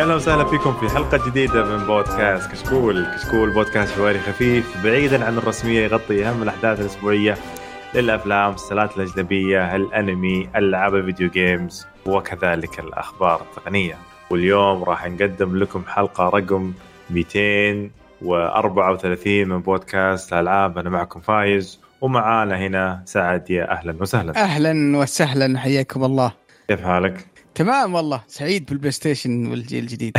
[0.00, 5.24] يا أهلا وسهلا فيكم في حلقة جديدة من بودكاست كشكول، كشكول بودكاست حواري خفيف بعيدا
[5.24, 7.36] عن الرسمية يغطي أهم الأحداث الأسبوعية
[7.94, 13.94] للأفلام، المسلسلات الأجنبية، الأنمي، ألعاب الفيديو games وكذلك الأخبار التقنية.
[14.30, 16.72] واليوم راح نقدم لكم حلقة رقم
[17.10, 24.36] 234 من بودكاست الألعاب أنا معكم فايز ومعانا هنا سعد يا أهلا وسهلا.
[24.36, 26.32] أهلا وسهلا حياكم الله.
[26.68, 27.29] كيف حالك؟
[27.60, 28.22] تمام والله.
[28.26, 30.16] سعيد بال PlayStation والجيل الجديد.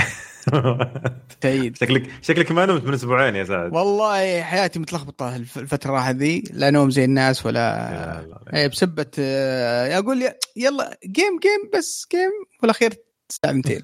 [1.44, 1.78] سعيد.
[1.78, 3.74] شكلك شكلك ما نمت من أسبوعين يا سعد.
[3.74, 6.44] والله حياتي متلخبطة الفترة هذه.
[6.54, 10.22] لا نوم زي الناس ولا إيه، بسبة آه، أقول
[10.56, 12.32] يلا game game بس game
[12.62, 12.94] والأخير
[13.30, 13.82] ساعتين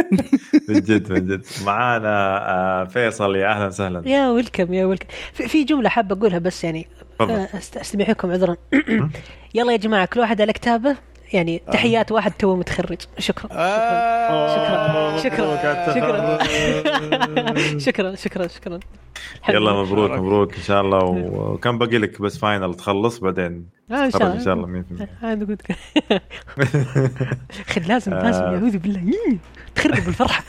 [0.68, 1.46] من جد من جد.
[1.64, 3.36] معانا آه، فيصل.
[3.36, 4.08] يا أهلا وسهلا.
[4.08, 5.06] يا ويلكم يا ويلكم.
[5.32, 6.88] في جملة حاب أقولها بس يعني
[7.20, 8.56] آه، استمعكم عذرا.
[9.54, 11.09] يلا يا جماعة كل واحد على كتابه.
[11.32, 11.70] يعني آه.
[11.70, 12.98] تحيات واحد تو متخرج.
[13.18, 13.48] شكرا.
[13.52, 15.16] آه.
[15.18, 15.18] شكرا.
[15.24, 16.38] شكرا.
[17.78, 17.78] شكرا.
[17.78, 18.14] شكرا.
[18.16, 18.48] شكرا.
[18.48, 18.80] شكرا.
[19.48, 21.04] يلا مبروك مبروك إن شاء الله.
[21.04, 25.24] وكم باقي لك بس فاينل تخلص بعدين آه إن شاء الله إن شاء الله 100%
[25.24, 25.62] هذا قلت.
[27.72, 29.12] خذ لازم لازم اعوذ بالله.
[29.74, 30.44] تخرب الفرحه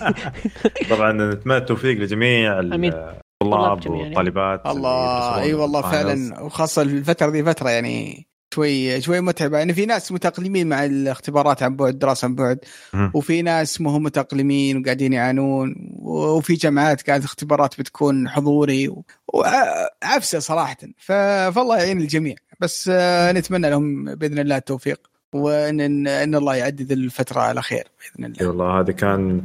[0.90, 5.40] طبعا نتمنى التوفيق لجميع الطلاب والطالبات الله.
[5.40, 6.40] اي والله فعلا.
[6.42, 11.76] وخاصة الفترة دي فترة يعني شوي شوي متعبه يعني في ناس متاقلمين مع الاختبارات عن
[11.76, 12.58] بعد الدراسه عن بعد.
[13.14, 15.74] وفي ناس ما هم متاقلمين وقاعدين يعانون.
[15.98, 18.94] وفي جامعات قاعدة اختبارات بتكون حضوري.
[19.28, 20.76] وعفسه صراحة.
[20.98, 22.34] فالله يعين الجميع.
[22.60, 25.00] بس آه، نتمنى لهم بإذن الله التوفيق.
[25.32, 28.48] وان إن الله يعدد الفترة على خير بإذن الله.
[28.48, 29.42] والله هذا كان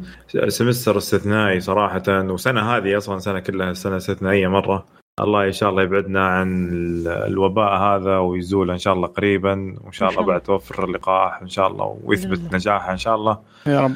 [0.47, 2.03] سمستر استثنائي صراحة.
[2.07, 4.96] وسنة هذه أصلا سنة كلها سنة استثنائية مرة.
[5.19, 6.67] الله إن شاء الله يبعدنا عن
[7.07, 11.67] الوباء هذا ويزول إن شاء الله قريبا وإن شاء الله بعد توفر اللقاح إن شاء
[11.67, 13.39] الله ويثبت نجاحه إن شاء الله.
[13.67, 13.91] يا رب.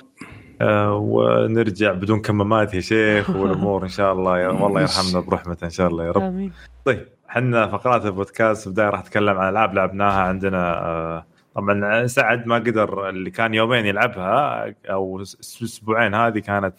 [0.61, 4.39] آه ونرجع بدون كمامات يا شيخ والأمور إن شاء الله.
[4.39, 6.21] يا والله يرحمنا برحمته إن شاء الله يا رب.
[6.21, 6.51] آمين.
[6.85, 11.25] طيب إحنا فقرات البودكاست بدايه راح نتكلم عن ألعاب لعبناها عندنا آه
[11.55, 16.73] طبعا سعد ما قدر اللي كان يومين يلعبها أو أسبوعين هذه كانت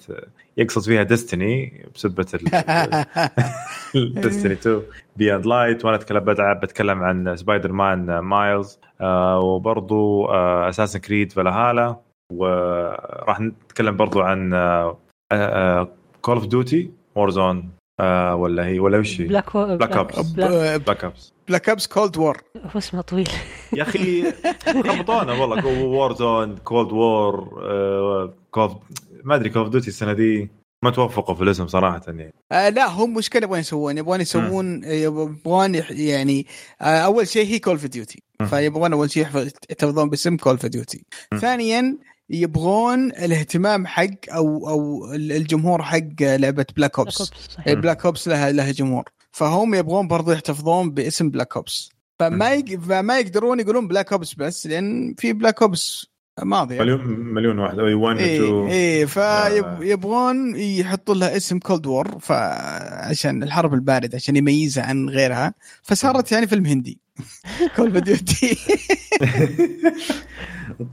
[0.57, 2.27] يقصد فيها ديستني بسبة
[3.95, 4.83] Destiny 2
[5.17, 6.25] Beyond Light وأنا اتكلم
[6.63, 11.97] بتكلم عن Spider-Man Miles آه وبرضو Assassin's Creed Valhalla
[12.33, 14.51] وراح نتكلم برضو عن
[16.23, 17.71] Call of Duty Warzone
[18.33, 22.79] ولا هي ولا وش هي؟ Black Black Ops Black Ops Black Ops Cold War هو
[22.79, 23.29] اسمه طويل.
[23.73, 24.33] يا أخي
[24.67, 25.67] لخبطونا والله.
[25.67, 28.77] Warzone Cold War Cold
[29.25, 30.51] ما أدري Call of Duty السنة دي.
[30.85, 32.35] ما توفقوا في الاسم صراحة يعني.
[32.53, 33.99] آه لا هم مشكلة يبغون يسوون.
[33.99, 36.47] يبغون يسوون يبغون يعني
[36.81, 41.05] آه أول شيء هي Call of Duty فيبغون أول شيء يحتفظون باسم Call of Duty
[41.41, 41.99] ثانيا
[42.31, 47.31] يبغون الاهتمام حق أو أو الجمهور حق لعبة Black Ops
[47.67, 49.05] Black Ops لها لها جمهور.
[49.33, 52.81] فهم يبغون برضو يحتفظون باسم Black Ops فما يق...
[52.81, 56.07] فما يقدرون يقولون Black Ops بس لأن في Black Ops
[56.43, 56.79] ماضي.
[56.79, 63.75] مليون مليون واحد اي 1 اي اي فيبغون يحطوا لها اسم Cold War فعشان الحرب
[63.75, 65.55] الباردة عشان يميزها عن غيرها.
[65.83, 66.99] فصارت يعني فيلم هندي.
[67.77, 68.59] Call of Duty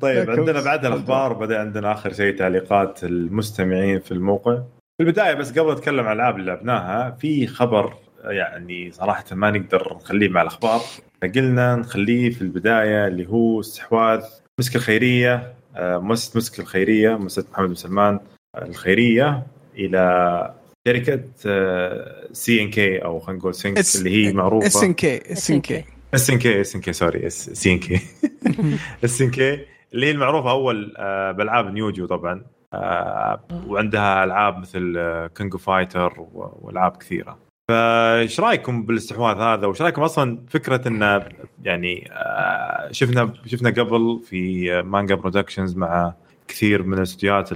[0.02, 4.56] طيب عندنا بعد الأخبار بدأ عندنا آخر شيء تعليقات المستمعين في الموقع.
[4.98, 7.94] في البداية بس قبل أتكلم عن الالعاب اللي لعبناها في خبر
[8.24, 10.82] يعني صراحة ما نقدر نخليه مع الأخبار.
[11.22, 14.22] فقلنا نخليه في البداية اللي هو استحواذ
[14.60, 18.20] مسك الخيرية آه، مؤسسة مسك الخيرية مؤسسة محمد بن سلمان
[18.62, 19.44] الخيرية
[19.76, 20.54] إلى
[20.88, 21.22] شركة
[22.34, 24.68] CNK أو خلينا نقول سينك اللي هي معروفة.
[24.68, 27.80] اس ان كي اس ان كي اس ان كي اس ان كي سوري سي ان
[27.80, 28.00] كي
[29.06, 32.44] اس ان كي اللي هي المعروفة أول آه، بألعاب Neo Geo طبعا.
[32.74, 34.98] آه، وعندها ألعاب مثل
[35.38, 37.38] King Fighter وألعاب كثيرة.
[37.70, 41.26] فايش رأيكم بالاستحواذ هذا؟ وش رأيكم أصلا فكرة انه
[41.64, 46.14] يعني آه، شفنا شفنا قبل في Manga Productions مع
[46.48, 47.50] كثير من استديوهات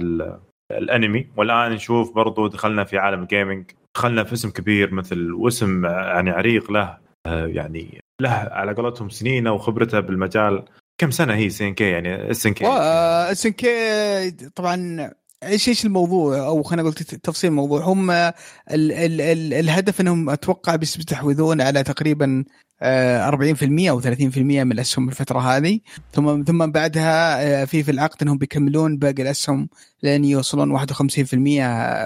[0.70, 1.26] الأنمي.
[1.36, 6.30] والآن نشوف برضو دخلنا في عالم ال gaming دخلنا في اسم كبير مثل واسم يعني
[6.30, 10.64] عريق له آه، يعني له على قولتهم سنينة وخبرته بالمجال.
[10.98, 15.10] كم سنة هي CNK؟ يعني SNK SNK طبعا
[15.46, 17.84] إيش إيش الموضوع؟ أو خلينا نقول تفصيل الموضوع.
[17.84, 18.32] هم ال
[18.70, 22.44] ال ال الهدف إنهم أتوقع بيستحوذون على تقريبا
[22.82, 25.80] 40% آه، أو 30% من الأسهم الفترة هذه.
[26.12, 29.68] ثم ثم بعدها آه، في في العقد إنهم بيكملون باقي الأسهم
[30.02, 30.88] لين يوصلون 51%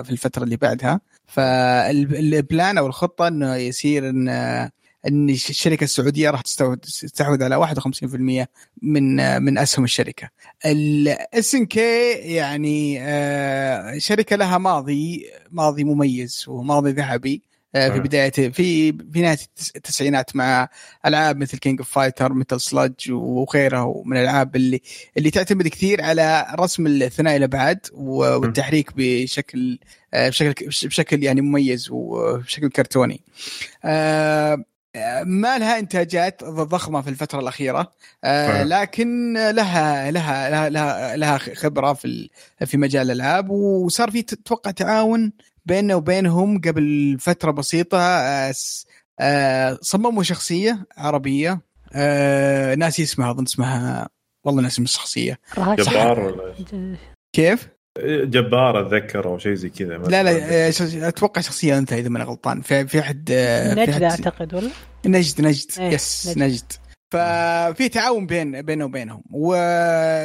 [0.02, 1.00] في الفترة اللي بعدها.
[1.26, 4.28] فالبلان أو الخطة إنه يصير إن
[5.08, 8.46] إن الشركة السعودية راح تستحوذ على 51%
[8.82, 10.28] من من أسهم الشركة.
[10.66, 17.42] ال SNK يعني آه، شركة لها ماضي ماضي مميز وماضي ذهبي
[17.74, 19.38] آه، في بداية في في نهاية
[19.76, 20.68] التسعينات مع
[21.06, 24.82] ألعاب مثل King of Fighter مثل Slug وغيرها من الألعاب اللي
[25.16, 29.78] اللي تعتمد كثير على رسم الثنائي الأبعاد والتحريك بشكل
[30.14, 33.20] آه، بشكل بشكل يعني مميز وبشكل كرتوني.
[34.96, 37.92] آه، ما لها إنتاجات ضخمة في الفترة الأخيرة
[38.64, 42.30] لكن لها لها لها لها خبرة في
[42.66, 45.32] في مجال الألعاب وصار في توقع تعاون
[45.68, 48.54] بيننا وبينهم قبل فترة بسيطة آه،
[49.20, 51.60] آه، صمموا شخصية عربية
[51.92, 54.08] آه، ناسي اسمها أظن اسمها
[54.44, 55.40] والله ناسي الشخصية.
[55.58, 56.54] جبار ولا
[57.32, 57.68] كيف؟
[58.06, 62.60] جبار أتذكر أو شيء زي كذا لا لا أتوقع شخصيه أنت إذا ماني غلطان.
[62.60, 63.32] في في احد
[63.76, 64.70] نجد أعتقد ولا؟
[65.06, 65.66] نجد نجد.
[65.78, 66.72] إيه يس نجد, نجد.
[67.10, 69.22] ففي تعاون بين بينه وبينهم.
[69.30, 69.56] و...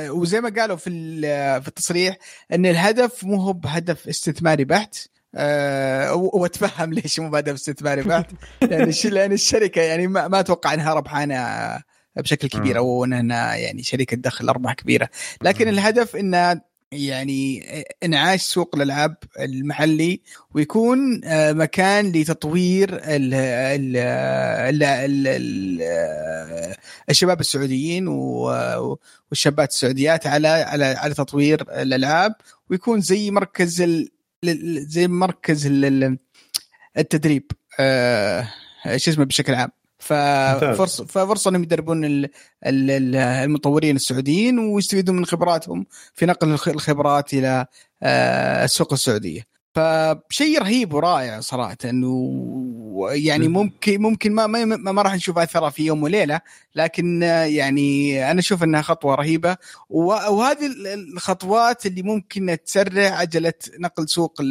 [0.10, 0.90] وزي ما قالوا في
[1.62, 2.18] في التصريح
[2.54, 4.96] إن الهدف مو هو بهدف استثماري بحت.
[5.36, 8.32] أه وأتفهم ليش مو بهدف استثماري بحت.
[8.62, 11.38] لأن لأن الشركة يعني ما, ما أتوقع إنها ربحانة
[12.16, 15.10] بشكل كبير أو إنها يعني شركة دخل أرباح كبيرة.
[15.42, 16.62] لكن الهدف إنها
[16.94, 17.64] يعني
[18.04, 20.22] انعاش سوق الألعاب المحلي
[20.54, 21.22] ويكون
[21.54, 26.76] مكان لتطوير ال ال ال ال ال
[27.10, 32.36] الشباب السعوديين والشابات السعوديات على على على تطوير الألعاب
[32.70, 33.84] ويكون زي مركز
[34.78, 35.68] زي مركز
[36.98, 38.48] التدريب آه،
[38.98, 39.72] شو اسمه بشكل عام.
[40.04, 42.28] ففرصه ففرصة انهم يدربون
[42.66, 47.66] المطورين السعوديين ويستفيدون من خبراتهم في نقل الخبرات إلى
[48.04, 49.54] آه، السوق السعودية.
[49.76, 52.44] فشيء رهيب ورائع صراحة إنه
[53.12, 56.42] يعني ممكن ممكن ما ما, ما راح نشوف اثرها في يوم وليلة
[56.76, 59.58] لكن يعني أنا أشوف إنها خطوة رهيبة.
[59.90, 64.42] وهذه الخطوات اللي ممكن تسرع عجلة نقل سوق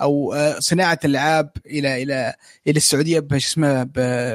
[0.00, 2.34] أو صناعة الألعاب إلى إلى
[2.66, 3.90] إلى السعودية اسمه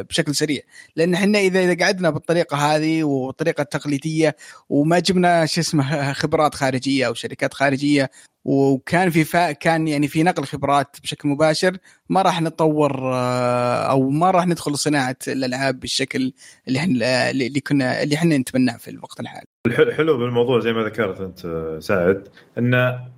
[0.10, 0.62] بشكل سريع.
[0.96, 4.36] لأن إحنا إذا إذا قعدنا بالطريقة هذه والطريقة التقليدية
[4.70, 8.10] وما جبنا شو اسمه خبرات خارجية أو شركات خارجية
[8.46, 11.78] وكان في فا كان يعني في نقل خبرات بشكل مباشر
[12.10, 16.34] ما راح نتطور آه، أو ما راح ندخل صناعة الألعاب بالشكل
[16.68, 19.46] اللي إحنا اللي كنا اللي إحنا نتمناه في الوقت الحالي.
[19.68, 22.28] الحلو بالموضوع زي ما ذكرت أنت سعد
[22.58, 22.74] إن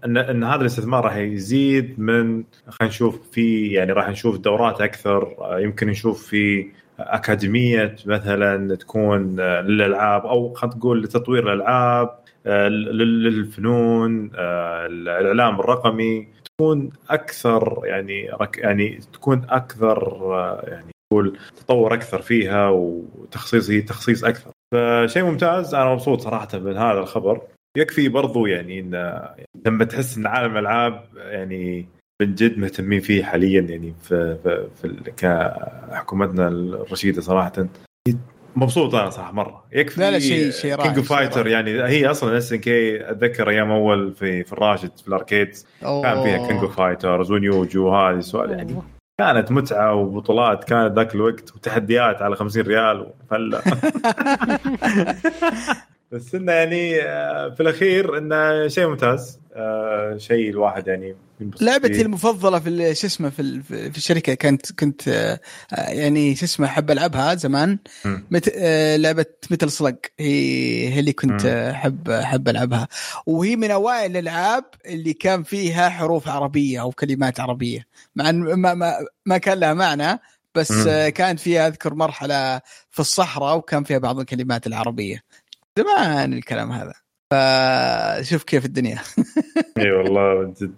[0.05, 5.35] إن إن هذا الاستثمار راح يزيد من خلينا نشوف في يعني راح نشوف دورات أكثر
[5.41, 6.67] آه، يمكن نشوف في
[6.99, 16.27] أكاديمية مثلا تكون آه، للألعاب أو خلينا نقول لتطوير الألعاب للفنون الإعلام الرقمي
[16.57, 24.51] تكون أكثر يعني يعني تكون أكثر آه، يعني تقول تطور أكثر فيها وتخصيص تخصيص أكثر.
[24.73, 25.75] فشيء ممتاز.
[25.75, 27.41] أنا مبسوط صراحة من هذا الخبر.
[27.77, 29.21] يكفي برضو يعني إن
[29.65, 31.87] لما تحس إن عالم الالعاب يعني
[32.21, 37.67] من جد مهتمين فيه حاليا يعني في في, في كحكومتنا الرشيدة صراحة
[38.55, 39.65] مبسوط أنا صراحة مرة.
[39.73, 44.13] يكفي لا لا شيء شيء رائع King Fighter يعني هي أصلا SNK أتذكر أيام أول
[44.13, 48.51] في في الراشد في ال arcades كان فيها King Fighters و Neo Geo وهذه السوالف
[48.51, 48.75] يعني
[49.17, 53.61] كانت متعة وبطولات كانت ذاك الوقت وتحديات على 50 ريال فلا
[56.11, 59.39] بس إنه يعني آه، في الأخير إنه شيء ممتاز.
[59.55, 61.15] آه، شيء الواحد يعني
[61.61, 65.39] لعبتي المفضلة في شو اسمه في, في الشركة كانت كنت آه،
[65.71, 67.79] يعني شو اسمه أحب ألعبها زمان.
[68.05, 68.49] مت...
[68.97, 72.87] لعبة مثل سلق هي هي اللي كنت أحب أحب ألعبها.
[73.25, 77.87] وهي من أوائل الألعاب اللي كان فيها حروف عربية أو كلمات عربية.
[78.15, 78.93] مع ما, ما,
[79.25, 80.19] ما كان لها معنى
[80.55, 81.09] بس مم.
[81.09, 85.23] كانت فيها أذكر مرحلة في الصحراء وكان فيها بعض الكلمات العربية.
[85.77, 87.04] زمان الكلام هذا.
[87.33, 88.97] فشوف كيف الدنيا.
[89.77, 90.75] إي والله جد.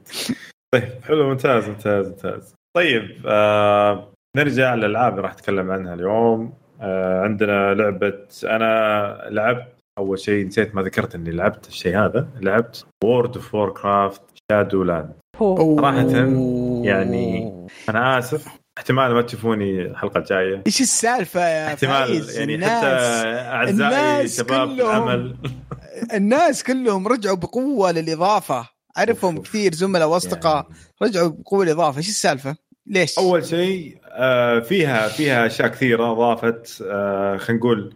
[0.73, 2.55] طيب حلو ممتاز ممتاز ممتاز.
[2.75, 6.53] طيب آه نرجع للألعاب اللي راح أتكلم عنها اليوم.
[6.81, 12.85] آه عندنا لعبة أنا لعبت أول شيء نسيت ما ذكرت إني لعبت الشيء هذا لعبت
[13.03, 14.21] World of Warcraft
[14.51, 16.15] Shadowlands صراحة
[16.83, 17.51] يعني
[17.89, 18.47] أنا آسف
[18.77, 20.63] احتمال ما تشوفوني الحلقة الجاية.
[20.67, 22.85] إيش السالفة يا احتمال فايز؟ يعني الناس حتى
[23.27, 25.35] أعزائي شباب العمل.
[26.13, 28.69] الناس كلهم رجعوا بقوة للإضافة.
[28.97, 30.75] أعرفهم كثير زملاء وأصدقاء يعني.
[31.01, 31.97] رجعوا بقوة للإضافة.
[31.97, 32.55] إيش السالفة؟
[32.87, 36.83] ليش؟ أول شيء آه، فيها فيها أشياء كثيرة أضافت.
[36.87, 37.93] آه، خلينا نقول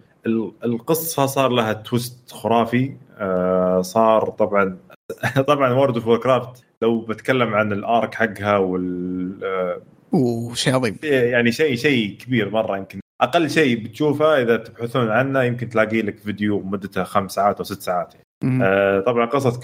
[0.65, 2.95] القصة صار لها twist خرافي.
[3.17, 4.77] آه، صار طبعا
[5.47, 11.75] طبعا World of Warcraft لو بتكلم عن ال lore حقها وال وشيء عظيم يعني شيء
[11.75, 12.99] شيء كبير مرة يمكن.
[13.21, 17.81] أقل شيء بتشوفه إذا تبحثون عنه يمكن تلاقي لك فيديو مدته خمس ساعات أو ست
[17.81, 18.63] ساعات يعني.
[18.63, 19.59] آه طبعا قصة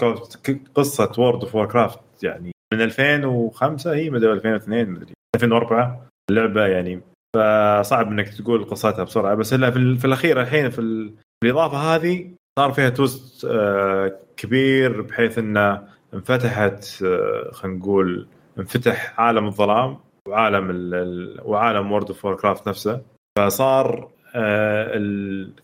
[0.74, 7.00] قصة World of Warcraft يعني من 2005 هي مدري 2002 مدري 2004 اللعبة يعني.
[7.36, 11.10] فصعب إنك تقول قصتها بسرعة بس إلا في, في الأخير الحين في,
[11.44, 15.82] الإضافة هذه صار فيها twist آه كبير بحيث إنه
[16.14, 18.28] انفتحت آه خلينا نقول
[18.58, 19.98] انفتح عالم الظلام.
[20.28, 23.02] وعالم ال وعالم World of Warcraft نفسه.
[23.38, 24.92] فصار آه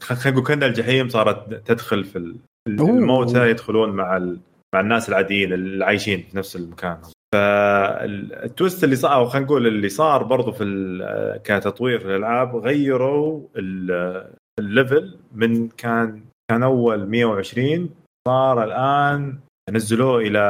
[0.00, 2.34] خلينا نقول كأن الجحيم صارت تدخل في
[2.68, 4.18] الموتى يدخلون مع
[4.74, 6.96] مع الناس العاديين اللي عايشين في نفس المكان.
[7.34, 10.64] فال twist اللي صار أو خلينا نقول اللي صار برضو في
[11.44, 13.40] كتطوير في الألعاب غيروا
[14.58, 17.90] ال level من كان كان أول 120
[18.28, 19.38] صار الآن
[19.70, 20.42] نزلوه إلى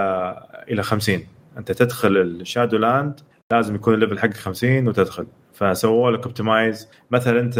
[0.68, 1.18] إلى 50
[1.58, 3.20] أنت تدخل ال Shadowlands
[3.52, 5.26] لازم يكون ال level حقك 50 وتدخل.
[5.52, 7.58] فسووا لك optimize مثلا أنت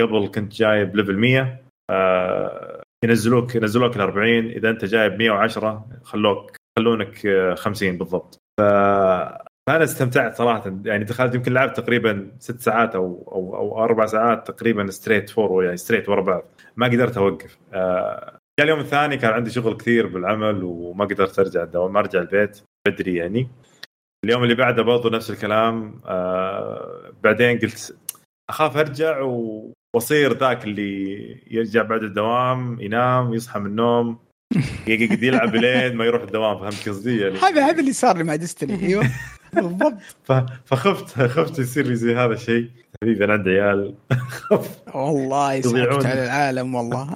[0.00, 1.60] قبل كنت جايب level 100
[1.90, 7.14] آه ينزلوك ينزلوك ل 40 إذا أنت جايب 110 خلوك خلونك
[7.58, 8.38] 50 بالضبط.
[8.60, 8.62] ف
[9.68, 10.76] فأنا استمتعت صراحة.
[10.84, 15.64] يعني دخلت يمكن لعبت تقريبا ست ساعات أو أو أو أربع ساعات تقريبا straight four
[15.64, 16.42] يعني straight ورا بعض.
[16.76, 17.58] ما قدرت أوقف.
[17.72, 22.60] آه اليوم الثاني كان عندي شغل كثير بالعمل وما قدرت أرجع الدوام ما أرجع البيت
[22.88, 23.48] بدري يعني.
[24.24, 27.96] اليوم اللي بعده برضه نفس الكلام آه بعدين قلت
[28.50, 29.72] أخاف أرجع و...
[29.94, 31.16] وأصير ذاك اللي
[31.50, 34.18] يرجع بعد الدوام ينام يصحى من النوم
[34.86, 38.36] يقعد يلعب لين ما يروح الدوام فهمت قصدي؟ يعني هذا هذا اللي صار لي مع
[38.36, 39.10] ديستني أيوه.
[39.54, 39.96] بالضبط.
[40.64, 42.70] فخفت خفت يصير لي زي هذا الشيء.
[43.02, 43.94] حبيبي أنا عندي عيال.
[44.94, 47.14] والله سحبت على العالم والله.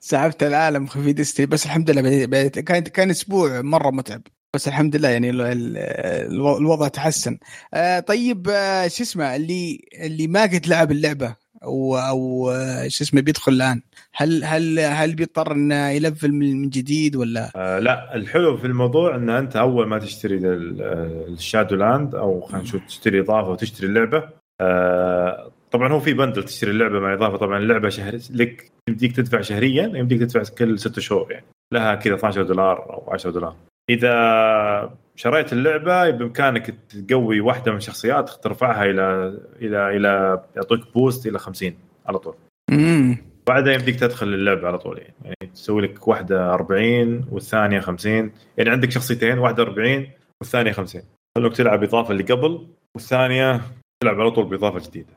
[0.00, 4.22] سحبت العالم في ديستني بس الحمد لله كان كان أسبوع مرة متعب.
[4.54, 7.38] بس الحمد لله يعني الوضع تحسن.
[7.74, 13.04] آه طيب آه شو اسمه اللي اللي ما قد لعب اللعبة أو أو آه، شو
[13.04, 13.82] اسمه بيدخل الآن
[14.14, 18.14] هل هل هل بيضطر إنه يلفل من جديد ولا؟ آه لا.
[18.14, 23.50] الحلو في الموضوع إن أنت أول ما تشتري الشادو لاند أو خلينا نشوف تشتري إضافة
[23.50, 24.28] وتشتري اللعبة.
[24.60, 27.36] آه طبعا هو في بندل تشتري اللعبة مع إضافة.
[27.36, 31.44] طبعا اللعبة شهر لك يمديك تدفع شهريا يمديك تدفع كل ست شهور يعني.
[31.72, 33.56] لها كذا 12 دولار أو 10 دولار.
[33.90, 41.38] إذا شريت اللعبة بإمكانك تقوي واحدة من الشخصيات ترفعها إلى إلى إلى يعطيك بوست إلى
[41.38, 41.74] 50
[42.06, 42.34] على طول.
[42.70, 48.32] امم بعدها يمديك تدخل اللعبة على طول يعني, يعني تسوي لك واحدة 40 والثانية 50
[48.58, 50.06] يعني عندك شخصيتين واحدة 40
[50.40, 51.02] والثانية 50
[51.38, 53.60] خلوك تلعب اضافه اللي قبل والثانية
[54.02, 55.16] تلعب على طول بإضافة جديدة.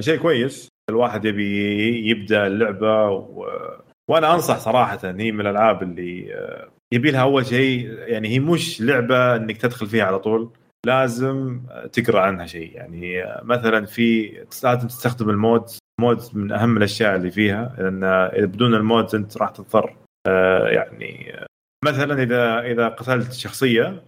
[0.00, 3.48] شيء كويس الواحد يبي يبدأ اللعبة و...
[4.08, 6.34] وأنا أنصح صراحة هي من الألعاب اللي
[6.94, 10.50] يبي لها أول شيء يعني هي مش لعبة إنك تدخل فيها على طول
[10.86, 11.60] لازم
[11.92, 12.72] تقرأ عنها شيء.
[12.74, 14.32] يعني مثلا في
[14.64, 19.36] لازم تستخدم ال mods mods من أهم الأشياء اللي فيها لأن بدون ال mods أنت
[19.36, 21.36] راح تضطر آه، يعني
[21.84, 24.02] مثلا إذا إذا قتلت شخصية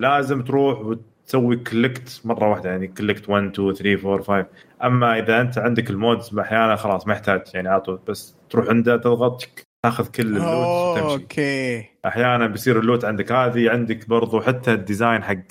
[0.00, 4.46] لازم تروح وتسوي collect مرة واحدة يعني collect 1 2 3 4 5
[4.84, 8.96] أما إذا أنت عندك ال mods أحيانا خلاص ما يحتاج يعني عطوا بس تروح عنده
[8.96, 9.48] تضغط
[9.82, 11.12] تاخذ كل ال loot وتمشي.
[11.12, 11.84] okay.
[12.06, 15.42] أحيانا بيصير ال loot عندك هذه عندك برضو حتى ال design حق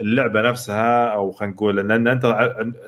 [0.00, 2.24] اللعبة نفسها أو خلينا نقول لأن أنت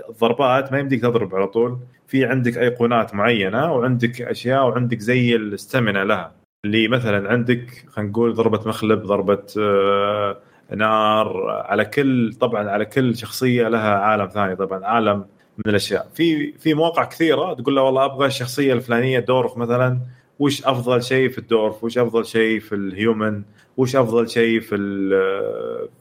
[0.08, 1.78] الضربات ما يمديك تضرب على طول.
[2.06, 6.32] في عندك ايقونات معينة وعندك أشياء وعندك زي ال stamina لها.
[6.64, 10.38] اللي مثلا عندك خلينا نقول ضربة مخلب ضربة آه،
[10.76, 15.18] نار على كل طبعا على كل شخصية لها عالم ثاني طبعا عالم
[15.58, 16.08] من الأشياء.
[16.14, 19.98] في في مواقع كثيرة تقول له والله أبغى الشخصية الفلانية dwarf مثلا.
[20.42, 23.42] وش أفضل شيء في ال dwarf؟ وش أفضل شيء في ال human؟
[23.76, 25.10] وش أفضل شيء في ال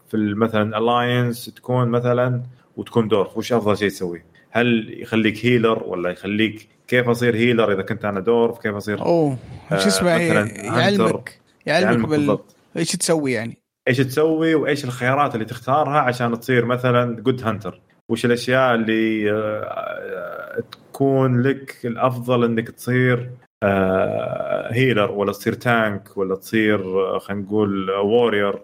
[0.08, 2.44] في ال مثلا الاينس تكون مثلا
[2.78, 7.82] وتكون dwarf؟ وش أفضل شيء تسويه؟ هل يخليك healer ولا يخليك كيف أصير healer إذا
[7.82, 9.38] كنت أنا dwarf؟ كيف أصير؟ أوه
[9.70, 12.38] شو اسمه يعلمك يعلمك بال...
[12.78, 13.58] إيش تسوي يعني.
[13.88, 20.64] إيش تسوي وإيش الخيارات اللي تختارها عشان تصير مثلا good hunter وش الأشياء اللي آه،
[20.72, 23.30] تكون لك الأفضل إنك تصير
[24.74, 26.80] هيلر آه، ولا تصير تانك ولا تصير
[27.16, 28.62] آه، خلينا نقول وورير.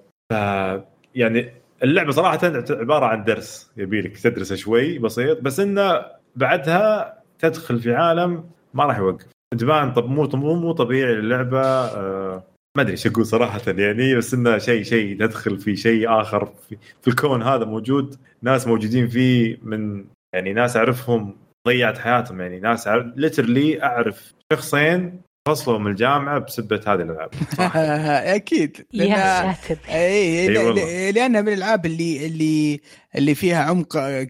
[1.16, 2.40] يعني اللعبة صراحة
[2.70, 8.86] عبارة عن درس يبي لك تدرسه شوي بسيط بس إنه بعدها تدخل في عالم ما
[8.86, 9.26] راح يوقف.
[9.58, 12.44] تبان طب مو مو طبيعي اللعبة آه
[12.78, 16.78] ما أدري إيش أقول صراحة يعني بس إنه شيء شيء تدخل في شيء آخر في,
[17.02, 21.36] في الكون هذا موجود ناس موجودين فيه من يعني ناس أعرفهم
[21.68, 22.60] ضيعت حياتهم يعني.
[22.60, 27.30] ناس literally أعرف شخصين فصلوا من الجامعة بسبة هذه الألعاب.
[28.36, 28.86] أكيد.
[28.94, 29.80] يا ساتر.
[29.90, 31.10] اي إي والله.
[31.10, 32.82] لانها من الألعاب اللي اللي
[33.16, 34.28] اللي فيها عمق آه،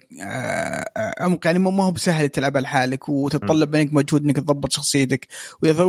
[1.19, 5.27] عمق يعني ما هو بسهل تلعبها لحالك وتتطلب منك مجهود إنك تضبط شخصيتك
[5.63, 5.83] واذا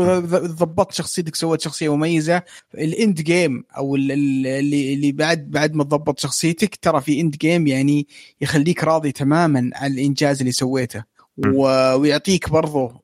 [0.46, 2.42] ضبطت شخصيتك سويت شخصية مميزة.
[2.74, 7.20] ال end game أو ال- ال- اللي اللي بعد بعد ما تضبط شخصيتك ترى في
[7.20, 8.06] end game يعني
[8.40, 11.17] يخليك راضي تماما عن الإنجاز اللي سويته.
[11.46, 13.00] ويعطيك برضه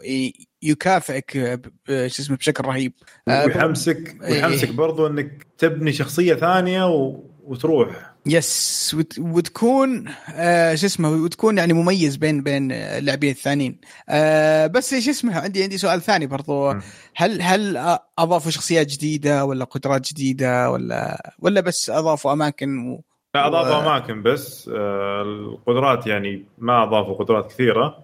[0.63, 1.33] يكافئك
[1.89, 2.93] شو اسمه بشكل رهيب.
[3.29, 4.31] آه، ويحمسك إيه.
[4.33, 7.21] ويحمسك برضو إنك تبني شخصية ثانية و...
[7.45, 8.15] وتروح.
[8.27, 13.81] يس وت- وتكون آه شو اسمه وتكون يعني مميز بين بين اللاعبين الثانيين.
[14.09, 16.73] آه بس شو اسمه عندي عندي سؤال ثاني برضو.
[16.73, 16.83] م.
[17.17, 17.77] هل هل
[18.19, 23.03] أضافوا شخصيات جديدة ولا قدرات جديدة ولا ولا بس أضافوا أماكن و...
[23.35, 24.71] لا أضافوا أماكن بس.
[24.75, 28.04] آه، القدرات يعني ما أضافوا قدرات كثيرة.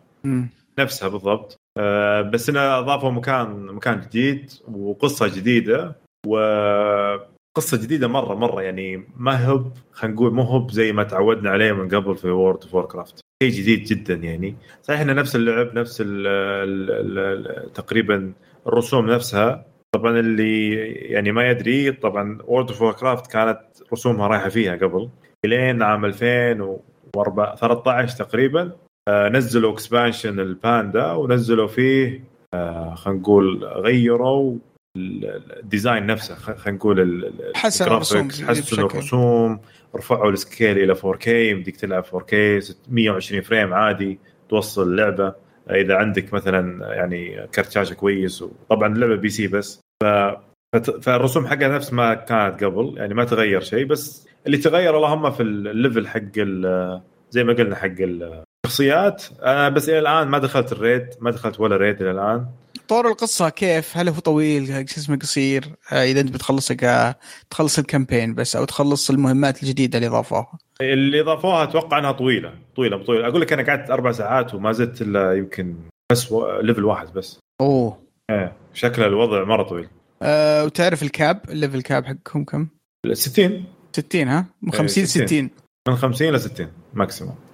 [0.78, 1.56] نفسها بالضبط.
[1.78, 5.96] آه، بس إنه أضافوا مكان مكان جديد وقصة جديدة
[6.26, 11.72] وقصه جديدة مرة مرة يعني ما هو خلينا نقول مو هو زي ما تعودنا عليه
[11.72, 14.56] من قبل في World of Warcraft شيء جديد جدا يعني.
[14.82, 18.32] صحيح إنه نفس اللعب نفس ال ال ال ال تقريبا
[18.66, 19.66] الرسوم نفسها.
[19.94, 23.60] طبعا اللي يعني ما يدري طبعا World of Warcraft كانت
[23.92, 25.08] رسومها رايحة فيها قبل.
[25.44, 28.72] إلين عام 2013 تقريبا.
[29.08, 34.56] نزلوا expansion الباندا ونزلوا فيه آه، خلينا نقول غيروا
[34.96, 38.88] ال- ال design نفسه خلينا نقول ال- ال- حسن ال graphics، الرسوم حسنوا.
[38.90, 39.60] الرسوم
[39.96, 42.34] رفعوا ال scale إلى 4K يمديك تلعب 4K
[42.88, 45.34] 120 frame عادي توصل اللعبة
[45.70, 50.06] إذا عندك مثلا يعني كرت شاشه كويس وطبعا اللعبة PC بس ف
[51.02, 55.42] فالرسوم حقها نفس ما كانت قبل يعني ما تغير شيء بس اللي تغير اللهم في
[55.42, 56.38] ال level حق
[57.30, 57.88] زي ما قلنا حق
[58.70, 62.46] الشخصيات أنا بس إلى الآن ما دخلت ال raid ما دخلت ولا raid إلى الآن
[62.88, 66.72] طور القصة كيف؟ هل هو طويل؟ شو اسمه قصير؟ آه إذا أنت بتخلص
[67.50, 72.54] تخلص ال campaign بس أو تخلص المهمات الجديدة اللي اضافوها اللي اضافوها أتوقع إنها طويلة
[72.76, 75.76] طويلة طويلة أقول لك أنا قعدت أربع ساعات وما زدت إلا يمكن
[76.12, 76.60] بس و...
[76.60, 77.98] level واحد بس أوه
[78.30, 79.88] إيه شكل الوضع مرة طويل
[80.22, 82.68] آه وتعرف ال cap ال level cap حقكم كم؟
[83.12, 85.26] 60 60 ها؟ من إيه، 50 60.
[85.26, 85.50] 60
[85.88, 87.49] من 50 ل 60 maximum.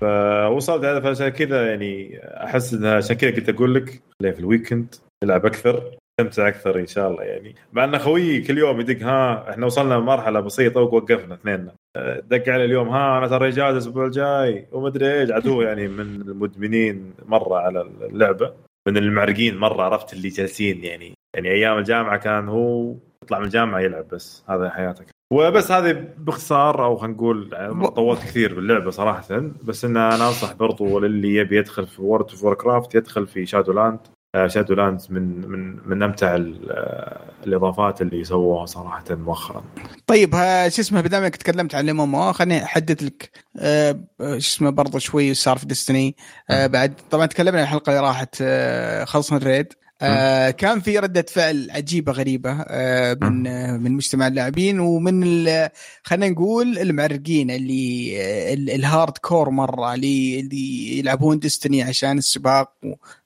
[0.00, 4.47] فوصلت هذا فعشان كذا يعني أحس انها عشان كذا قلت أقول لك خليها في ال
[4.47, 7.54] weekend العب أكثر استمتع أكثر إن شاء الله يعني.
[7.72, 11.68] مع إن خويي كل يوم يدق ها إحنا وصلنا لمرحلة بسيطة ووقفنا اثنين.
[11.96, 15.30] أه، دق على اليوم ها أنا ترى اجازه الأسبوع الجاي ومدري إيش.
[15.30, 18.52] عاد هو يعني من المدمنين مرة على اللعبة
[18.88, 21.14] من المعرقين مرة عرفت اللي جالسين يعني.
[21.36, 25.06] يعني أيام الجامعة كان هو يطلع من الجامعة يلعب بس هذا حياتك.
[25.32, 27.50] وبس هذه باختصار أو خلينا نقول
[27.96, 29.40] طولت كثير باللعبة صراحة.
[29.62, 33.98] بس إن أنا أنصح برضو للي يبي يدخل في World of Warcraft يدخل في Shadowlands
[34.46, 36.36] Shadowlands من من من أمتع
[36.70, 39.64] آه، الإضافات اللي سووها صراحة مؤخرا.
[40.06, 40.30] طيب
[40.68, 44.98] شو اسمه بدام انك تكلمت عن ال MM خليني أحدد لك آه شو اسمه برضه
[44.98, 46.16] شوي صار في Destiny
[46.50, 48.42] آه بعد طبعا تكلمنا الحلقة اللي راحت
[49.08, 54.26] خلصنا ال raid آه كان في ردة فعل عجيبة غريبة آه من آه من مجتمع
[54.26, 55.44] اللاعبين ومن
[56.02, 62.72] خلينا نقول المعرقين اللي آه ال- ال hardcore مرة اللي اللي يلعبون Destiny عشان السباق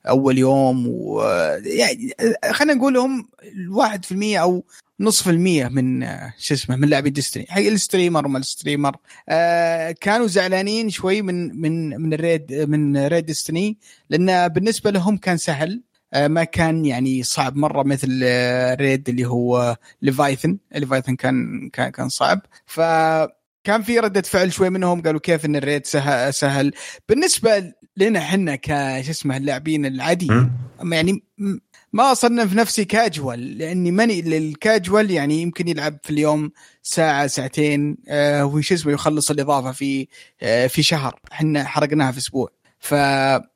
[0.09, 2.11] أول يوم ويعني
[2.51, 4.65] خلينا نقول هم الواحد في المية أو
[5.01, 8.97] نصف المية من آه، شو اسمه من لاعبي Destiny حق ال streamer وما ال streamer.
[9.29, 13.79] آه كانوا زعلانين شوي من من من ال raid من raid Destiny
[14.11, 15.73] لأن بالنسبة لهم كان سهل.
[15.73, 20.59] آه ما كان يعني صعب مرة مثل آه، raid اللي هو Leviathan.
[20.75, 22.41] Leviathan كان كان كان صعب.
[22.67, 22.81] ف
[23.65, 26.73] كان في ردة فعل شوي منهم قالوا كيف إن ال raid سهل, سهل.
[27.09, 28.67] بالنسبة لنا إحنا ك
[29.03, 30.51] شو اسمه اللاعبين العاديين
[30.83, 31.23] أما يعني
[31.93, 38.45] ما أصنف نفسي كاجوال لأني ماني الكاجوال يعني يمكن يلعب في اليوم ساعة ساعتين آه
[38.45, 40.09] وش اسمه يخلص الإضافة في
[40.43, 41.21] آه في شهر.
[41.33, 42.49] إحنا حرقناها في أسبوع.
[42.79, 43.52] ف آه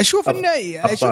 [0.00, 0.48] أشوف انه
[0.84, 1.10] أشوف.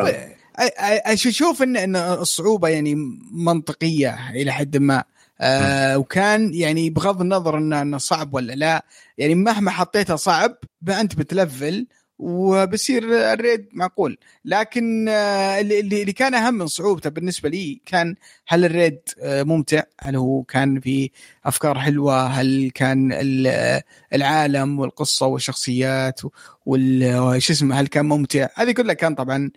[1.27, 2.95] أشوف ان إن الصعوبة يعني
[3.33, 5.05] منطقية إلى حد ما
[5.41, 8.85] آه وكان يعني بغض النظر انه إنه صعب ولا لا
[9.19, 10.57] يعني مهما حطيتها صعب
[11.01, 11.87] انت بتلفل
[12.19, 18.15] وبصير الريد معقول لكن آه، اللي اللي كان أهم من صعوبته بالنسبة لي كان
[18.47, 21.11] هل ال raid آه، ممتع؟ هل هو كان في
[21.45, 23.13] أفكار حلوة؟ هل كان
[23.47, 26.21] آه، العالم والقصة والشخصيات
[26.67, 29.51] وال شو اسمه هل كان ممتع؟ هذه كلها كان طبعا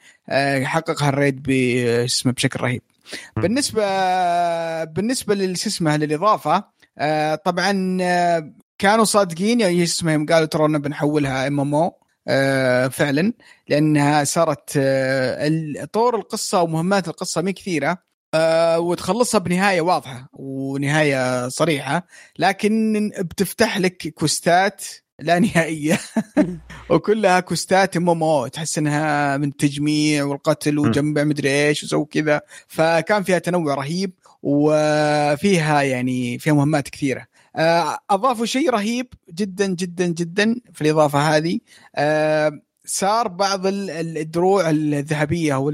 [0.63, 2.81] حققها ال raid اسمه بشكل رهيب.
[3.35, 3.83] بالنسبة
[4.83, 6.63] بالنسبة للش اسمه للإضافة
[7.45, 7.97] طبعا
[8.77, 12.01] كانوا صادقين يعني شو اسمه يوم قالوا ترى بنحولها MMO
[12.89, 13.33] فعلا
[13.67, 17.97] لأنها صارت آه طور القصة ومهمات القصة مي كثيرة
[18.33, 22.07] آه وتخلصها بنهاية واضحة ونهاية صريحة
[22.39, 24.85] لكن بتفتح لك كوستات
[25.21, 25.99] لا نهائية.
[26.89, 32.41] وكلها كوستات ام تحس إنها من التجميع والقتل وجمع مدري إيش وسوي كذا.
[32.67, 37.21] فكان فيها تنوع رهيب وفيها يعني فيها مهمات كثيرة.
[37.21, 41.59] آه، اضافوا شيء رهيب جدا جدا جدا في الإضافة هذه.
[41.95, 45.69] آه، صار بعض الدروع الذهبية أو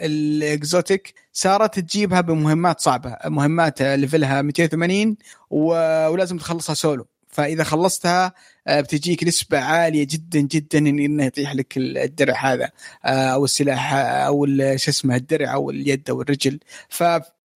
[0.00, 3.16] ال exotic صارت تجيبها بمهمات صعبة.
[3.26, 5.16] مهمات level ها 280
[5.50, 7.06] ولازم تخلصها سولو.
[7.28, 8.32] فإذا خلصتها
[8.66, 12.70] آه، بتجيك نسبة عالية جدا جدا إنه يطيح لك الدرع هذا
[13.04, 16.60] أو السلاح أو شو اسمه الدرع أو اليد أو الرجل.
[16.88, 17.02] ف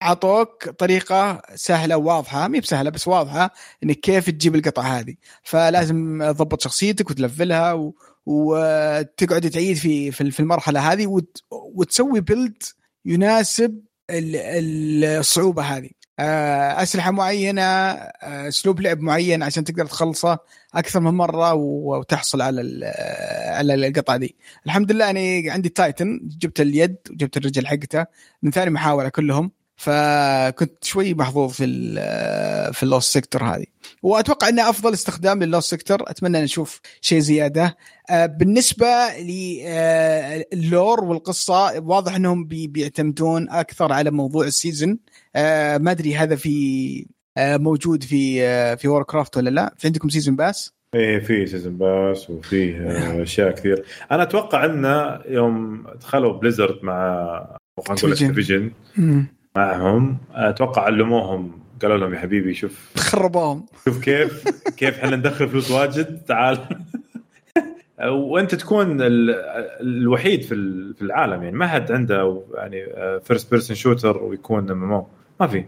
[0.01, 3.51] عطوك طريقة سهلة وواضحة مي بسهلة بس واضحة
[3.83, 5.15] إنك كيف تجيب القطعة هذه.
[5.43, 7.95] فلازم تضبط شخصيتك وت level ها و...
[8.25, 11.43] وتقعد تعيد في في المرحلة هذه وت...
[11.51, 12.63] وتسوي build
[13.05, 13.81] يناسب
[14.11, 15.89] الصعوبة هذه.
[16.19, 20.37] آه، أسلحة معينة آه، أسلوب لعب معين عشان تقدر تخلصه
[20.75, 22.61] أكثر من مرة وتحصل على
[23.47, 24.35] على القطعة دي.
[24.65, 28.05] الحمد لله أني عندي Titan جبت اليد وجبت الرجل حقته.
[28.43, 29.51] من ثاني محاولة كلهم.
[29.75, 31.65] فكنت شوي محظوظ في
[32.73, 33.65] في ال lost sector هذه.
[34.03, 35.97] وأتوقع إنه أفضل استخدام لل lost sector.
[36.01, 37.77] أتمنى نشوف شيء زيادة.
[38.09, 38.87] آه، بالنسبة
[40.53, 44.99] لل lore والقصة واضح إنهم بيعتمدون أكثر على موضوع ال season
[45.35, 47.05] آه، ما أدري هذا في
[47.37, 49.73] آه، موجود في في Warcraft ولا لا.
[49.77, 52.75] في عندكم season pass؟ إيه في season pass وفي
[53.23, 53.85] أشياء كثير.
[54.11, 57.57] أنا أتوقع إنه يوم دخلوا Blizzard مع
[57.87, 58.71] خلينا نقول Activision
[59.55, 60.17] معهم.
[60.33, 61.59] أتوقع علموهم.
[61.81, 62.91] قالوا لهم يا حبيبي شوف.
[62.97, 64.43] خربوهم شوف كيف.
[64.77, 66.21] كيف إحنا ندخل فلوس واجد.
[66.27, 66.59] تعال.
[68.03, 70.55] وأنت تكون الوحيد في
[70.93, 71.57] في العالم يعني.
[71.57, 72.85] ما حد عنده يعني
[73.23, 75.05] first person shooter ويكون MM
[75.39, 75.65] ما في.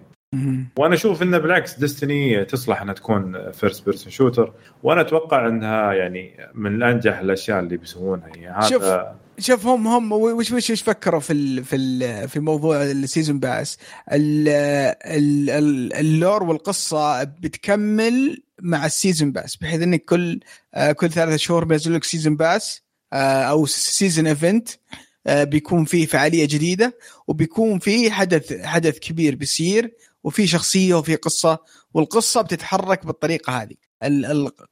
[0.78, 6.38] وأنا أشوف إنه بالعكس Destiny تصلح إنها تكون first person shooter وأنا أتوقع إنها يعني
[6.54, 8.28] من انجح الأشياء اللي بيسوونها.
[8.28, 12.84] يعني هذا شوف هم هم وش وش وش فكروا في ال في ال في موضوع
[12.84, 13.78] ال season pass
[16.00, 20.40] ال lore والقصة بتكمل مع ال season pass بحيث إنك كل
[20.74, 22.82] آه، كل ثلاثة شهور بينزل لك season pass
[23.14, 24.70] آه، أو season event
[25.28, 26.98] آه، بيكون فيه فعالية جديدة
[27.28, 31.58] وبيكون فيه حدث حدث كبير بيصير وفي شخصية وفي قصة
[31.94, 33.76] والقصة بتتحرك بالطريقة هذه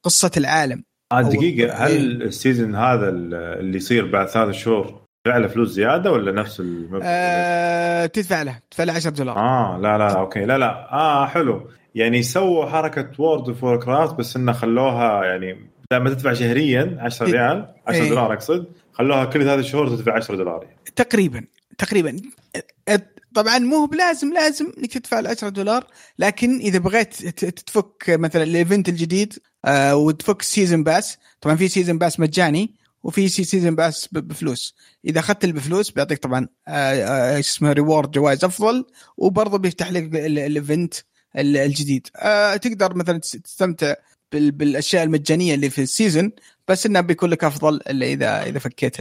[0.03, 0.83] قصة العالم.
[1.21, 1.73] دقيقة.
[1.73, 6.31] هل إيه؟ ال season هذا اللي يصير بعد ثلاث شهور تدفع له فلوس زيادة ولا
[6.31, 8.59] نفس المبلغ؟ آه تدفع له.
[8.71, 9.37] تدفع له 10 دولار.
[9.37, 10.45] آه لا لا okay.
[10.45, 10.93] لا لا.
[10.93, 11.67] آه حلو.
[11.95, 17.73] يعني سووا حركة World of Warcraft بس إنه خلوها يعني لما تدفع شهريا 10 ريال.
[17.87, 18.65] 10 إيه؟ دولار أقصد.
[18.93, 20.77] خلوها كل ثلاث شهور تدفع 10 دولار يعني.
[20.95, 21.45] تقريبا.
[21.77, 22.21] تقريبا.
[23.35, 25.83] طبعا مو بلازم لازم إنك تدفع ال 10 دولار.
[26.19, 29.33] لكن إذا بغيت تفك مثلا ال event الجديد
[29.65, 34.75] آه وتفك season pass طبعا في season pass مجاني وفي season pass بفلوس.
[35.05, 38.85] إذا أخذت اللي بفلوس بيعطيك طبعا آه آه اسمه reward جوائز أفضل
[39.17, 40.93] وبرضه بيفتح لك ال event
[41.37, 42.07] الجديد.
[42.61, 43.93] تقدر مثلا تستمتع
[44.31, 46.31] بالأشياء المجانية اللي في ال season
[46.67, 48.97] بس إنه بيكون لك أفضل إلا اذا إذا فكيت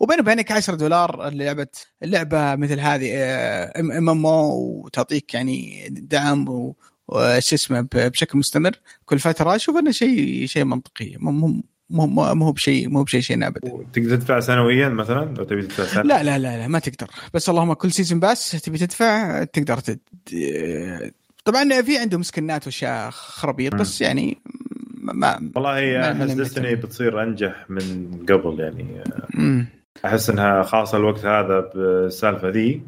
[0.00, 1.66] وبين وبينك 10 دولار لعبة
[2.02, 3.10] اللعبه مثل هذه
[3.80, 6.72] ام ام أو وتعطيك يعني دعم
[7.08, 8.72] وش اسمه بشكل مستمر.
[9.04, 11.16] كل فترة أشوف إنه شيء شيء منطقي.
[11.18, 13.84] مو مو مو بشيء مو بشيء شيء ابدا.
[13.92, 16.02] تقدر تدفع سنويا مثلا؟ لو تبي تدفع سنة.
[16.02, 17.10] لا لا لا لا ما تقدر.
[17.34, 19.98] بس اللهم كل season pass تبي تدفع تقدر تد...
[21.44, 24.38] طبعا في عندهم سكنات وأشياء خرابيط بس يعني
[25.00, 29.04] ما والله أحس Destiny بتصير أنجح من قبل يعني.
[30.04, 32.82] أحس إنها خاصة الوقت هذا بالسالفة ذي.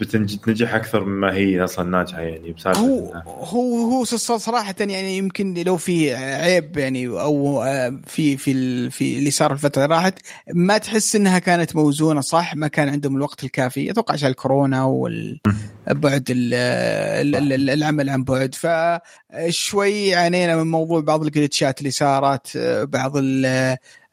[0.00, 5.76] بتنجح أكثر مما هي أصلا ناجحة يعني بسالفة هو هو هو صراحة يعني يمكن لو
[5.76, 10.18] في عيب يعني أو آه، في في في اللي صار الفترة اللي راحت
[10.54, 13.90] ما تحس إنها كانت موزونة صح؟ ما كان عندهم الوقت الكافي.
[13.90, 18.54] أتوقع عشان الكورونا والبعد العمل عن بعد.
[18.54, 23.12] فشوي عانينا من موضوع بعض الجلتشات اللي صارت آه، بعض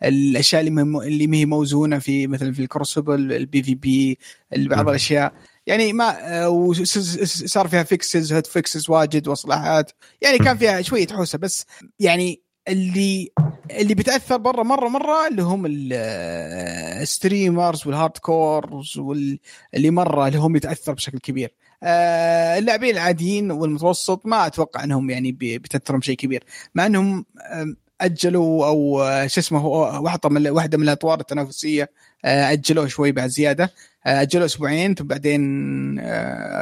[0.03, 4.19] الأشياء اللي اللي ما هي موزونة في مثلا في ال crucible ال PvP
[4.57, 5.33] بعض الأشياء.
[5.67, 6.73] يعني ما آه،
[7.45, 9.91] صار فيها fixes hotfixes واجد وإصلاحات.
[10.21, 11.65] يعني كان فيها شوية حوسة بس
[11.99, 13.31] يعني اللي
[13.71, 15.65] اللي بتأثر برا مرة مرة اللي هم
[17.01, 19.39] ال streamers وال hardcores واللي
[19.91, 21.53] مرة اللي هم يتاثر بشكل كبير.
[21.83, 26.43] آه، اللاعبين العاديين والمتوسط ما أتوقع إنهم يعني بتأثرهم شيء كبير.
[26.75, 27.25] مع إنهم
[28.05, 31.89] أجلوا أو شو اسمه واحدة من واحدة من الأطوار التنافسية
[32.25, 33.71] أجلوه شوي بعد زيادة.
[34.05, 35.41] أجلوه أسبوعين ثم بعدين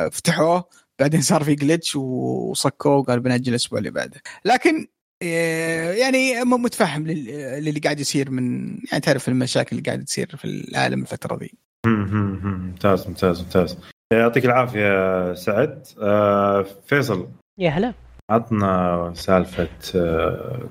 [0.10, 0.64] فتحوه.
[1.00, 4.22] بعدين صار في جلتش وصكوه وقال بنأجل الأسبوع اللي بعده.
[4.46, 4.88] لكن
[5.22, 11.40] يعني متفهم للي قاعد يصير من يعني تعرف المشاكل اللي قاعدة تصير في العالم الفترة
[11.40, 11.54] ذي.
[11.86, 13.78] ممتاز ممتاز ممتاز.
[14.14, 15.88] يعطيك العافية سعد.
[16.02, 17.30] آه فيصل.
[17.58, 17.94] يا هلا.
[18.32, 19.68] عطنا سالفة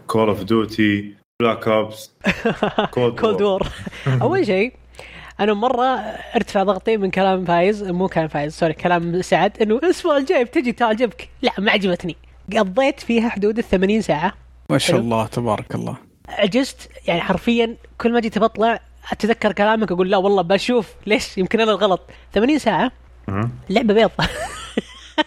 [0.07, 2.11] Call of Duty Black Ops
[2.91, 3.69] Cold War
[4.23, 4.73] أول شيء
[5.41, 5.85] أنا مرة
[6.37, 10.73] ارتفع ضغطي من كلام فايز مو كلام فايز sorry كلام سعد إنه الأسبوع الجاي بتجي
[10.73, 11.29] تعجبك.
[11.43, 12.17] لا ما عجبتني.
[12.57, 14.33] قضيت فيها حدود ال 80 ساعة.
[14.71, 15.97] ما شاء الله تبارك الله.
[16.29, 18.81] عجزت يعني حرفيا كل ما جيت بطلع
[19.13, 22.01] أتذكر كلامك أقول لا والله بشوف ليش يمكن أنا الغلط.
[22.35, 22.93] 80 ساعة؟
[23.71, 24.11] لعبة بيض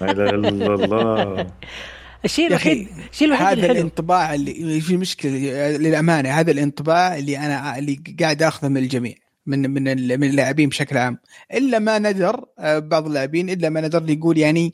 [0.01, 1.47] لا إله إلا الله.
[2.25, 5.31] الشيء الوحيد الشيء الوحيد هذا الانطباع اللي في مشكلة
[5.77, 9.13] للأمانة هذا الانطباع اللي أنا اللي قاعد آخذه من الجميع
[9.45, 9.83] من من
[10.19, 11.17] من اللاعبين بشكل عام.
[11.53, 14.73] إلا ما ندر بعض اللاعبين إلا ما ندر يقول يعني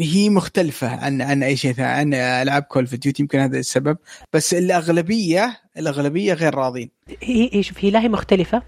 [0.00, 3.96] هي مختلفة عن عن أي شيء عن ألعاب Call of Duty يمكن هذا السبب.
[4.32, 6.90] بس الاغلبيه الأغلبية غير راضين.
[7.22, 8.62] هي هي شوف هي لا هي مختلفة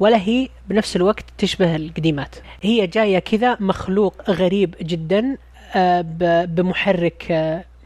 [0.00, 2.36] ولا هي بنفس الوقت تشبه القديمات.
[2.62, 5.36] هي جاية كذا مخلوق غريب جدا
[6.44, 7.32] بمحرك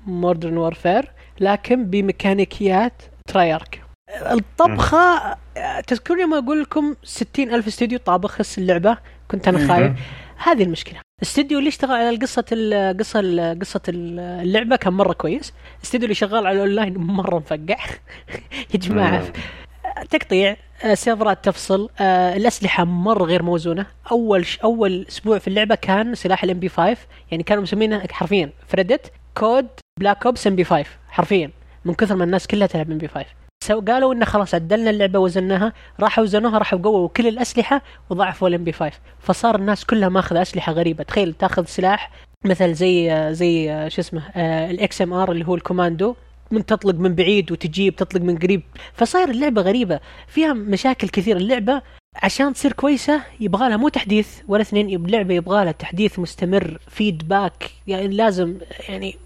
[0.06, 5.36] Modern Warfare لكن بميكانيكيات Treyarch الطبخة
[5.86, 8.98] تذكروني ما أقول لكم ستين ألف استوديو طابخ اللعبة
[9.30, 9.92] كنت أنا خايف.
[10.36, 11.00] هذه المشكلة.
[11.18, 15.52] الاستوديو اللي اشتغل على قصة القصة قصة اللعبة كان مرة كويس.
[15.78, 17.78] الاستوديو اللي شغال على الأونلاين مرة مفقع.
[18.74, 19.32] يا جماعة.
[20.10, 20.56] تقطيع
[20.94, 23.86] سيرفرات تفصل الأسلحة مرة غير موزونة.
[24.12, 24.58] أول ش...
[24.58, 26.96] أول أسبوع في اللعبة كان سلاح ال MP 5
[27.30, 29.68] يعني كانوا مسمينه حرفيا فريدت كود
[30.00, 31.50] Black Ops MP 5 حرفيا.
[31.84, 33.26] من كثر ما الناس كلها تلعب MP 5
[33.88, 38.72] قالوا إنه خلاص عدلنا اللعبة وزناها راحوا وزنوها راحوا قووا كل الأسلحة وضعفوا ال MP
[38.72, 41.04] 5 فصار الناس كلها ماخذة أسلحة غريبة.
[41.04, 42.10] تخيل تاخذ سلاح
[42.44, 44.22] مثل زي زي شو اسمه
[44.70, 46.14] ال XM4 اللي هو الكوماندو.
[46.50, 48.62] من تطلق من بعيد وتجيب تطلق من قريب.
[48.92, 50.00] فصاير اللعبة غريبة.
[50.26, 51.82] فيها مشاكل كثير اللعبة
[52.22, 57.70] عشان تصير كويسة يبغى لها مو تحديث ولا اثنين اللعبة يبغى لها تحديث مستمر feedback
[57.86, 58.54] يعني لازم
[58.88, 59.16] يعني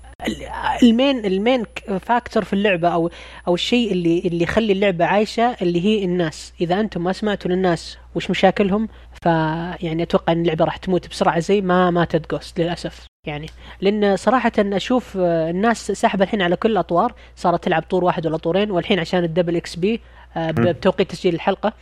[0.82, 1.64] ال main ال main
[2.00, 3.10] factor في اللعبة أو
[3.48, 6.52] أو الشيء اللي اللي يخلي اللعبة عايشة اللي هي الناس.
[6.60, 8.88] إذا أنتم ما سمعتوا للناس وش مشاكلهم
[9.22, 13.06] فيعني أتوقع إن اللعبة راح تموت بسرعة زي ما ماتت Ghost للأسف.
[13.26, 13.46] يعني
[13.80, 18.70] لأن صراحة أشوف الناس ساحبه الحين على كل الأطوار صارت تلعب طور واحد ولا طورين
[18.70, 20.00] والحين عشان ال double XP
[20.36, 21.72] بتوقيت تسجيل الحلقة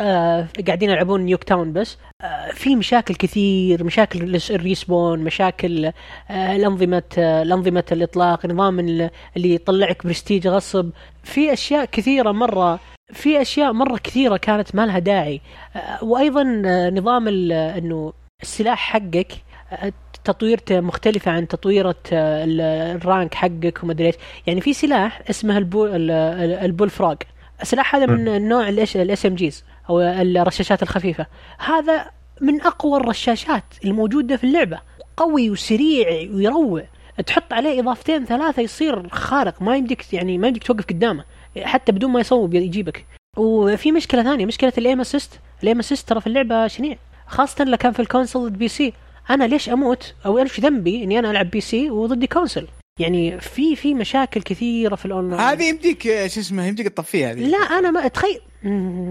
[0.00, 1.98] آه قاعدين يلعبون Nuketown بس.
[2.22, 5.84] آه في مشاكل كثير مشاكل ال respawn مشاكل
[6.30, 9.10] آه الأنظمة آه الأنظمة الإطلاق نظام اللي
[9.54, 10.90] يطلعك برستيج غصب.
[11.24, 12.80] في أشياء كثيرة مرة
[13.12, 15.40] في أشياء مرة كثيرة كانت ما لها داعي.
[15.76, 18.12] آه وأيضا آه نظام إنه
[18.42, 19.32] السلاح حقك
[19.72, 19.92] آه
[20.24, 24.14] تطويرته مختلفة عن تطويرة ال rank حقك ومدري إيش،
[24.46, 27.14] يعني في سلاح اسمه ال Bull ال Bullfrog،
[27.62, 31.26] السلاح هذا من النوع ال SMGs أو الرشاشات الخفيفة.
[31.58, 34.80] هذا من أقوى الرشاشات الموجودة في اللعبة.
[35.16, 36.84] قوي وسريع ويروع.
[37.26, 39.62] تحط عليه إضافتين ثلاثة يصير خارق.
[39.62, 41.24] ما يمديك يعني ما يمديك توقف قدامه.
[41.62, 43.06] حتى بدون ما يصوب يجيبك.
[43.36, 46.96] وفي مشكلة ثانية مشكلة ال aim assist ال aim assist ترى في اللعبة شنيع.
[47.26, 48.92] خاصة لو كان في ال console PC
[49.30, 52.68] أنا ليش أموت أو إيش ذنبي إني أنا ألعب PC وضدي console
[53.00, 55.40] يعني في في مشاكل كثيرة في الأونلاين.
[55.40, 57.46] هذه يمديك شو اسمه يمديك تطفيها هذه.
[57.46, 58.40] لا أنا ما أتخيل.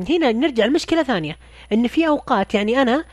[0.10, 1.38] هنا نرجع لمشكلة ثانية.
[1.74, 3.04] إن في أوقات يعني أنا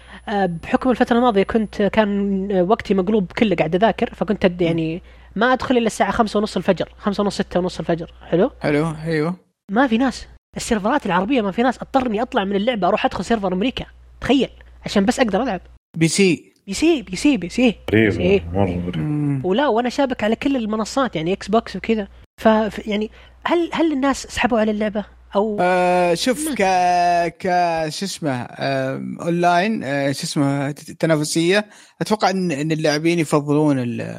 [0.46, 5.02] بحكم الفترة الماضية كنت كان وقتي مقلوب كله قاعد أذاكر فكنت يعني
[5.36, 6.88] ما أدخل إلا الساعة خمسة ونص الفجر.
[6.98, 8.12] خمسة ونص ستة ونص الفجر.
[8.26, 9.36] حلو؟ حلو أيوه.
[9.70, 10.26] ما في ناس.
[10.56, 11.78] السيرفرات العربية ما في ناس.
[11.78, 13.86] اضطر اني أطلع من اللعبة أروح أدخل server أمريكا.
[14.20, 14.50] تخيل.
[14.84, 15.60] عشان بس أقدر ألعب.
[15.96, 16.52] بي سي.
[16.66, 17.74] بي سي بي سي بي سي.
[17.92, 22.08] غريب مره غريب ولا وأنا شابك على كل المنصات يعني Xbox وكذا
[22.40, 22.46] ف
[22.86, 23.10] يعني
[23.44, 25.04] هل هل الناس سحبوا على اللعبة؟
[25.36, 26.62] أو آه شوف ك
[27.38, 27.42] ك
[27.88, 31.66] شو اسمه آه اونلاين آه شو اسمه تنافسية.
[32.00, 33.76] أتوقع ان إن اللاعبين يفضلون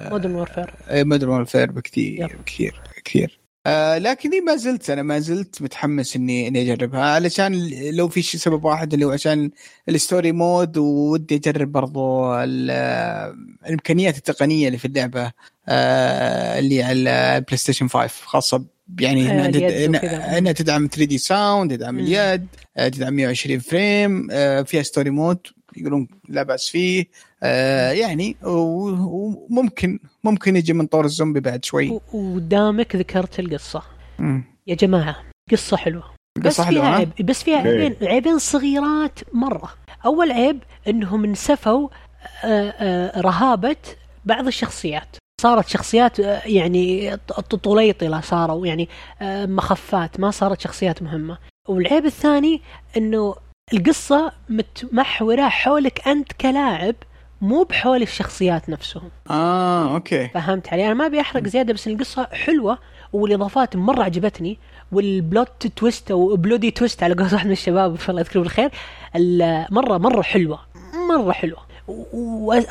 [0.10, 6.16] Modern Warfare Modern Warfare بكثير بكثير كثير آه لكني ما زلت أنا ما زلت متحمس
[6.16, 7.02] اني إني أجربها.
[7.02, 9.52] علشان لو في شيء سبب واحد اللي هو عشان
[9.90, 12.34] ال story mode ودي أجرب برضو
[13.66, 15.32] الإمكانيات التقنية اللي في اللعبة
[15.68, 18.66] آه اللي على ال PlayStation 5 خاصة
[19.00, 19.46] يعني
[19.86, 24.28] إنها انها تدعم 3D sound تدعم اليد تدعم 120 frame
[24.64, 27.06] فيها story mode يقولون لا بأس فيه
[27.44, 32.00] آه يعني وممكن ممكن يجي من طور الزومبي بعد شوي.
[32.14, 33.82] ودامك ذكرت القصة.
[34.20, 34.44] مم.
[34.68, 35.16] يا جماعة
[35.52, 36.04] قصة حلوة.
[36.38, 39.74] بس فيها عيب بس فيها عيبين عيبين صغيرات مرة.
[40.06, 41.90] أول عيب إنهم نسفوا
[43.18, 43.76] رهبة
[44.26, 45.16] بعض الشخصيات.
[45.42, 47.18] صارت شخصيات يعني
[47.64, 48.90] طليطلة صاروا يعني
[49.46, 51.38] مخفات ما صارت شخصيات مهمة.
[51.68, 52.62] والعيب الثاني
[52.98, 53.36] إنه
[53.74, 56.96] القصة متمحورة حولك أنت كلاعب
[57.42, 59.10] مو بحول الشخصيات نفسهم.
[59.30, 60.28] آه okay.
[60.28, 62.78] فهمت علي؟ أنا ما أبي أحرق زيادة بس القصة حلوة
[63.14, 64.58] والإضافات مرة عجبتني.
[64.92, 68.72] وال plot twist أو bloody twist على قول واحد من الشباب الله يذكره بالخير
[69.72, 70.60] مرة مرة حلوة
[71.10, 71.60] مرة حلوة.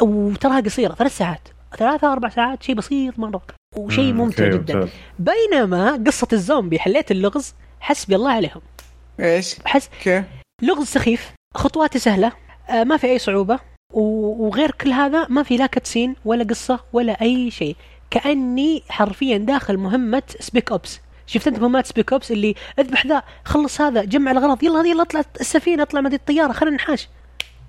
[0.02, 1.48] وتراها قصيرة ثلاث ساعات.
[1.78, 3.42] ثلاثة أربع ساعات شيء بسيط مرة
[3.76, 4.88] وشيء ممتع جدا.
[5.18, 8.60] بينما قصة الزومبي حليت اللغز حسبي الله عليهم.
[9.20, 10.24] إيش؟ حس كيف؟
[10.62, 12.32] لغز سخيف خطواته سهلة
[12.68, 13.58] آه ما في أي صعوبة
[13.94, 17.76] وغير كل هذا ما في لا cutscene ولا قصة ولا أي شيء.
[18.10, 23.80] كأني حرفيا داخل مهمة Spec Ops شفت أنت مهمات Spec Ops اللي أذبح ذا خلص
[23.80, 27.08] هذا جمع الأغراض يلا يلا اطلع السفينة اطلع من الطيارة خلينا نحاش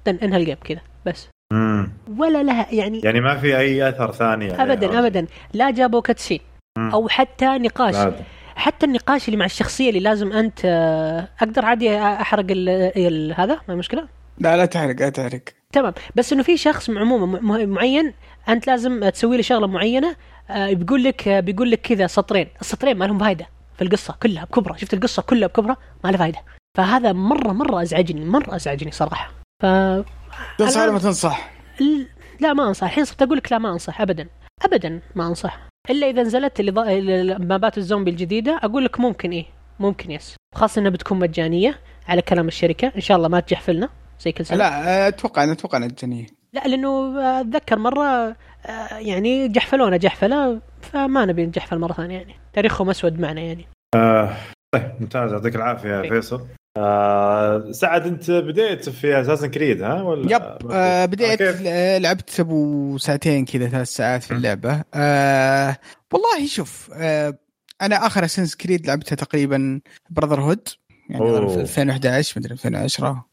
[0.07, 1.27] انهى ال game كذا بس.
[1.51, 1.91] مم.
[2.17, 5.27] ولا لها يعني يعني ما في أي أثر ثاني يعني ابدا ابدا.
[5.53, 6.39] لا جابوا كتسين
[6.77, 7.95] أو حتى نقاش.
[7.95, 8.13] لا.
[8.55, 10.65] حتى النقاش اللي مع الشخصية اللي لازم أنت
[11.41, 15.41] أقدر عادي أحرق ال ال هذا؟ ما مشكلة؟ لا لا تحرق لا تحرق.
[15.73, 15.93] تمام.
[16.15, 18.13] بس إنه في شخص عموما معين
[18.49, 20.15] أنت لازم تسوي له شغلة معينة
[20.55, 22.47] بيقول لك بيقول لك كذا سطرين.
[22.61, 26.39] السطرين ما لهم فايدة في القصة كلها بكبرى شفت القصة كلها بكبرى ما لها فايدة.
[26.77, 29.31] فهذا مرة مرة أزعجني مرة أزعجني صراحة.
[29.63, 29.65] ف
[30.57, 31.51] تنصح ولا ما تنصح؟
[32.39, 34.27] لا ما أنصح الحين صرت أقول لك لا ما أنصح ابدا
[34.61, 35.59] ابدا ما أنصح.
[35.89, 39.45] إلا إذا نزلت اللي مابات الزومبي الجديدة أقول لك ممكن إيه
[39.79, 40.35] ممكن يس.
[40.55, 44.57] خاصة إنها بتكون مجانية على كلام الشركة إن شاء الله ما تجحفلنا زي كل سنة.
[44.57, 46.25] لا أتوقع أنا أتوقع إنها مجانية.
[46.53, 48.35] لا لأنه أتذكر مرة
[48.91, 52.35] يعني جحفلونا جحفلة فما نبي نجحفل مرة ثانية يعني.
[52.53, 53.67] تاريخهم أسود معنا يعني.
[53.95, 54.33] آه
[54.75, 56.47] طيب ممتاز يعطيك العافية يا فيصل.
[56.77, 60.71] آه سعد انت بديت في Assassin's Creed ها ولا؟ yep.
[60.71, 64.83] آه بديت آه لعبت أبو ساعتين كذا ثلاث ساعات في اللعبة.
[64.93, 65.77] آه
[66.13, 67.37] والله شوف آه
[67.81, 70.67] أنا آخر Assassin's Creed لعبتها تقريبا Brotherhood
[71.09, 71.49] يعني.
[71.49, 73.25] في 2011 مدري 2010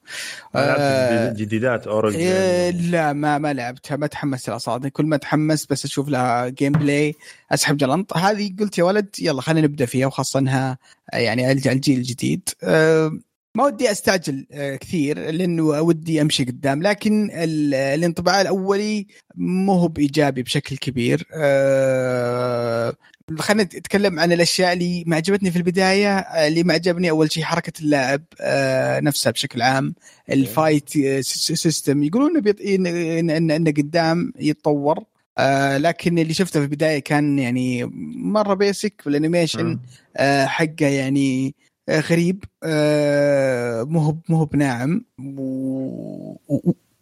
[0.57, 4.89] آه جديدات Origins إيه لا ما ما لعبتها ما تحمست لها صراحة.
[4.89, 7.15] كل ما تحمس بس أشوف لها gameplay
[7.53, 8.17] أسحب جلنط.
[8.17, 10.79] هذه قلت يا ولد يلا خلينا نبدأ فيها وخاصة إنها
[11.13, 13.13] يعني الجيل الجديد آه
[13.55, 17.31] ما ودي أستعجل آه، كثير لأنه ودي أمشي قدام لكن
[17.75, 22.95] الانطباع الأولي مو هو بإيجابي بشكل كبير أه
[23.39, 27.73] خلينا نتكلم عن الأشياء اللي ما عجبتني في البداية اللي ما عجبني أول شيء حركة
[27.81, 29.95] اللاعب أه نفسها بشكل عام
[30.31, 32.87] ال fight system يقولون ان
[33.31, 35.05] ان إنه قدام يتطور
[35.39, 37.85] آه لكن اللي شفته في البداية كان يعني
[38.17, 39.79] مرة basic وال animation
[40.17, 45.05] آه حقه يعني آه غريب آه مو مو بناعم.
[45.37, 46.37] و...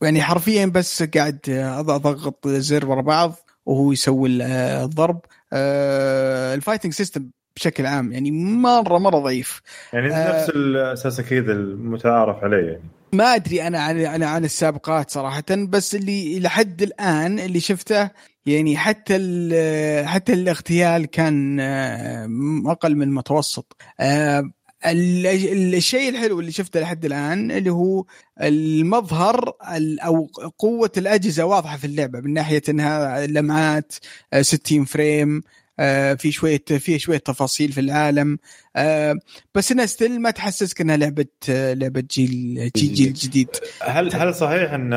[0.02, 3.34] يعني حرفيا بس قاعد أضغط زر ورا بعض
[3.66, 4.28] وهو يسوي
[4.82, 5.20] الضرب.
[5.52, 9.62] آه ال fighting system بشكل عام يعني مره مرة ضعيف.
[9.92, 12.82] يعني آه نفس الاساس أكيد المتعارف عليه يعني.
[13.12, 18.10] ما أدري أنا عن أنا عن السابقات صراحة بس اللي لحد الآن اللي شفته
[18.46, 19.14] يعني حتى
[20.04, 22.28] حتى الاغتيال كان آه،
[22.66, 23.76] أقل من المتوسط.
[24.00, 24.50] آه،
[24.84, 28.04] الشيء الحلو اللي شفته لحد الآن اللي هو
[28.40, 29.52] المظهر
[30.04, 30.26] أو
[30.58, 33.92] قوة الأجهزة واضحة في اللعبة من ناحية إنها لمعات
[34.40, 35.42] 60 فريم آه،
[36.18, 38.38] في شوية في شوية تفاصيل في العالم.
[38.76, 39.18] آه،
[39.54, 43.48] بس انها still ما تحسسك إنها لعبة لعبة جيل جيل, جيل جديد.
[43.82, 44.94] هل هل صحيح إن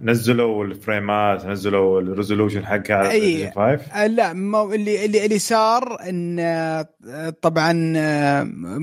[0.00, 5.38] نزلوا الفريمات نزلوا ال resolution حقها على أي 5 آه، لا ما اللي اللي اللي
[5.38, 6.84] صار إن
[7.42, 7.92] طبعا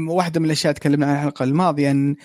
[0.09, 2.15] واحدة من الأشياء تكلمنا عنها الحلقة الماضية إن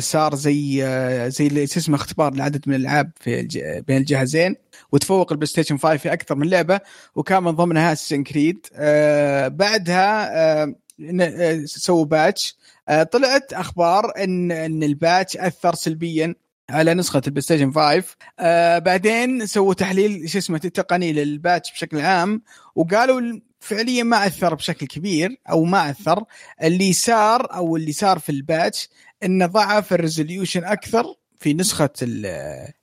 [0.00, 0.82] صار زي
[1.30, 4.56] زي اسمه اختبار لعدد من الألعاب في بين الجهازين.
[4.92, 6.80] وتفوق ال PlayStation 5 في أكثر من لعبة
[7.14, 10.30] وكان من ضمنها Assassin's Creed آه بعدها
[10.62, 10.74] آه,
[11.20, 12.56] آه، سووا patch.
[12.88, 16.34] آه طلعت أخبار إن إن ال patch أثر سلبيا
[16.70, 18.04] على نسخة ال PlayStation 5
[18.38, 22.42] آه بعدين سووا تحليل شو اسمه تقني لل patch بشكل عام
[22.74, 26.24] وقالوا فعليا ما أثر بشكل كبير أو ما أثر.
[26.62, 28.88] اللي صار أو اللي صار في ال patch
[29.24, 31.04] إنه ضعف ال resolution أكثر.
[31.42, 31.90] في نسخة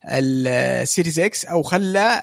[0.05, 2.21] ال Series X أو خلى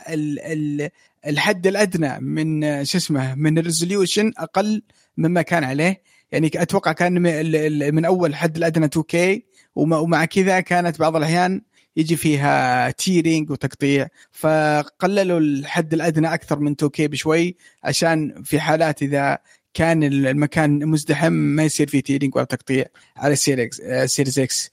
[1.26, 4.82] الحد الأدنى من شو اسمه من ال resolution أقل
[5.16, 6.02] مما كان عليه.
[6.32, 7.12] يعني أتوقع كان
[7.94, 9.16] من أول حد الأدنى 2K
[9.74, 11.62] ومع كذا كانت بعض الأحيان
[11.96, 14.08] يجي فيها tearing وتقطيع.
[14.32, 19.38] فقللوا الحد الأدنى أكثر من 2K بشوي عشان في حالات إذا
[19.76, 22.84] كان المكان مزدحم ما يصير فيه tearing ولا تقطيع
[23.16, 24.70] على ال Series Series X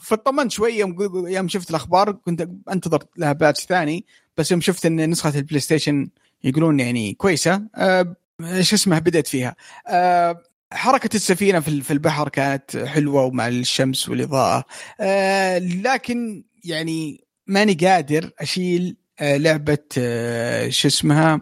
[0.00, 0.96] فطمنت شوي يوم
[1.28, 4.04] يوم شفت الأخبار كنت أنتظر لها patch ثاني
[4.36, 6.08] بس يوم شفت إن نسخة ال PlayStation
[6.44, 7.62] يقولون يعني كويسة.
[7.76, 8.16] آه
[8.60, 9.56] شو اسمه بدأت فيها.
[9.88, 14.64] آه حركة السفينة في البحر كانت حلوة ومع الشمس والإضاءة.
[15.00, 21.40] آه لكن يعني ماني قادر أشيل لعبة آه شو اسمها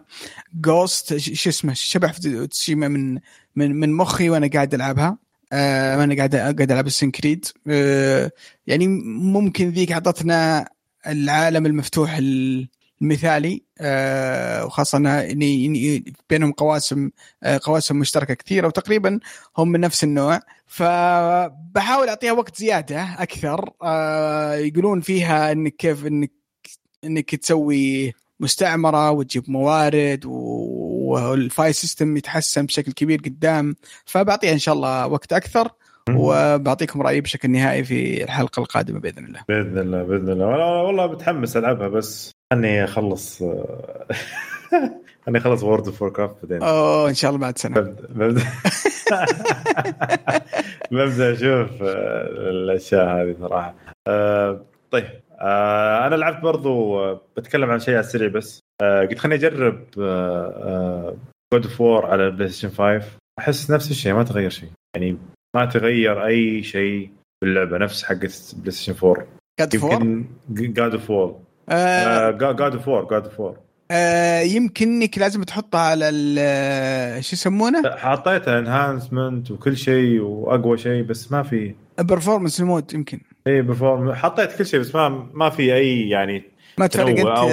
[0.53, 3.19] Ghost شو اسمه شبح تسوشيما من
[3.55, 5.17] من من مخي وأنا قاعد ألعبها.
[5.53, 8.31] آه أنا قاعد قاعد ألعب Assassin's Creed آه
[8.67, 10.69] يعني ممكن ذيك أعطتنا
[11.07, 12.19] العالم المفتوح
[13.01, 13.63] المثالي.
[13.79, 17.09] آه وخاصة انه بينهم قواسم
[17.43, 19.19] آه قواسم مشتركة كثيرة وتقريبا
[19.57, 20.39] هم من نفس النوع.
[20.67, 23.69] فبحاول أعطيها وقت زيادة أكثر.
[23.83, 26.31] آه يقولون فيها إنك كيف إنك
[27.03, 33.75] إنك تسوي مستعمرة وتجيب موارد وال fight system يتحسن بشكل كبير قدام.
[34.05, 35.67] فبعطيها إن شاء الله وقت أكثر
[36.09, 39.39] وبعطيكم رأيي بشكل نهائي في الحلقة القادمة بإذن الله.
[39.49, 40.45] بإذن الله بإذن الله.
[40.83, 43.41] والله متحمس ألعبها بس أني أخلص
[45.27, 46.63] أني أخلص World of Warcraft بعدين.
[46.63, 47.79] أوه إن شاء الله بعد سنة.
[47.79, 48.43] ببدا
[50.91, 53.75] ببدا أشوف الأشياء هذه صراحة.
[54.07, 55.22] أه طيب.
[55.43, 56.99] أه أنا لعبت برضو
[57.37, 58.59] بتكلم عن شيء على السريع بس.
[58.81, 59.83] أه قلت خليني أجرب
[61.53, 63.01] God of War على ال PlayStation 5
[63.39, 64.69] أحس نفس الشيء ما تغير شيء.
[64.95, 65.17] يعني
[65.55, 67.09] ما تغير أي شيء
[67.43, 69.27] باللعبة نفس حقت PlayStation 4
[69.59, 73.57] God يمكن God of War God of War God of War
[74.43, 76.09] يمكن إنك لازم تحطها على
[77.21, 83.19] شو يسمونه؟ حطيتها enhancement وكل شيء وأقوى شيء بس ما في performance mode يمكن.
[83.47, 86.43] اي perform حطيت كل شيء بس ما ما في أي يعني
[86.77, 87.49] ما تفرق انت أو...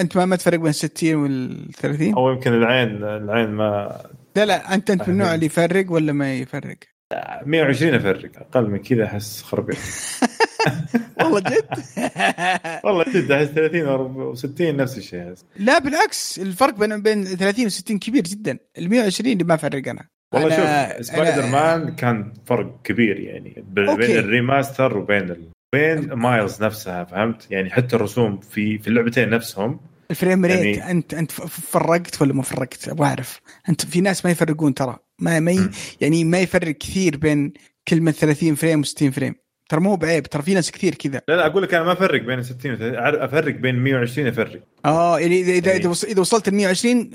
[0.00, 4.00] أنت ما, ما تفرق بين 60 وال 30 أو يمكن العين العين ما
[4.36, 6.76] لا لا انت أنت من النوع اللي يفرق ولا ما يفرق؟
[7.46, 9.76] 120 أفرق أقل من كذا أحس خربيط.
[11.20, 11.68] والله جد؟
[12.84, 18.22] والله جد أحس 30 و60 نفس الشيء لا بالعكس الفرق بين بين 30 و60 كبير
[18.22, 18.58] جدا.
[18.78, 20.08] ال 120 اللي ما فرق أنا.
[20.34, 20.56] والله
[20.96, 24.18] شوف سبايدر Man كان فرق كبير يعني بين okay.
[24.18, 25.48] ال remaster وبين ال...
[25.72, 29.80] بين Miles نفسها فهمت؟ يعني حتى الرسوم في في اللعبتين نفسهم.
[30.10, 30.90] ال frame rate يعني...
[30.90, 33.40] انت أنت فرقت ولا ما فرقت؟ أبغى أعرف.
[33.68, 34.96] أنت في ناس ما يفرقون ترى.
[35.18, 35.68] ما ما ي...
[36.00, 37.52] يعني ما يفرق كثير بين
[37.88, 39.34] كلمة 30 frame و60 frame.
[39.68, 41.22] ترى مو بعيب ترى في ناس كثير كذا.
[41.28, 44.60] لا لا أقول لك أنا ما أفرق بين 60 أفرق بين 120 أفرق.
[44.84, 47.10] آه يعني اذا اذا يعني إذا وصلت ل 120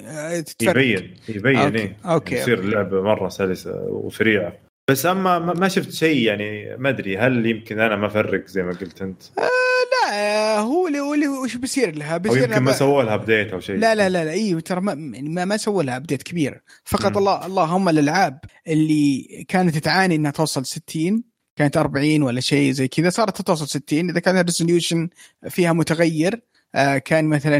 [0.60, 1.98] تفرق يبين يبين okay إيه.
[2.06, 4.54] okay يصير اللعبه مرة سلسه وسريعه
[4.90, 8.72] بس أما ما شفت شيء يعني ما أدري هل يمكن أنا ما أفرق زي ما
[8.72, 13.04] قلت أنت؟ آه لا هو اللي هو اللي وش بيصير لها؟ بيصير يمكن ما سووا
[13.04, 13.76] لها update أو شيء.
[13.76, 16.64] لا لا لا, لا أيوه ترى ما يعني ما, ما سووا لها update كبير.
[16.86, 22.88] فقط الله اللهم الألعاب اللي كانت تعاني إنها توصل 60 كانت 40 ولا شيء زي
[22.88, 25.10] كذا صارت توصل 60 إذا كان ال resolution
[25.50, 26.42] فيها متغير
[26.76, 27.60] آه كان مثلا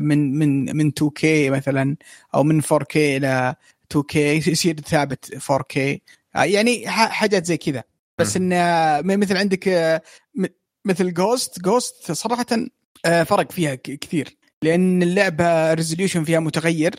[0.00, 1.96] من من من 2K مثلا
[2.34, 3.54] أو من 4K إلى
[3.94, 5.78] 2K يصير ثابت 4K
[6.36, 7.84] آه يعني حاجات زي كذا.
[8.18, 8.56] بس انه
[9.16, 9.68] مثل عندك
[10.84, 12.46] مثل Ghost Ghost صراحة
[13.24, 14.36] فرق فيها كثير.
[14.64, 16.94] لأن اللعبة resolution فيها متغير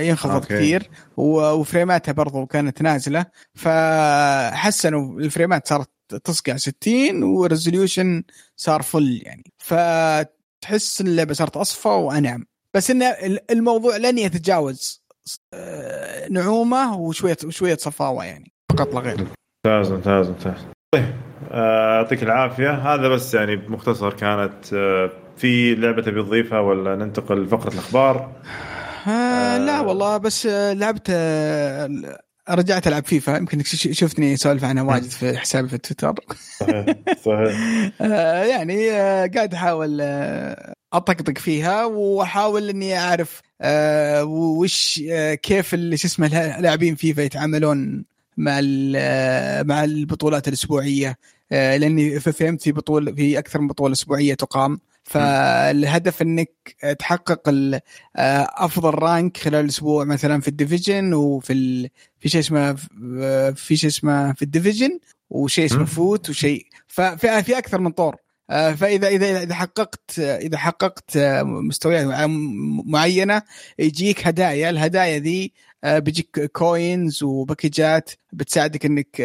[0.00, 0.46] ينخفض okay.
[0.46, 3.26] كثير و frame اتها برضو كانت نازلة.
[3.54, 5.90] فحسنوا ال frame ات صارت
[6.24, 8.22] تصقع 60 و resolution
[8.56, 9.44] صار full يعني.
[9.58, 12.46] فتحس اللعبة صارت أصفى وأنعم.
[12.76, 13.02] بس إن
[13.50, 15.04] الموضوع لن يتجاوز
[16.30, 18.52] نعومة وشويه وشوية صفاوة يعني.
[18.72, 19.26] فقط لا غير.
[19.66, 20.66] ممتاز ممتاز ممتاز.
[20.94, 21.14] طيب
[21.50, 22.70] يعطيك العافية.
[22.70, 24.64] هذا بس يعني بمختصر كانت
[25.38, 28.32] في لعبة تبي تضيفها ولا ننتقل لفقرة الأخبار؟
[29.08, 32.18] آه لا والله بس لعبت آه
[32.50, 33.36] رجعت ألعب فيفا.
[33.36, 33.62] يمكن
[33.92, 36.14] شفتني اسولف عنها واجد في حسابي في تويتر.
[36.58, 37.90] صحيح صحيح.
[38.00, 45.74] آه يعني آه قاعد أحاول آه أطقطق فيها وأحاول إني أعرف آه وش آه كيف
[45.74, 48.04] اللي شو اسمه لاعبين فيفا يتعاملون
[48.36, 48.60] مع
[49.62, 51.16] مع البطولات الأسبوعية.
[51.50, 54.80] لأني فهمت في بطول في أكثر من بطولة أسبوعية تقام.
[55.08, 56.50] فالهدف إنك
[56.98, 57.50] تحقق
[58.16, 61.90] أفضل rank خلال الأسبوع مثلا في ال division وفي ال...
[62.20, 62.74] في شيء اسمه
[63.54, 64.98] في شيء اسمه في ال division
[65.30, 68.16] وشيء اسمه FUT وشيء ففي في أكثر من طور.
[68.48, 72.06] فإذا إذا إذا حققت إذا حققت مستويات
[72.86, 73.42] معينة
[73.78, 74.70] يجيك هدايا.
[74.70, 75.52] الهدايا ذي
[75.84, 79.16] بيجيك كوينز وباكجات بتساعدك إنك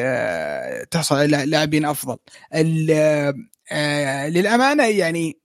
[0.92, 2.18] تحصل على لاعبين أفضل.
[4.30, 5.43] للأمانة يعني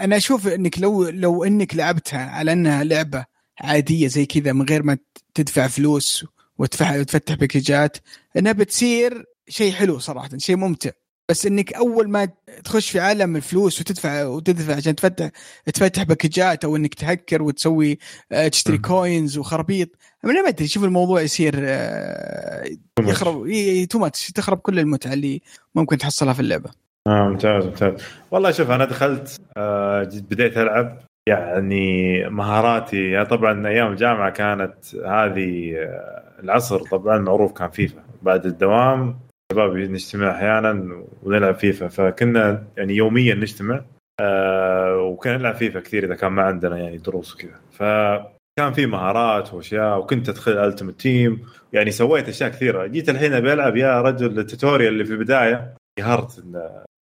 [0.00, 3.24] أنا أشوف إنك لو لو إنك لعبتها على إنها لعبة
[3.60, 4.98] عادية زي كذا من غير ما
[5.34, 6.26] تدفع فلوس
[6.58, 7.96] وتفتح باكجات
[8.36, 10.90] إنها بتصير شيء حلو صراحة شيء ممتع.
[11.28, 12.28] بس إنك أول ما
[12.64, 15.30] تخش في عالم الفلوس وتدفع وتدفع عشان تفتح
[15.74, 17.98] تفتح package ات أو إنك تهكر وتسوي
[18.32, 19.88] آه، تشتري coins وخرابيط
[20.24, 22.64] أنا ما أدري شوف الموضوع يصير آه،
[23.00, 23.46] يخرب
[23.90, 25.42] too much تخرب كل المتعة اللي
[25.74, 26.81] ممكن تحصلها في اللعبة.
[27.08, 28.04] آه ممتاز ممتاز.
[28.30, 30.98] والله شوف أنا دخلت آه بديت ألعب.
[31.28, 38.02] يعني مهاراتي يعني طبعا أيام الجامعة كانت هذه آه، العصر طبعا معروف كان فيفا.
[38.22, 39.18] بعد الدوام
[39.52, 41.88] شباب نجتمع أحيانا ونلعب فيفا.
[41.88, 43.80] فكنا يعني يوميا نجتمع
[44.20, 47.60] آه وكنا نلعب فيفا كثير إذا كان ما عندنا يعني دروس وكذا.
[47.72, 51.42] فكان في مهارات وأشياء وكنت أدخل Ultimate Team
[51.72, 52.86] يعني سويت أشياء كثيرة.
[52.86, 55.74] جيت الحين أبي ألعب يا رجل ال tutorial اللي في البداية.
[55.98, 56.44] قهرت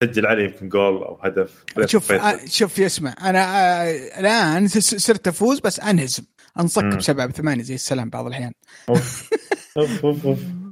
[0.05, 1.65] سجل علي يمكن جول أو هدف.
[1.87, 3.15] شوف آه شوف يسمع.
[3.21, 6.23] أنا آه الآن صرت أفوز بس أنهزم.
[6.61, 8.53] أنصك بسبعة بثمانية زي السلام بعض الأحيان.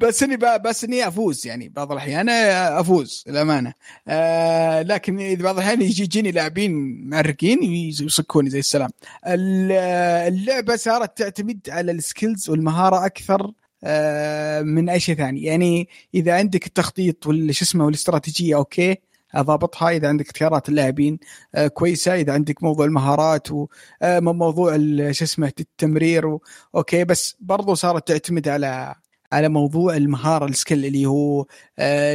[0.01, 3.73] بس إني بس إني أفوز يعني بعض الأحيان أفوز للأمانة.
[4.09, 8.91] آه لكن إذا بعض الأحيان يجي يجيني لاعبين معرقين يصكوني زي السلام.
[9.27, 13.53] اللعبة صارت تعتمد على ال skills والمهارة أكثر
[13.85, 15.43] آه من أي شيء ثاني.
[15.43, 18.97] يعني إذا عندك التخطيط والش اسمه والاستراتيجية okay
[19.43, 21.19] ضابطها إذا عندك اختيارات اللاعبين
[21.55, 22.15] آه، كويسة.
[22.15, 26.39] إذا عندك موضوع المهارات وموضوع آه، شو اسمه التمرير
[26.75, 27.05] okay.
[27.05, 28.95] بس برضو صارت تعتمد على
[29.33, 31.47] على موضوع المهارة السكيل اللي هو
[31.79, 32.15] آه،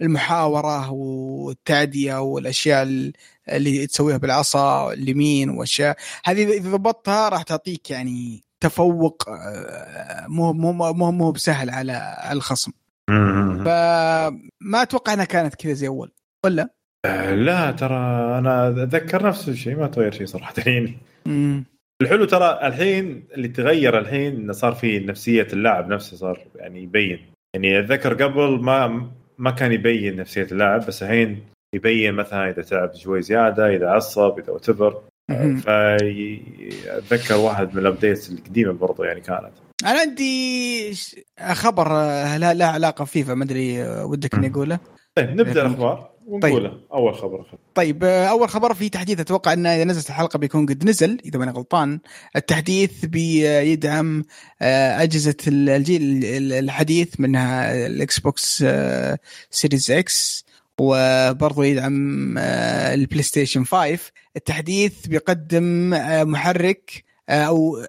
[0.00, 2.82] المحاورة والتعدية والأشياء
[3.48, 5.96] اللي تسويها بالعصا اليمين وأشياء.
[6.24, 9.24] هذه إذا ضبطتها راح تعطيك يعني تفوق
[10.28, 12.72] مو مو مو مو بسهل على الخصم.
[13.64, 16.12] فما أتوقع إنها كانت كذا زي أول.
[16.46, 16.68] ولا؟
[17.06, 17.96] آه، لا ترى
[18.38, 20.98] أنا أتذكر نفس الشيء ما تغير شيء صراحة يعني.
[22.02, 27.20] الحلو ترى الحين اللي تغير الحين انه صار في نفسية اللاعب نفسه صار يعني يبين.
[27.54, 32.94] يعني أتذكر قبل ما ما كان يبين نفسية اللاعب بس الحين يبين مثلا إذا تعب
[32.94, 35.02] شوي زيادة إذا عصب إذا whatever
[35.62, 39.52] فاتذكر واحد من ال updates القديمة برضو يعني كانت.
[39.84, 40.92] أنا عندي
[41.52, 41.88] خبر
[42.36, 44.78] لا, لا علاقة فيفا ما أدري ودك إني أقوله.
[45.14, 46.80] طيب نبدأ الأخبار ونقوله طيب.
[46.92, 47.44] أول خبر
[47.74, 51.50] طيب أول خبر في تحديث أتوقع انه إذا نزلت الحلقة بيكون قد نزل إذا ماني
[51.50, 52.00] غلطان.
[52.36, 54.24] التحديث بيدعم
[54.62, 58.64] آه، أجهزة الجيل الحديث منها ال Xbox
[59.50, 60.44] Series X
[60.80, 63.98] وبرضه يدعم آه، ال PlayStation 5
[64.36, 67.86] التحديث بيقدم آه، محرك آه، أو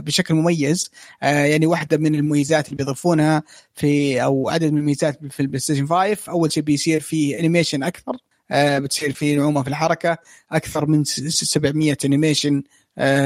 [0.00, 0.90] بشكل مميز.
[1.22, 3.42] يعني واحدة من المميزات اللي بيضيفونها
[3.74, 8.12] في أو عدد من المميزات في البلاي ستيشن 5 أول شيء بيصير في animation أكثر.
[8.52, 10.18] بتصير في نعومة في الحركة.
[10.52, 12.62] أكثر من 700 animation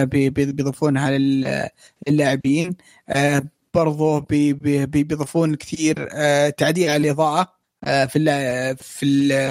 [0.04, 1.18] بيضيفونها
[2.08, 2.76] للاعبين.
[3.74, 6.08] برضو بيضيفون كثير
[6.50, 7.40] تعديل على الإضاءة.
[7.40, 9.04] آه، في في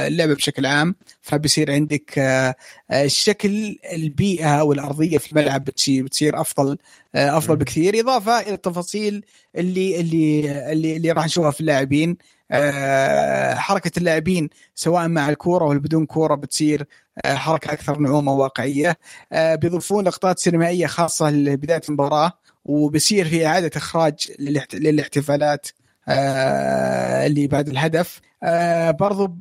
[0.07, 0.95] اللعبة بشكل عام.
[1.21, 2.55] فبيصير عندك آه،
[2.91, 6.77] آه، شكل البيئة والأرضية في الملعب بتصير أفضل
[7.15, 7.99] أفضل بكثير.
[7.99, 9.25] إضافة إلى التفاصيل
[9.55, 12.17] اللي اللي اللي, اللي راح نشوفها في اللاعبين.
[13.55, 16.85] حركة اللاعبين سواء مع الكورة ولا بدون كورة بتصير
[17.25, 18.97] حركة أكثر نعومة وواقعيه
[19.33, 22.31] بيضيفون لقطات سينمائية خاصة لبداية المباراة
[22.65, 24.31] وبصير في إعادة إخراج
[24.73, 25.67] للاحتفالات.
[25.67, 28.21] آه اللي بعد الهدف.
[28.43, 29.37] آه برضو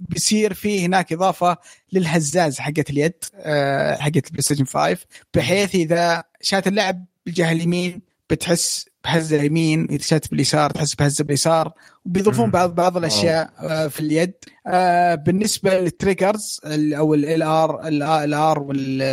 [0.00, 1.56] بيصير في هناك إضافة
[1.92, 4.96] للهزاز حقت اليد آه حقت البلاي ستيشن 5
[5.34, 11.72] بحيث إذا شاط اللاعب بالجهة اليمين بتحس بهزة اليمين إذا شاط باليسار تحس بهزة باليسار
[12.06, 14.32] وبيضيفون بعض بعض الأشياء آه في اليد.
[14.66, 18.58] آه بالنسبة لل triggers أو ال R ال R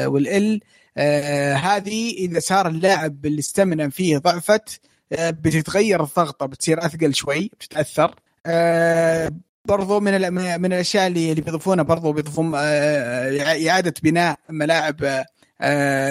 [0.07, 0.59] وال L
[0.97, 7.51] آه هذه إذا صار اللاعب اللي الستامنا فيه ضعفت آه، بتتغير الضغطة بتصير أثقل شوي
[7.59, 8.15] بتتأثر.
[8.45, 9.31] آه،
[9.65, 15.23] برضو من من الأشياء اللي اللي بيضيفونها برضو بيضيفون آه، إعادة بناء ملاعب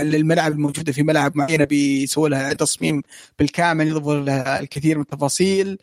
[0.03, 3.03] للملاعب الموجودة في ملاعب معينة بيسووا لها تصميم
[3.39, 5.79] بالكامل يضيفوا لها الكثير من التفاصيل.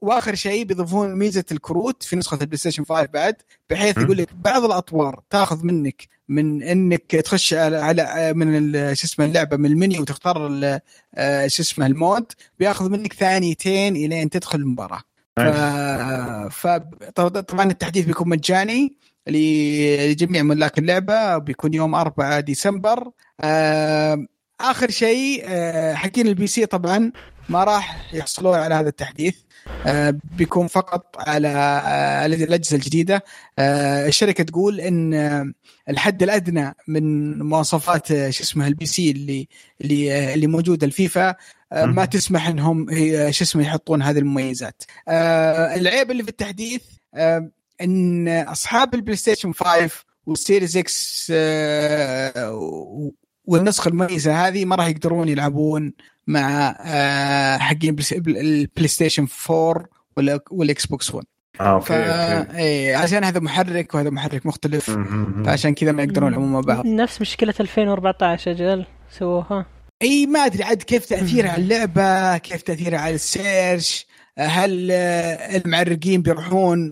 [0.00, 3.36] وآخر شيء بيضيفون ميزة الكروت في نسخة البلاي ستيشن 5 بعد
[3.70, 9.56] بحيث يقول لك بعض الأطوار تأخذ منك من إنك تخش على من شو اسمه اللعبة
[9.56, 10.48] من المنيو وتختار
[11.14, 15.00] آه، شو اسمه ال mode بيأخذ منك ثانيتين إلين تدخل المباراة.
[16.48, 16.66] ف...
[17.14, 18.96] طبعا التحديث بيكون مجاني.
[19.26, 23.10] لجميع ملاك اللعبه بيكون يوم 4 ديسمبر.
[24.60, 27.12] آخر شيء آه، حقين ال PC طبعا
[27.48, 29.34] ما راح يحصلون على هذا التحديث.
[29.86, 33.24] آه، بيكون فقط على آه، الاجهزه الجديدة.
[33.58, 35.14] الشركة تقول إن
[35.88, 39.48] الحد الأدنى من مواصفات شو اسمه ال PC اللي
[39.80, 41.34] اللي اللي موجوده الفيفا
[41.72, 42.86] ما تسمح إنهم
[43.30, 44.82] شو اسمه يحطون هذه المميزات.
[45.08, 46.82] العيب اللي في التحديث
[47.80, 49.90] إن أصحاب البلاي ستيشن 5
[50.26, 51.32] والسيريز إكس
[53.44, 55.92] والنسخة المميزة هذه ما راح يقدرون يلعبون
[56.26, 57.96] مع آه، حقين
[58.26, 59.86] البلاي ستيشن 4
[60.50, 61.26] والاكس بوكس 1
[61.60, 62.58] آه okay, okay.
[62.58, 64.90] إيه عشان هذا محرك وهذا محرك مختلف.
[65.44, 66.86] فعشان كذا ما يقدرون يلعبون مع بعض.
[66.86, 69.66] نفس مشكلة 2014 أجل سووها.
[70.02, 74.06] إي ما أدري عاد كيف تأثيرها على اللعبة كيف تأثيرها على ال search
[74.38, 76.90] هل آه، المعرقين بيروحون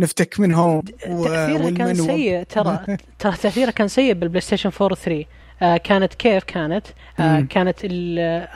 [0.00, 2.80] نفتك منهم تأثيرها كان سيء ترى.
[3.18, 5.24] ترى تأثيرها كان سيء بالبلاي ستيشن 4 و 3
[5.62, 6.86] آه كانت كيف كانت؟
[7.20, 7.78] آه كانت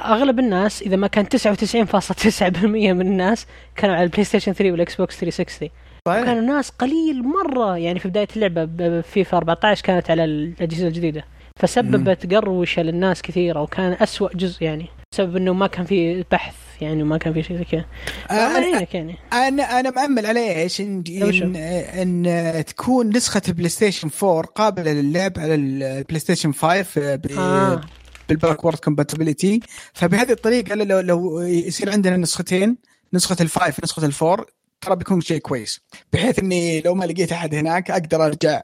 [0.04, 5.20] أغلب الناس إذا ما كان 99.9% من الناس كانوا على البلاي ستيشن 3 والاكس بوكس
[5.20, 5.68] 360
[6.04, 6.24] طيب.
[6.24, 7.78] كانوا ناس قليل مرة.
[7.78, 11.24] يعني في بداية اللعبة بفيفا 14 كانت على الأجهزة الجديدة.
[11.56, 14.86] فسببت قروشة للناس كثيرة وكان أسوأ جزء يعني.
[15.14, 17.84] بسبب إنه ما كان في بحث يعني وما كان في شيء زي كذا.
[18.30, 19.16] أنا, يعني.
[19.32, 25.32] أنا أنا مأمل على إيش؟ ان إن, إن تكون نسخة البلاي ستيشن 4 قابلة للعب
[25.38, 27.80] على البلاي ستيشن 5 ب آه.
[28.28, 29.60] بال backward compatibility
[29.92, 32.76] فبهذه الطريقة لو لو يصير عندنا نسختين
[33.12, 34.46] نسخة ال five نسخة ال four
[34.80, 35.80] ترى بيكون شيء كويس.
[36.12, 38.62] بحيث إني لو ما لقيت أحد هناك أقدر أرجع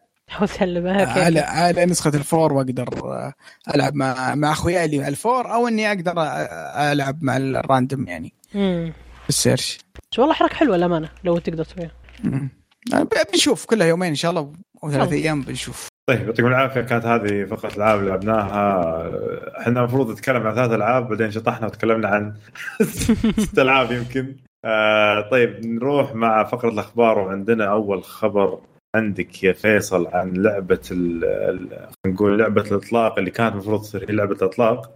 [1.08, 2.88] على على نسخة ال four واقدر
[3.74, 6.12] ألعب مع مع اخوياي اللي ال four أو إني أقدر
[6.92, 8.32] ألعب مع ال random يعني.
[8.54, 8.92] امم
[9.28, 9.78] ال search
[10.18, 11.90] والله حركة حلوة الامانه لو تقدر تسويها.
[13.32, 14.52] بنشوف كلها يومين إن شاء الله
[14.84, 15.88] أو ثلاث أيام بنشوف.
[16.06, 19.10] طيب يعطيكم العافية كانت هذه فقط ألعاب اللي لعبناها.
[19.60, 22.34] إحنا المفروض نتكلم عن ثلاث ألعاب بعدين شطحنا وتكلمنا عن
[23.44, 24.36] ست ألعاب يمكن.
[24.64, 28.60] آه طيب نروح مع فقرة الأخبار وعندنا أول خبر.
[28.96, 30.80] عندك يا فيصل عن لعبة
[32.06, 34.92] نقول لعبة الإطلاق اللي كانت المفروض تصير هي لعبة الإطلاق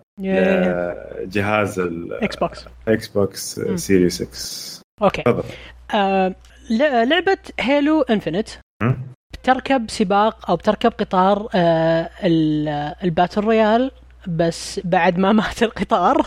[1.21, 5.23] جهاز الاكس بوكس إكس بوكس سيريس 6 okay
[5.95, 6.35] آه
[7.05, 8.49] لعبة هيلو انفنت
[9.33, 12.11] بتركب سباق أو بتركب قطار آه
[13.05, 13.91] ال battle royale
[14.27, 16.27] بس بعد ما مات القطار.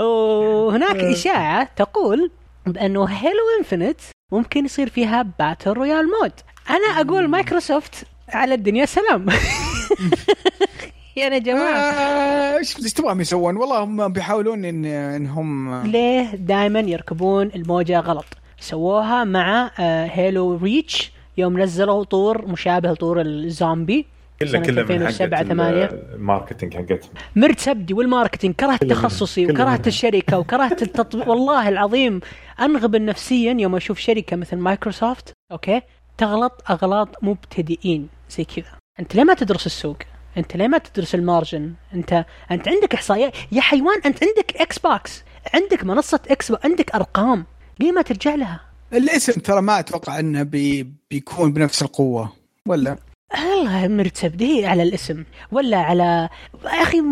[0.00, 0.96] وهناك.
[0.96, 2.30] إشاعة تقول
[2.66, 4.00] بأنه هيلو انفنت
[4.32, 6.32] ممكن يصير فيها battle royale mode
[6.70, 7.94] أنا أقول مايكروسوفت
[8.28, 9.26] على الدنيا سلام.
[11.16, 17.50] يا جماعة آه، إيش آه تبغاهم يسوون؟ والله هم بيحاولون ان انهم ليه دائما يركبون
[17.54, 18.26] الموجة غلط؟
[18.60, 19.70] سووها مع
[20.06, 24.06] هيلو آه، ريتش يوم نزلوا طور مشابه لطور الزومبي.
[24.42, 25.84] كله كله من 2007 8
[26.14, 27.10] الماركتنج حقتهم.
[27.36, 31.28] مرت سبدي والماركتنج كرهت تخصصي وكرهت الشركة وكرهت التطبيق.
[31.28, 32.20] والله العظيم
[32.60, 35.80] أنغبن نفسيا يوم أشوف شركة مثل مايكروسوفت أوكي
[36.18, 38.78] تغلط أغلاط مبتدئين زي كذا.
[39.00, 39.96] أنت ليه ما تدرس السوق؟
[40.36, 45.24] أنت ليه ما تدرس المارجن؟ أنت أنت عندك احصائيات يا حيوان أنت عندك إكس بوكس
[45.54, 47.44] عندك منصة إكس بوكس عندك أرقام.
[47.80, 48.60] ليه ما ترجع لها؟
[48.92, 52.32] الاسم ترى ما أتوقع إنه بي بيكون بنفس القوة
[52.68, 52.96] ولا؟
[53.38, 55.24] الله مرتب هي على الاسم.
[55.52, 56.28] ولا على
[56.64, 57.02] أخي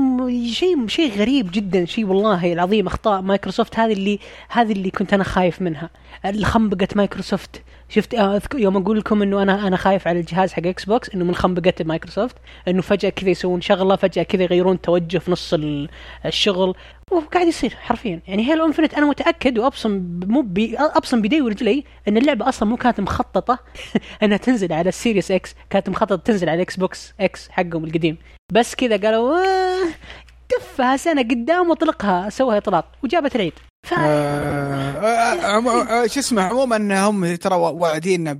[0.52, 5.24] شيء شيء غريب جدا شيء والله العظيم أخطاء مايكروسوفت هذه اللي هذه اللي كنت أنا
[5.24, 5.90] خايف منها.
[6.42, 7.62] خنبقه مايكروسوفت.
[7.88, 11.24] شفت آه، يوم أقول لكم إنه أنا أنا خايف على الجهاز حق إكس بوكس إنه
[11.24, 12.36] من خنبقة مايكروسوفت
[12.68, 15.54] إنه فجأة كذا يسوون شغلة فجأة كذا يغيرون توجه في نص
[16.26, 16.74] الشغل.
[17.10, 18.20] وقاعد يصير حرفيا.
[18.28, 22.76] يعني Halo Infinite أنا متأكد وأبصم مو بي أبصم بيدي ورجلي إن اللعبة أصلا مو
[22.76, 23.58] كانت مخططة
[24.22, 28.16] إنها تنزل على ال Series X كانت مخططة تنزل على ال Xbox X حقهم القديم.
[28.52, 29.38] بس كذا قالوا
[30.56, 33.52] دفها سنة قدام واطلقها سوها إطلاق وجابت العيد.
[33.82, 33.92] ف...
[33.92, 35.58] آه
[36.02, 38.34] آه شو اسمه عموما هم ترى واعدين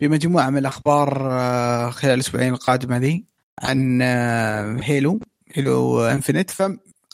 [0.00, 3.24] بمجموعة من الأخبار آه خلال الأسبوعين القادمة ذي
[3.62, 4.02] عن
[4.82, 5.20] Halo
[5.54, 6.50] Halo Infinite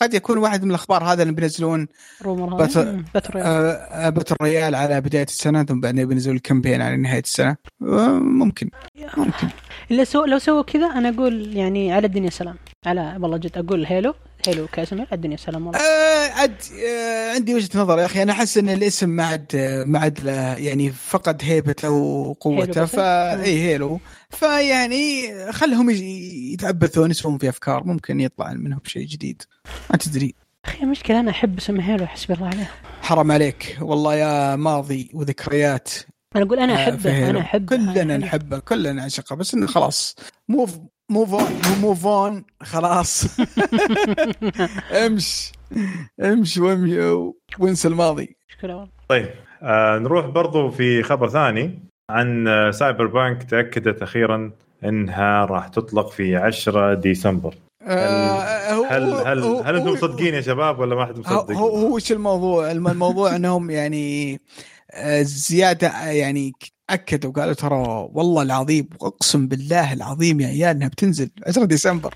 [0.03, 1.87] قد يكون واحد من الأخبار هذا اللي بينزلون
[2.25, 7.23] battle, battle, آه battle royale على بداية السنة ثم بعدين بينزلون ال campaign على نهاية
[7.23, 7.57] السنة.
[7.83, 8.71] آه ممكن.
[9.17, 9.49] ممكن.
[9.91, 12.57] لو سو لو سووا كذا أنا أقول يعني على الدنيا سلام.
[12.87, 14.15] على والله جد أقول Halo.
[14.49, 15.81] Halo كاسم الدنيا سلام والله.
[15.81, 16.57] آه عد
[16.89, 18.23] آه عندي وجهة نظر يا أخي.
[18.23, 20.25] أنا أحس إن الاسم ما عاد ما عاد
[20.59, 27.85] يعني فقد هيبته وقوته فا إي Halo فيعني خلهم يتعبثون يسوون في أفكار.
[27.85, 29.43] ممكن يطلع منهم شيء جديد.
[29.91, 30.35] ما تدري.
[30.65, 32.71] أخي المشكلة أنا أحب اسم Halo حسبي الله عليه.
[33.03, 33.79] حرام عليك.
[33.81, 35.91] والله يا ماضي وذكريات.
[36.37, 39.37] أنا أقول أنا آه، أحبه أنا أحبه كلنا نحبه كلنا نعشقه.
[39.37, 40.17] بس انه خلاص
[40.49, 40.69] مو
[41.11, 43.25] move on move on خلاص.
[45.05, 45.53] امش
[46.21, 46.59] امش
[47.59, 48.37] وانسى الماضي.
[49.09, 49.31] طيب
[49.63, 54.53] آه نروح برضو في خبر ثاني عن آه، سايبر بانك تأكدت أخيرا
[54.85, 57.55] إنها راح تطلق في 10 ديسمبر.
[57.83, 57.95] هل
[58.89, 62.71] هل هل, هل أنتم مصدقين يا شباب ولا ما حد مصدق؟ هو هو إيش الموضوع؟
[62.71, 64.41] الموضوع إنهم يعني
[64.91, 66.53] آه، زيادة يعني
[66.91, 72.15] أكدوا قالوا ترى والله العظيم أقسم بالله العظيم يا عيال إنها بتنزل 10 ديسمبر.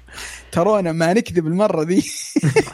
[0.53, 1.99] ترونا ما نكذب المرة دي.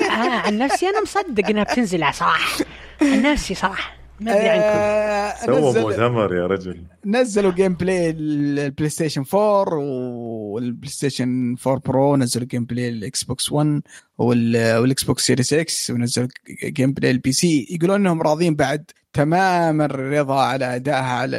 [0.01, 2.65] آه عن نفسي أنا مصدق إنها بتنزل صراحة.
[3.03, 3.97] عن نفسي صراحة.
[4.21, 4.65] ما أدري عنكم.
[4.65, 6.85] آه سووا مؤتمر يا رجل.
[7.07, 13.83] نزلوا gameplay ال PlayStation 4 وال PlayStation 4 Pro نزلوا gameplay ال Xbox 1
[14.19, 16.29] وال Xbox Series X ونزلوا
[16.65, 18.91] gameplay ال PC يقولون إنهم راضين بعد.
[19.15, 21.37] تمام الرضا على أدائها على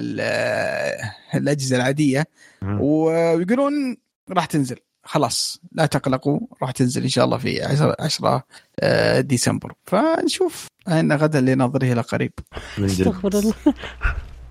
[1.36, 2.26] الأجهزة العادية.
[2.80, 3.98] ويقولون
[4.32, 4.76] راح تنزل.
[5.04, 7.64] خلاص لا تقلقوا راح تنزل إن شاء الله في
[8.00, 8.44] 10
[8.80, 9.74] آه، ديسمبر.
[9.84, 12.32] فنشوف ان غدا لناظره إلى قريب.
[12.80, 13.54] استغفر الله.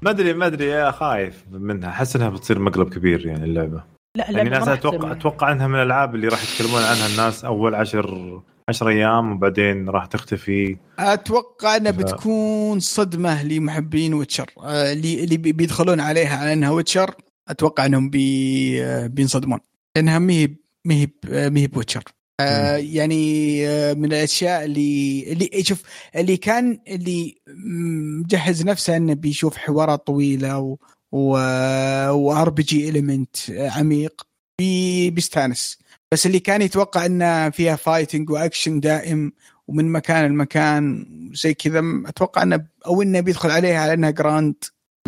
[0.02, 1.88] ما ادري ما أدري يا خايف منها.
[1.88, 3.82] أحس إنها بتصير مقلب كبير يعني اللعبة.
[4.16, 8.40] لا يعني الناس أتوقع أتوقع إنها من الألعاب اللي راح يتكلمون عنها الناس أول عشر
[8.68, 10.76] 10 أيام وبعدين راح تختفي.
[10.98, 14.50] أتوقع أنها بتكون صدمة لمحبين Witcher.
[14.62, 17.14] آه، اللي اللي بيدخلون عليها على أنها Witcher
[17.48, 19.60] أتوقع أنهم بي آه، بينصدمون.
[19.96, 20.48] لأنها ما هي
[20.84, 21.08] ما هي
[21.50, 22.04] ما هي ب Witcher.
[22.40, 25.82] آه يعني آه من الأشياء اللي اللي شوف
[26.16, 27.34] اللي كان اللي
[28.20, 30.76] مجهز نفسه أنه بيشوف حوارات طويلة و
[32.10, 34.26] RPG element عميق
[34.58, 35.78] بي بيستانس.
[36.14, 39.32] بس اللي كان يتوقع انه فيها fighting و action دائم
[39.68, 44.54] ومن مكان لمكان زي كذا أتوقع انه أو إنه بيدخل عليها على إنها Grand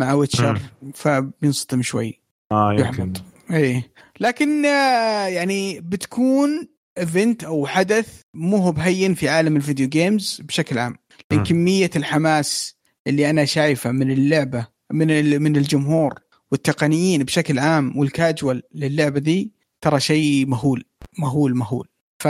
[0.01, 0.59] مع Witcher
[0.93, 2.21] فبينصدم شوي.
[2.51, 3.13] آه يمكن.
[3.51, 3.91] إيه.
[4.19, 6.67] لكن آه، يعني بتكون
[6.97, 10.95] event أو حدث مو هو بهين في عالم ال video games بشكل عام.
[11.31, 12.75] لأن كمية الحماس
[13.07, 16.19] اللي أنا شايفة من اللعبة من من الجمهور
[16.51, 20.83] والتقنيين بشكل عام والكاجوال للعبة دي ترى شيء مهول.
[21.19, 21.87] مهول مهول.
[22.19, 22.27] ف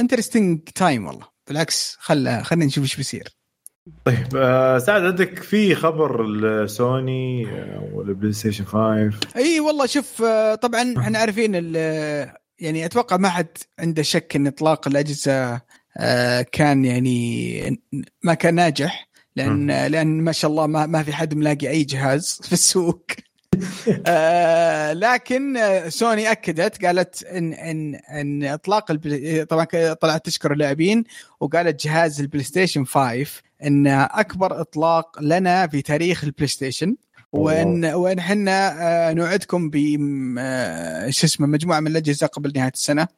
[0.00, 1.26] interesting time والله.
[1.48, 3.28] بالعكس خل خلينا نشوف إيش بيصير.
[4.04, 10.54] طيب آه سعد عندك في خبر السوني آه، وال PlayStation 5 أي والله شوف آه
[10.54, 11.54] طبعا إحنا عارفين
[12.58, 15.60] يعني أتوقع ما حد عنده شك إن إطلاق الأجهزة
[15.96, 17.82] آه كان يعني
[18.22, 22.40] ما كان ناجح لأن لأن ما شاء الله ما, ما في حد ملاقي أي جهاز
[22.42, 23.06] في السوق.
[24.06, 28.92] آه لكن سوني أكدت قالت ان ان إن إطلاق
[29.44, 31.04] طبعا طلعت تشكر اللاعبين
[31.40, 33.26] وقالت جهاز ال PlayStation 5
[33.64, 36.96] إن أكبر إطلاق لنا في تاريخ ال PlayStation
[37.32, 39.76] وان وإن إحنا آه نوعدكم ب
[40.38, 43.08] آه شو اسمه مجموعة من الأجهزة قبل نهاية السنة.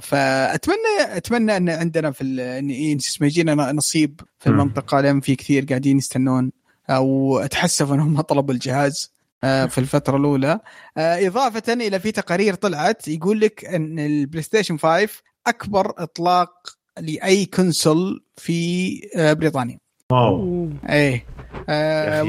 [0.00, 2.22] فأتمنى أتمنى إن عندنا في
[2.58, 6.52] إن اسمه يجينا نصيب في المنطقة لأن في كثير قاعدين يستنون.
[6.96, 9.12] أو اتحسف أنهم طلبوا الجهاز
[9.44, 10.60] آه، في الفترة الأولى.
[10.96, 15.08] آه، إضافة إلى في تقارير طلعت يقول لك أن ال PlayStation 5
[15.46, 16.52] أكبر إطلاق
[17.00, 19.78] لأي console في آه، بريطانيا.
[20.12, 20.68] wow.
[20.88, 21.26] إيه.
[21.68, 22.22] آه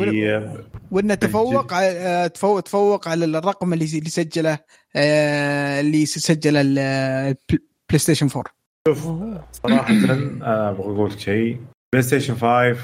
[0.92, 1.74] وانه تفوق
[2.28, 4.60] تفوق تفوق على الرقم اللي اللي سجله
[4.96, 7.36] اللي سجله ال
[7.96, 8.44] PlayStation 4
[8.88, 9.08] شوف
[9.52, 9.94] صراحة
[10.42, 11.58] أبغى أقول شيء.
[11.94, 12.78] PlayStation 5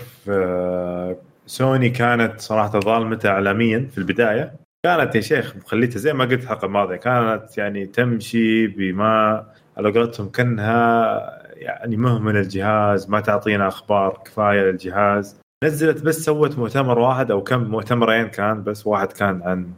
[1.50, 4.54] سوني كانت صراحة ظالمته اعلاميا في البداية.
[4.86, 6.96] كانت يا شيخ مخليتها زي ما قلت الحلقة الماضية.
[6.96, 9.46] كانت يعني تمشي بما
[9.78, 11.20] على قولتهم كأنها
[11.54, 15.40] يعني مهمل الجهاز ما تعطينا أخبار كفاية للجهاز.
[15.64, 19.72] نزلت بس سوت مؤتمر واحد أو كم مؤتمرين كان بس واحد كان عن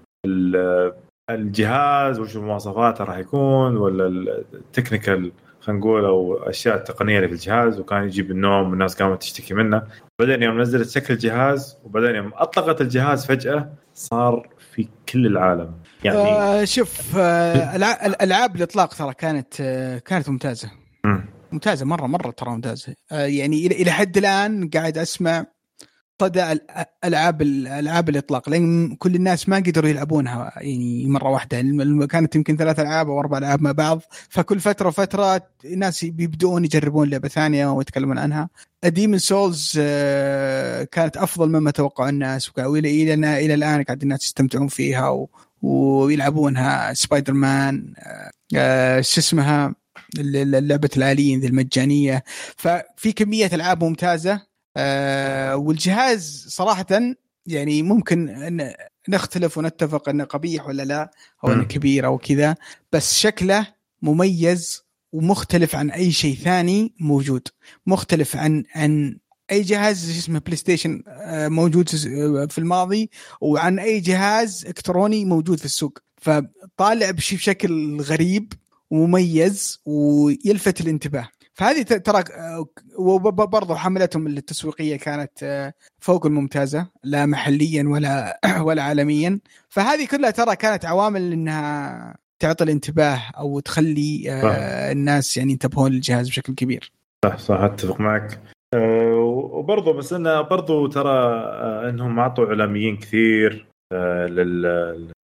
[1.30, 4.08] الجهاز وش مواصفاته راح يكون ولا
[4.54, 5.32] التكنيكال
[5.62, 9.84] خلينا نقول أو الاشياء التقنيه اللي في الجهاز وكان يجيب النوم والناس قامت تشتكي منه.
[10.20, 15.74] بعدين يوم نزلت شكل الجهاز وبعدين يوم أطلقت الجهاز فجأة صار في كل العالم.
[16.04, 20.72] يعني آه شوف آه الألعاب الإطلاق ترى كانت آه كانت ممتازة.
[21.52, 22.96] ممتازة مرة مرة ترى ممتازة.
[23.12, 25.46] آه يعني إلى حد الآن قاعد أسمع
[26.22, 26.60] صدى
[27.04, 31.62] ألعاب الالعاب الإطلاق لأن كل الناس ما قدروا يلعبونها يعني مرة واحدة
[32.06, 35.42] كانت يمكن ثلاث ألعاب أو أربع ألعاب مع بعض فكل فترة وفترة
[35.76, 38.50] ناس بيبدون يجربون لعبة ثانية ويتكلمون عنها.
[38.86, 43.14] Demon's Souls آه، كانت أفضل مما توقعوا الناس والى إلى
[43.46, 45.30] إلى الآن قاعد الناس يستمتعون فيها و...
[45.62, 46.94] ويلعبونها.
[46.94, 47.94] سبايدر مان
[48.56, 49.76] آه، شو اسمها؟
[50.18, 52.24] لعبة الآليين المجانية.
[52.58, 54.51] ففي كمية ألعاب ممتازة.
[54.78, 57.16] آه والجهاز صراحة
[57.46, 58.74] يعني ممكن إن
[59.10, 61.12] نختلف ونتفق إنه قبيح ولا لا
[61.44, 62.56] أو إنه كبير أو كذا
[62.92, 63.68] بس شكله
[64.02, 67.48] مميز ومختلف عن أي شيء ثاني موجود.
[67.88, 69.18] مختلف عن عن
[69.52, 71.90] أي جهاز اسمه PlayStation آه، موجود
[72.50, 73.10] في الماضي
[73.42, 76.00] وعن أي جهاز إلكتروني موجود في السوق.
[76.18, 78.54] فطالع بشكل غريب
[78.90, 81.30] ومميز ويلفت الانتباه.
[81.62, 82.24] فهذه ترى
[82.98, 89.40] وبرضه حملتهم التسويقية كانت آه، فوق الممتازة لا محليا ولا ولا عالميا.
[89.70, 96.30] فهذه كلها ترى كانت عوامل إنها تعطي الانتباه أو تخلي آه، الناس يعني ينتبهون للجهاز
[96.30, 96.92] بشكل كبير.
[97.26, 98.40] صح صح أتفق معك.
[99.56, 103.66] وبرضه بس إنه برضه ترى آه، إنهم أعطوا إعلاميين كثير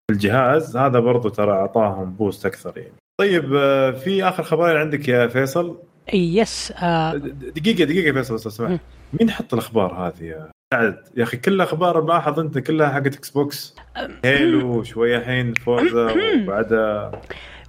[0.10, 0.78] للجهاز.
[0.78, 2.94] هذا برضه ترى أعطاهم boost أكثر يعني.
[3.20, 3.44] طيب
[3.96, 7.14] في آخر خبرين عندك يا فيصل؟ yes آه.
[7.56, 8.78] دقيقة دقيقة فيصل بس اسمع
[9.20, 13.76] مين حط الأخبار هذه يا قاعد يا أخي كل الاخبار ملاحظ أنت كلها حقت Xbox
[14.26, 17.12] Halo شوية الحين Forza وبعدها.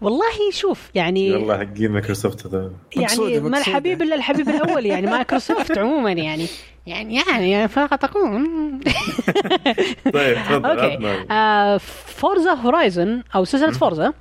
[0.01, 2.71] والله شوف يعني والله حقين مايكروسوفت هذا.
[2.97, 6.47] يعني ما الحبيب إلا الحبيب الأول يعني مايكروسوفت عموما يعني.
[6.87, 8.49] يعني يعني فقط أقول.
[10.13, 11.27] طيب تفضل okay.
[11.31, 11.77] آه
[12.07, 14.13] Forza Horizon أو سلسلة Forza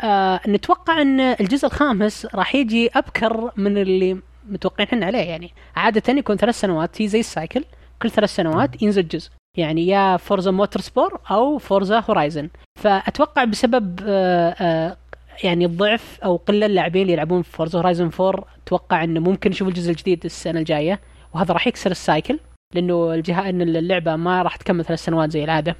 [0.00, 5.18] آه نتوقع أن الجزء الخامس راح يجي أبكر من اللي متوقعين إحنا عليه.
[5.18, 7.64] يعني عادة يكون ثلاث سنوات هي زي ال cycle.
[8.02, 9.30] كل ثلاث سنوات ينزل جزء.
[9.58, 12.48] يعني يا Forza Motorsport أو Forza Horizon
[12.82, 14.96] فأتوقع بسبب آه آه
[15.44, 19.68] يعني الضعف أو قلة اللاعبين اللي يلعبون في Forza Horizon 4 أتوقع إنه ممكن نشوف
[19.68, 21.00] الجزء الجديد السنة الجاية.
[21.34, 22.38] وهذا راح يكسر ال cycle
[22.74, 25.76] لأنه الجهة إن اللعبة ما راح تكمل ثلاث سنوات زي العادة.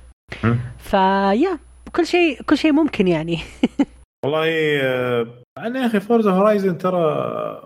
[0.79, 1.59] فيا
[1.93, 3.39] كل شيء كل شيء ممكن يعني.
[4.27, 4.49] والله
[4.83, 5.27] آه،
[5.59, 7.03] أنا يا أخي Forza Horizon ترى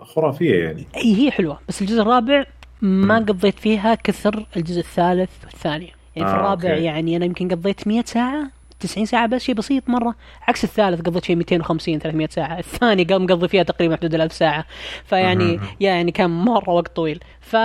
[0.01, 0.87] خرافية يعني.
[0.97, 2.45] أي هي حلوة بس الجزء الرابع
[2.81, 5.93] ما قضيت فيها كثر الجزء الثالث والثاني.
[6.15, 6.83] يعني آه في الرابع okay.
[6.83, 10.15] يعني أنا يمكن قضيت 100 ساعة 90 ساعة بس شيء بسيط مرة.
[10.47, 12.59] عكس الثالث قضيت فيه 250 300 ساعة.
[12.59, 14.65] الثاني قام مقضي فيها تقريبا حدود 1000 ساعة.
[15.05, 17.19] فيعني يعني كان مرة وقت طويل.
[17.41, 17.55] ف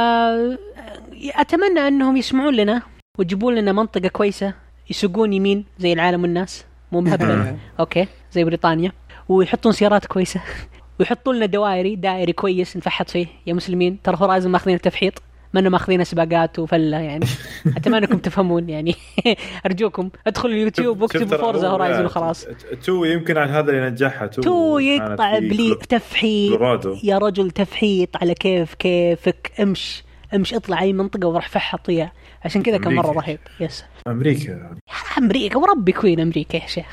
[1.34, 2.82] أتمنى أنهم يسمعون لنا
[3.18, 4.54] ويجيبون لنا منطقة كويسة
[4.90, 6.64] يسوقون يمين زي العالم والناس.
[6.92, 8.06] مو مهبل okay.
[8.32, 8.92] زي بريطانيا.
[9.28, 10.40] ويحطون سيارات كويسة.
[11.00, 11.96] ويحطوا لنا دوائري.
[11.96, 13.26] دائري كويس نفحط فيه.
[13.46, 15.22] يا مسلمين ترى Horizon ماخذين التفحيط.
[15.54, 17.26] ما إنه ماخذين سباقات وفلة يعني.
[17.76, 18.94] أتمنى أنكم تفهمون يعني.
[19.66, 20.10] أرجوكم.
[20.26, 22.46] ادخلوا اليوتيوب واكتبوا Forza Horizon وخلاص.
[22.84, 28.34] تو يمكن على هذا اللي نجحها تو, تو يقطع بلي تفحيط يا رجل تفحيط على
[28.34, 29.52] كيف كيفك.
[29.60, 30.04] امش.
[30.34, 32.12] امش اطلع أي منطقة وروح فحط يا
[32.44, 33.38] عشان كذا كان مرة رهيب.
[33.60, 33.84] yes.
[34.06, 34.52] أمريكا.
[34.52, 34.78] يعني
[35.18, 36.86] أمريكا وربي كوين أمريكا يا شيخ.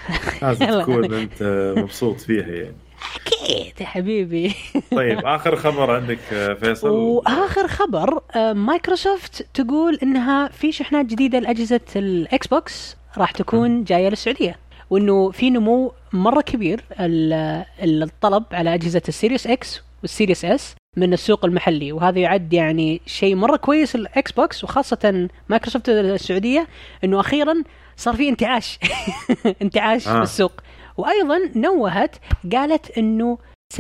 [0.44, 2.76] لازم تكون أنت مبسوط فيها يعني.
[3.16, 4.56] أكيد يا حبيبي.
[4.92, 6.20] طيب آخر خبر عندك
[6.60, 13.84] فيصل؟ وآخر خبر آه، مايكروسوفت تقول إنها في شحنات جديدة لأجهزة ال Xbox راح تكون
[13.84, 14.56] جاية للسعودية.
[14.90, 20.76] وإنه في نمو مرة كبير الطلب على أجهزة ال Series X وال Series S.
[20.96, 26.68] من السوق المحلي وهذا يعد يعني شيء مرة كويس ال Xbox وخاصة مايكروسوفت السعودية
[27.04, 27.64] إنه أخيرا
[27.98, 28.80] صار في انتعاش
[29.62, 30.18] انتعاش آه.
[30.18, 30.52] في السوق.
[30.98, 32.16] وأيضا نوهت
[32.54, 33.38] قالت إنه
[33.78, 33.80] 70%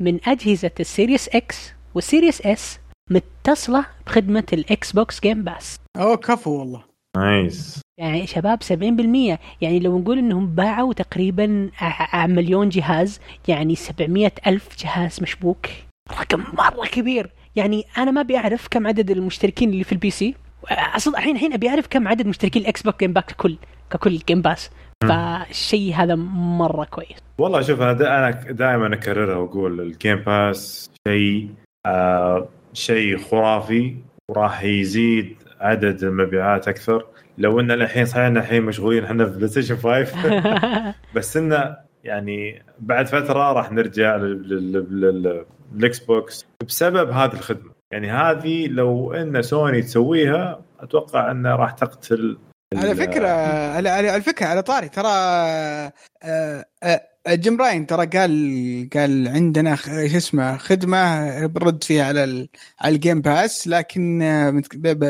[0.00, 2.78] من أجهزة ال Series X وال Series S
[3.10, 6.84] متصلة بخدمة ال Xbox Game Pass أوه كفو والله.
[7.16, 7.80] nice.
[8.00, 11.70] يعني شباب 70% يعني لو نقول إنهم باعوا تقريبا
[12.14, 15.66] مليون جهاز يعني 700 ألف جهاز مشبوك.
[16.12, 17.30] رقم مرة كبير.
[17.56, 20.34] يعني أنا ما أبي أعرف كم عدد المشتركين اللي في ال PC
[20.70, 23.56] أصلا الحين الحين أبي أعرف كم عدد مشتركين ال Xbox Game Pass ككل
[23.90, 24.70] ككل Game Pass
[25.08, 27.18] فالشيء هذا مرة كويس.
[27.38, 31.48] والله شوف أنا دا أنا دائما أكررها وأقول ال Game Pass شيء
[31.86, 33.96] آه شيء خرافي
[34.30, 37.06] وراح يزيد عدد المبيعات أكثر.
[37.38, 43.06] لو إن الحين صحيح إن الحين مشغولين إحنا في PlayStation 5 بس انه يعني بعد
[43.06, 46.46] فترة راح نرجع لل Xbox.
[46.66, 47.70] بسبب هذه الخدمة.
[47.90, 52.38] يعني هذه لو إن سوني تسويها أتوقع إنها راح تقتل
[52.76, 54.88] على فكرة على على فكرة على طاري.
[54.88, 62.48] ترى آه، آه، Jim Ryan ترى قال قال عندنا شو اسمه خدمة برد فيها على
[62.80, 64.50] على ال Game Pass لكن آه،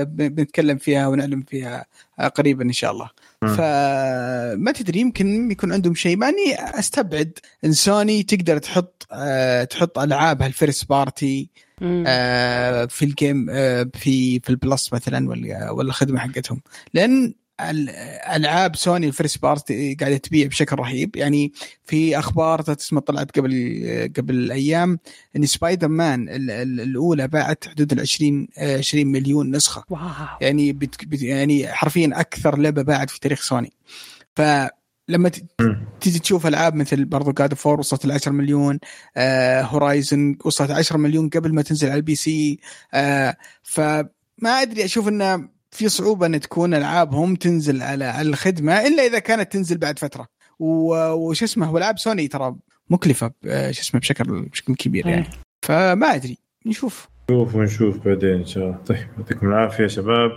[0.07, 1.87] بنتكلم فيها ونعلم فيها
[2.35, 3.11] قريبا إن شاء الله.
[3.47, 6.17] فما تدري يمكن يكون عندهم شيء.
[6.17, 9.07] ماني أستبعد إن سوني تقدر تحط
[9.71, 11.49] تحط العابها ال first party
[12.89, 13.47] في ال Game
[13.95, 16.61] في في ال Plus مثلا ولا ولا الخدمه حقتهم.
[16.95, 21.17] لأن ألعاب سوني ال first party قاعدة تبيع بشكل رهيب.
[21.17, 21.53] يعني
[21.85, 24.99] في أخبار تسمى طلعت قبل قبل أيام
[25.37, 29.85] إن سبايدر مان الأولى باعت حدود ال 20 20 مليون نسخة.
[29.91, 30.01] wow.
[30.41, 33.73] يعني بت يعني حرفيا أكثر لعبة باعت في تاريخ سوني.
[34.37, 34.43] ف
[35.09, 35.31] لما
[36.01, 38.79] تيجي تشوف ألعاب مثل برضو God of War وصلت ل 10 مليون
[39.17, 42.59] آه Horizon وصلت 10 مليون قبل ما تنزل على ال PC
[42.95, 44.05] آه فما
[44.45, 49.53] أدري أشوف إنه في صعوبة إن تكون ألعابهم تنزل على على الخدمة إلا إذا كانت
[49.53, 50.27] تنزل بعد فترة.
[50.59, 52.55] وش اسمه والعاب سوني ترى
[52.91, 55.27] مكلفة شو اسمه بشكل بشكل كبير يعني.
[55.63, 57.09] فما أدري نشوف.
[57.31, 58.77] نشوف ونشوف بعدين إن شاء الله.
[58.87, 60.31] طيب يعطيكم العافية شباب.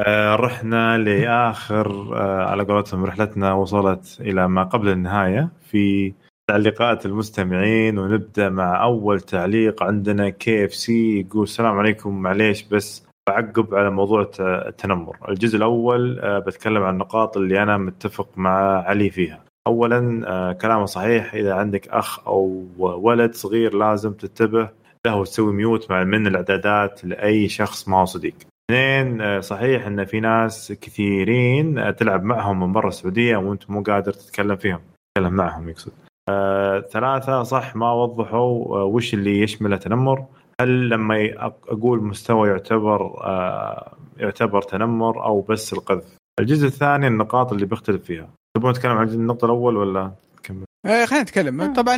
[0.00, 5.48] آه رحنا لآخر آه على قولتهم رحلتنا وصلت إلى ما قبل النهاية.
[5.70, 6.12] في
[6.48, 11.20] تعليقات المستمعين ونبدأ مع أول تعليق عندنا KFC.
[11.20, 15.16] يقول السلام عليكم معليش بس بعقب على موضوع التنمر.
[15.28, 19.44] الجزء الأول آه بتكلم عن النقاط اللي أنا متفق مع علي فيها.
[19.66, 24.68] اولا آه كلامه صحيح إذا عندك أخ أو ولد صغير لازم تنتبه
[25.06, 28.34] له وتسوي mute مع من الإعدادات لأي شخص ما هو صديق.
[28.70, 34.56] اثنين صحيح إن في ناس كثيرين تلعب معهم من برا السعودية وأنت مو قادر تتكلم
[34.56, 34.80] فيهم
[35.14, 35.92] تتكلم معهم يقصد.
[36.28, 40.24] آه، ثلاثة صح ما وضحوا آه، وش اللي يشمل التنمر.
[40.60, 41.30] هل لما
[41.68, 46.04] أقول مستوى يعتبر آه، يعتبر تنمر أو بس القذف؟
[46.40, 48.28] الجزء الثاني النقاط اللي بيختلف فيها.
[48.56, 51.74] تبون نتكلم عن النقطة الأول ولا؟ نكمل؟ خلينا نتكلم.
[51.74, 51.96] طبعا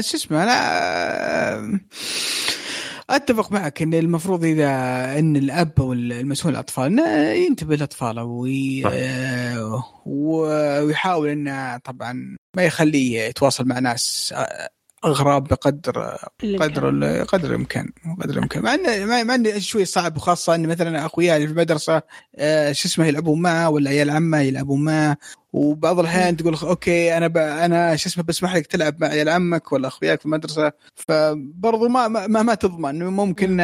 [0.00, 1.80] شو اسمه أنا
[3.10, 4.68] أتفق معك إن المفروض إذا
[5.18, 6.98] إن الأب أو المسؤول الأطفال
[7.46, 8.84] ينتبه لاطفاله وي...
[10.06, 14.34] ويحاول إنه طبعا ما يخليه يتواصل مع ناس
[15.04, 16.18] اغراب بقدر
[16.60, 16.86] قدر
[17.24, 17.88] قدر الامكان
[18.20, 22.02] قدر الامكان مع انه مع انه شوي صعب وخاصة إن مثلا اخوياي في المدرسة
[22.36, 25.16] آه شو اسمه يلعبون معه ولا عيال عمه يلعبون معه
[25.52, 27.36] وبعض الأحيان تقول أوكي أنا ب...
[27.36, 30.72] أنا شو اسمه بسمح لك تلعب مع عيال عمك ولا أخوياك في المدرسة.
[30.94, 33.56] فبرضو ما ما, ما تضمن ممكن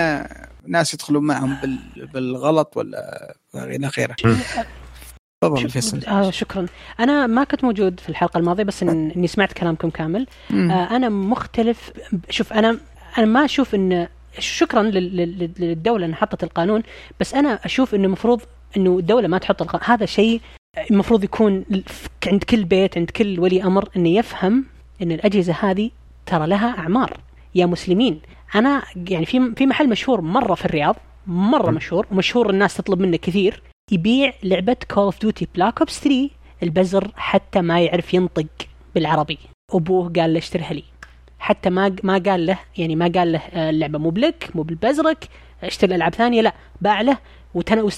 [0.67, 2.07] ناس يدخلون معهم بال...
[2.07, 4.17] بالغلط ولا إلى اخره
[5.55, 6.67] تفضل فيصل آه شكرا.
[7.01, 10.27] أنا ما كنت موجود في الحلقة الماضية بس إن إني سمعت كلامكم كامل.
[10.53, 11.93] آه أنا مختلف.
[12.31, 12.79] شوف أنا
[13.19, 16.83] أنا ما أشوف ان شكرا للدولة إنها حطت القانون
[17.21, 18.41] بس أنا أشوف إنه المفروض
[18.77, 19.87] إنه الدولة ما تحط القانون.
[19.87, 20.41] هذا شيء
[20.91, 21.65] المفروض يكون
[22.27, 24.65] عند كل بيت عند كل ولي أمر إنه يفهم
[25.03, 25.91] إن الأجهزة هذه
[26.27, 27.21] ترى لها أعمار.
[27.55, 28.21] يا مسلمين
[28.55, 33.17] أنا يعني في في محل مشهور مرة في الرياض مرة مشهور ومشهور الناس تطلب منه
[33.17, 33.63] كثير.
[33.93, 36.31] يبيع لعبة Call of Duty Black Ops 3
[36.63, 38.47] البزر حتى ما يعرف ينطق
[38.95, 39.39] بالعربي.
[39.75, 40.85] أبوه قال له اشتريها لي.
[41.39, 45.29] حتى ما ما قال له يعني ما قال له آه، اللعبة مو لك مو لبزرك
[45.63, 47.19] اشتري العاب ثانية لا باع له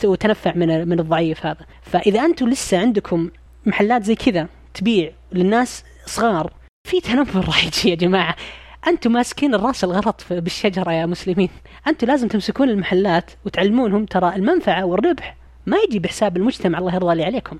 [0.04, 1.66] وتنفع من من الضعيف هذا.
[1.82, 3.30] فإذا أنتم لسه عندكم
[3.66, 6.52] محلات زي كذا تبيع للناس صغار
[6.88, 8.36] في تنمر راح يجي يا جماعة.
[8.86, 11.48] أنتم ماسكين الراس الغلط بالشجرة يا مسلمين.
[11.86, 15.37] أنتم لازم تمسكون المحلات وتعلمونهم ترى المنفعة والربح.
[15.68, 17.58] ما يجي بحساب المجتمع الله يرضى لي عليكم.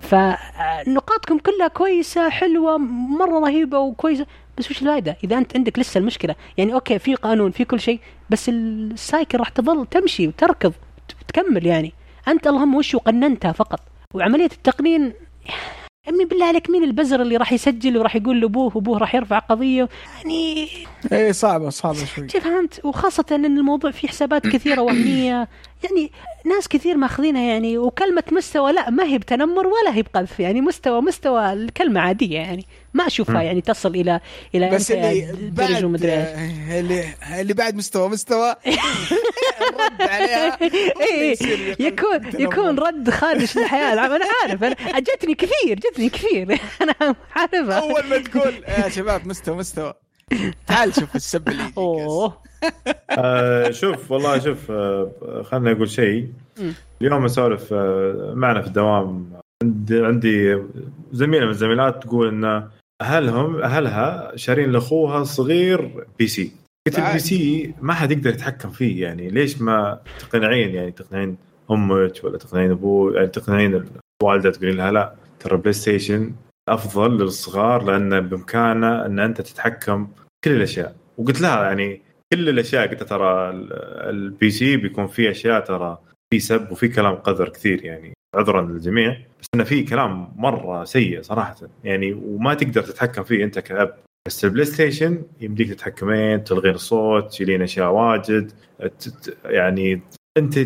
[0.00, 2.78] فنقاطكم كلها كويسة حلوة
[3.18, 4.26] مرة رهيبة وكويسة.
[4.58, 8.00] بس وش الفائده إذا أنت عندك لسه المشكلة يعني okay في قانون في كل شيء
[8.30, 10.72] بس ال cycle راح تظل تمشي وتركض
[11.28, 11.92] تكمل يعني.
[12.28, 13.80] أنت اللهم وش قننتها فقط؟
[14.14, 15.12] وعملية التقنين
[16.08, 19.88] امي بالله عليك مين البزر اللي راح يسجل وراح يقول لأبوه وابوه راح يرفع قضية؟
[20.16, 20.68] يعني
[21.12, 22.28] إيه صعبة صعبة شوي.
[22.28, 25.48] فهمت؟ وخاصة إن الموضوع فيه حسابات كثيرة وهمية.
[25.84, 26.12] يعني
[26.44, 30.40] ناس كثير ماخذينها يعني وكلمة مستوى لا ما هي بتنمر ولا هي بقذف.
[30.40, 32.66] يعني مستوى مستوى الكلمة عادية يعني.
[32.94, 34.20] ما أشوفها يعني تصل إلى
[34.54, 35.70] إلى بس اللي بعد
[36.70, 37.04] اللي
[37.40, 38.54] اللي بعد مستوى مستوى.
[39.62, 40.58] الرد عليها.
[41.00, 41.36] إيه،
[41.78, 43.92] يكون يكون رد خارج الحياة.
[43.92, 44.64] أنا عارف.
[44.64, 46.60] أنا جتني كثير جتني كثير.
[46.82, 47.78] أنا عارفها.
[47.78, 49.94] أول ما تقول يا شباب مستوى مستوى.
[50.66, 52.38] تعال شوف السب اللي أوه.
[53.10, 56.28] آه شوف والله شوف آه خليني أقول شيء.
[57.02, 59.32] اليوم أسولف آه معنا في الدوام.
[59.62, 60.58] عندي عندي
[61.12, 62.68] زميلة من الزميلات تقول إن
[63.02, 66.52] أهلهم أهلها شارين لأخوها الصغير بي سي.
[66.86, 71.36] قلت ال PC ما حد يقدر يتحكم فيه يعني ليش ما تقنعين؟ يعني تقنعين
[71.70, 73.84] أمك ولا تقنعين أبوك؟ يعني تقنعين
[74.22, 76.32] الوالده تقولين لها لا ترى PlayStation
[76.68, 80.08] أفضل للصغار لأن بإمكانه إن أنت تتحكم
[80.44, 80.96] كل الأشياء.
[81.18, 82.02] وقلت لها يعني
[82.32, 83.50] كل الأشياء قلت ترى
[84.10, 85.98] ال PC بيكون فيه أشياء ترى
[86.30, 91.22] في سب وفي كلام قذر كثير يعني عذرا للجميع بس إنه في كلام مرة سيء
[91.22, 91.56] صراحة.
[91.84, 93.98] يعني وما تقدر تتحكم فيه أنت كأب.
[94.26, 98.52] بس ال PlayStation يمديك تتحكمين تلغين الصوت تشيلين أشياء واجد
[99.44, 100.02] يعني
[100.38, 100.58] أنت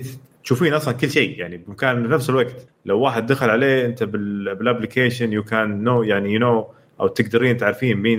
[0.46, 2.66] تشوفين أصلا كل شيء يعني بامكان بنفس الوقت.
[2.84, 6.70] لو واحد دخل عليه أنت بال application you can know يعني you know
[7.00, 8.18] أو تقدرين تعرفين مين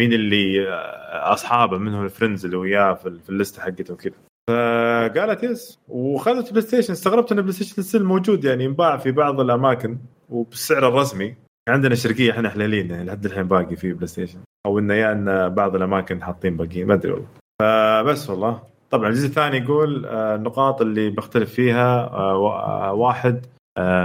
[0.00, 0.68] مين اللي
[1.12, 4.14] أصحابه منهم ال friends اللي وياه في, اللسته حقته وكذا
[4.50, 6.92] فقالت yes وخذت PlayStation.
[6.92, 9.98] استغربت إن PlayStation still موجود يعني ينباع في بعض الأماكن
[10.30, 11.34] وبالسعر الرسمي.
[11.68, 14.38] عندنا شرقية إحنا حليلين يعني لحد الحين باقي في PlayStation.
[14.66, 17.28] أو إنه يا إن بعض الأماكن حاطين باقيين ما أدري والله.
[17.62, 18.71] فبس والله.
[18.92, 23.46] طبعا الجزء الثاني يقول آه، النقاط اللي بختلف فيها آه، آه، واحد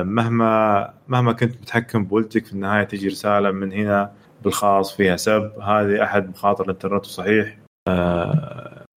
[0.03, 4.11] مهما مهما كنت متحكم بولدك في النهاية تجي رسالة من هنا
[4.43, 5.51] بالخاص فيها سب.
[5.61, 7.57] هذه أحد مخاطر الإنترنت وصحيح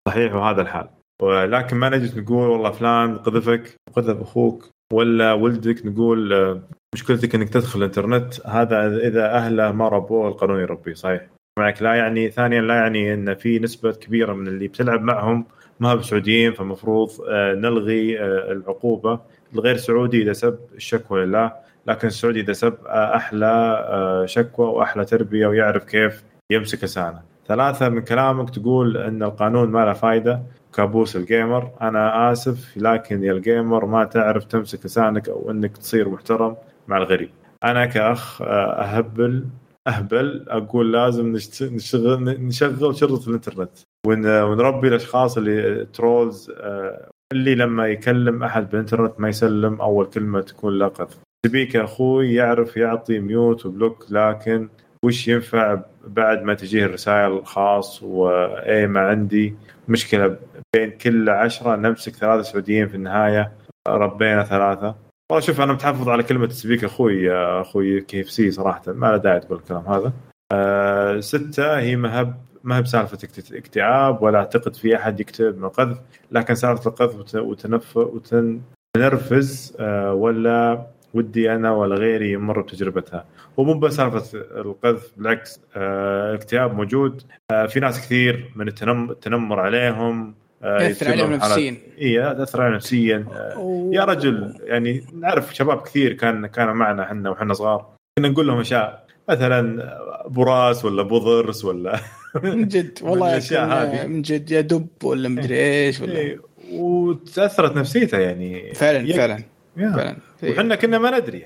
[0.09, 0.89] صحيح وهذا الحال.
[1.22, 6.61] ولكن ما نجي نقول والله فلان قذفك قذف أخوك ولا ولدك نقول
[6.95, 8.47] مشكلتك إنك تدخل الإنترنت.
[8.47, 11.28] هذا إذا أهله ما ربوه القانون يربيه صحيح.
[11.59, 15.45] معك لا يعني ثانيا لا يعني إن في نسبة كبيرة من اللي بتلعب معهم
[15.81, 19.20] ما هو سعوديين فالمفروض آه، نلغي آه، العقوبة.
[19.55, 21.53] الغير سعودي إذا سب الشكوى لله
[21.87, 27.22] لكن السعودي إذا سب آه، أحلى شكوى وأحلى تربية ويعرف كيف يمسك لسانه.
[27.47, 30.43] ثلاثة من كلامك تقول إن القانون ما له فائده
[30.74, 31.70] كابوس ال gamer.
[31.81, 36.57] أنا آسف لكن يا ال gamer ما تعرف تمسك لسانك أو إنك تصير محترم
[36.89, 37.31] مع الغريب.
[37.64, 39.45] أنا كأخ أهبل
[39.87, 43.88] أهبل أقول لازم نشتغل نشغل شرطة الإنترنت.
[44.09, 50.83] ونربي الأشخاص اللي trolls آه، اللي لما يكلم أحد بالإنترنت ما يسلم أول كلمة تكون
[50.83, 54.69] قذف تبيك أخوي يعرف يعطي mute و block لكن
[55.05, 59.55] وش ينفع بعد ما تجيه الرسائل الخاص واي ما عندي
[59.89, 60.37] مشكلة
[60.77, 63.53] بين كل عشرة نمسك ثلاثة سعوديين في النهاية
[63.89, 64.95] ربينا ثلاثة.
[65.31, 69.17] والله شوف أنا متحفظ على كلمة سبيك أخوي يا أخوي كيف سي صراحة ما له
[69.17, 70.13] داعي تقول الكلام هذا.
[70.53, 73.19] أه ستة هي مهب ما هي بسالفة
[73.53, 75.99] اكتئاب ولا أعتقد في أحد يكتب من قذف
[76.31, 83.25] لكن سالفة القذف وتنف وتنرفز أه ولا ودي أنا ولا غيري يمر بتجربتها.
[83.57, 87.23] ومو بس سالفة القذف بالعكس أه الاكتئاب موجود.
[87.51, 91.77] أه في ناس كثير من التنمر عليهم آه، يأثر عليهم نفسيا.
[91.99, 93.27] اي ياثر عليهم نفسيا.
[93.33, 97.87] آه، يا رجل يعني نعرف شباب كثير كان كانوا معنا إحنا وحنا صغار.
[98.19, 99.83] كنا نقول لهم أشياء مثلا
[100.27, 102.01] أبو راس ولا أبو ضرس ولا
[102.43, 104.07] من جد والله هذه.
[104.07, 106.41] من جد يا دب ولا مدري إيش ولا إيه.
[106.72, 108.74] وتأثرت نفسيته يعني.
[108.74, 109.16] فعلا يك...
[109.16, 109.39] فعلا
[109.76, 110.16] فعلا.
[110.43, 111.45] وحنا كنا ما ندري.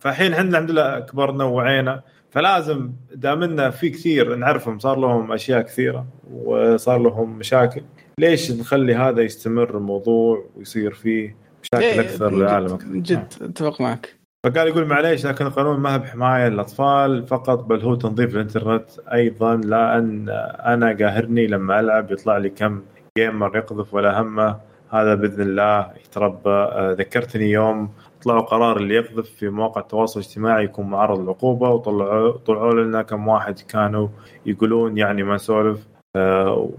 [0.00, 6.06] فالحين إحنا الحمد لله كبرنا ووعينا فلازم دامنا في كثير نعرفهم صار لهم أشياء كثيرة
[6.32, 7.82] وصار لهم مشاكل.
[8.18, 13.80] ليش نخلي هذا يستمر الموضوع ويصير فيه مشاكل إيه، أكثر للعالم؟ أكثر من جد أتفق
[13.80, 14.23] معك.
[14.44, 19.56] فقال يقول معليش لكن القانون ما هو بحمايه للاطفال فقط بل هو تنظيف الإنترنت أيضا
[19.56, 20.28] لا أن
[20.64, 22.82] أنا قاهرني لما ألعب يطلع لي كم
[23.18, 24.60] جيمر يقذف ولا همه.
[24.90, 26.50] هذا بإذن الله يتربى.
[26.50, 27.90] آه، ذكرتني يوم
[28.22, 33.28] طلعوا قرار اللي يقذف في مواقع التواصل الاجتماعي يكون معرض للعقوبة وطلعوا طلعوا لنا كم
[33.28, 34.08] واحد كانوا
[34.46, 35.88] يقولون يعني ما نسولف.
[36.16, 36.70] آه،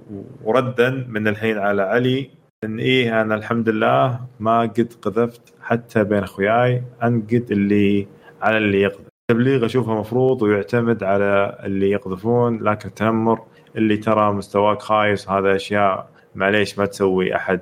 [0.44, 2.30] وردا من الحين على علي
[2.66, 8.08] إن إيه أنا الحمد لله ما قد قذفت حتى بين أخوياي انقد اللي
[8.42, 9.06] على اللي يقذف.
[9.32, 13.42] التبليغ أشوفه مفروض ويعتمد على اللي يقذفون لكن التنمر
[13.76, 17.62] اللي ترى مستواك خايس هذا أشياء معليش ما تسوي أحد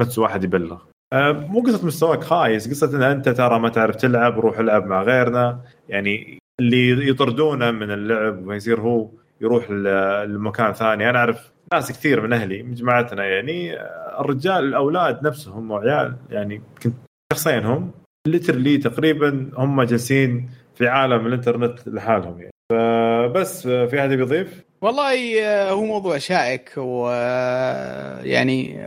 [0.00, 0.78] ما تسوي أحد يبلغ.
[1.12, 5.02] آه، مو قصة مستواك خايس قصة إن أنت ترى ما تعرف تلعب روح العب مع
[5.02, 5.60] غيرنا.
[5.88, 9.08] يعني اللي يطردونه من اللعب ويصير هو
[9.40, 11.10] يروح لمكان ثاني.
[11.10, 13.74] أنا أعرف ناس كثير من أهلي من جماعتنا يعني
[14.20, 16.94] الرجال الأولاد نفسهم وعيال يعني كنت
[17.32, 17.90] شخصين هم
[18.26, 22.54] ليترلي تقريبا هم جالسين في عالم الإنترنت لحالهم يعني.
[22.72, 27.68] فبس في أحد بيضيف؟ والله آه، هو موضوع شائك ويعني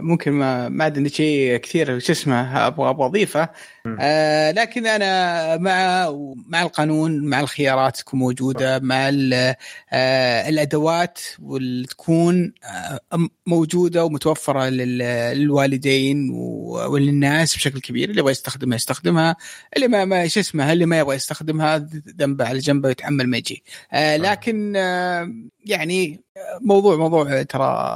[0.01, 3.49] ممكن ما ما عندي شيء كثير شو اسمه أبغى أبغى أضيفه.
[3.99, 6.09] آه لكن أنا مع
[6.47, 9.09] مع القانون مع الخيارات تكون موجودة مع
[9.93, 12.99] آه الأدوات واللي تكون آه
[13.47, 16.29] موجودة ومتوفرة للوالدين
[16.89, 19.35] وللناس بشكل كبير اللي يبغى يستخدمها يستخدمها
[19.75, 21.77] اللي ما, ما شو اسمه اللي ما يبغى يستخدمها
[22.19, 23.63] ذنبه على جنبه يتحمل ما يجي.
[23.93, 25.33] آه لكن آه
[25.65, 26.26] يعني
[26.61, 27.87] موضوع موضوع ترى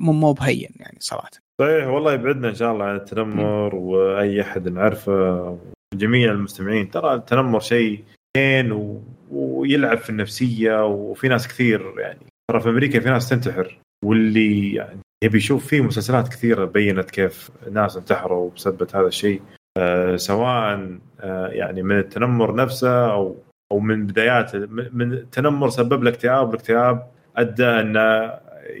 [0.00, 1.30] مو مو بهين يعني صراحة.
[1.60, 5.58] صحيح والله يبعدنا إن شاء الله عن التنمر وأي أحد نعرفه
[5.94, 6.90] وجميع المستمعين.
[6.90, 8.04] ترى التنمر شيء
[8.36, 9.00] زين و...
[9.30, 12.26] ويلعب في النفسية وفي ناس كثير يعني.
[12.50, 17.50] ترى في أمريكا في ناس تنتحر واللي يعني يبي يشوف في مسلسلات كثيرة بينت كيف
[17.72, 19.42] ناس انتحروا بسبب هذا الشيء.
[19.78, 23.36] آه سواء آه يعني من التنمر نفسه أو
[23.72, 24.56] أو من بدايات
[24.92, 28.32] من التنمر سبب له اكتئاب الاكتئاب أدى انه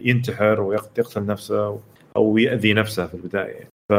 [0.04, 1.80] ينتحر ويقتل نفسه
[2.16, 3.68] أو يأذي نفسه في البداية.
[3.88, 3.92] ف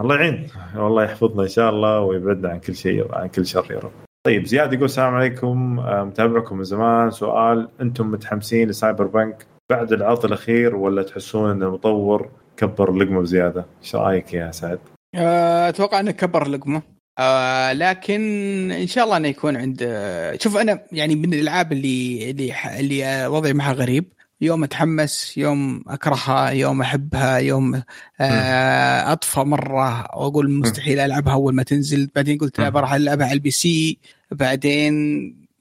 [0.00, 0.46] الله يعين.
[0.76, 3.90] والله يحفظنا إن شاء الله ويبعدنا عن كل شيء عن كل شر يا رب.
[4.26, 5.78] طيب زياد يقول السلام عليكم.
[5.80, 7.10] آه، متابعكم من زمان.
[7.10, 13.66] سؤال أنتم متحمسين لسايبر بانك بعد العرض الأخير ولا تحسون أن المطور كبر اللقمه بزيادة؟
[13.82, 14.78] إيش رأيك يا سعد؟
[15.14, 16.82] آه، أتوقع أنه كبر اللقمه
[17.18, 18.20] آه لكن
[18.72, 19.78] إن شاء الله إنه يكون عند
[20.40, 24.12] شوف أنا يعني من الألعاب اللي اللي اللي وضعي معها غريب.
[24.40, 27.82] يوم أتحمس يوم أكرهها يوم أحبها يوم
[28.20, 32.10] آه أطفى مرة وأقول مستحيل ألعبها أول ما تنزل.
[32.14, 33.98] بعدين قلت لا بروح ألعبها على ال PC.
[34.30, 34.94] بعدين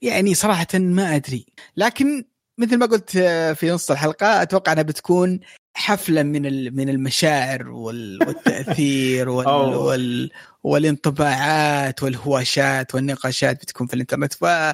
[0.01, 1.45] يعني صراحة ما أدري.
[1.77, 2.25] لكن
[2.57, 3.17] مثل ما قلت
[3.57, 5.39] في نص الحلقة أتوقع إنها بتكون
[5.73, 10.31] حفلة من من المشاعر والتأثير وال, وال
[10.65, 14.33] والانطباعات والهواشات والنقاشات بتكون في الانترنت.
[14.33, 14.73] فما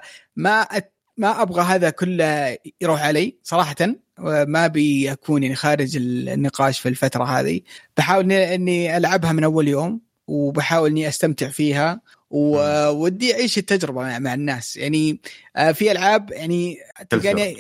[1.18, 3.76] ما أبغى هذا كله يروح علي صراحة
[4.20, 7.62] ما ابي اكون يعني خارج النقاش في الفترة هذه.
[7.98, 12.02] بحاول إني ألعبها من أول يوم وبحاول إني أستمتع فيها.
[12.32, 14.78] ودي أعيش التجربة مع, مع الناس.
[14.78, 15.20] يعني
[15.56, 16.78] آه، في ألعاب يعني
[17.10, 17.56] تلقاني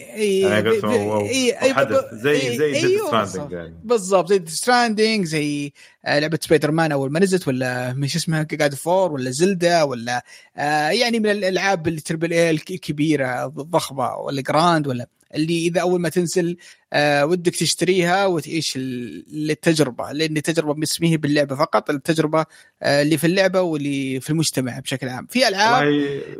[2.13, 3.75] زي زي أيوة يعني.
[3.83, 5.73] بالضبط زي ستراندنج زي
[6.05, 9.83] آه، لعبة سبايدر مان أول ما نزلت ولا مش اسمها God of War ولا Zelda
[9.83, 10.23] ولا
[10.57, 16.01] آه، يعني من الألعاب ال triple A الكبيرة الضخمة ولا Grand ولا اللي إذا أول
[16.01, 16.57] ما تنزل
[16.93, 22.45] آه ودك تشتريها وتعيش التجربه لأن التجربة هي باللعبة فقط التجربة
[22.81, 25.25] آه اللي في اللعبة واللي في المجتمع بشكل عام.
[25.25, 25.83] في ألعاب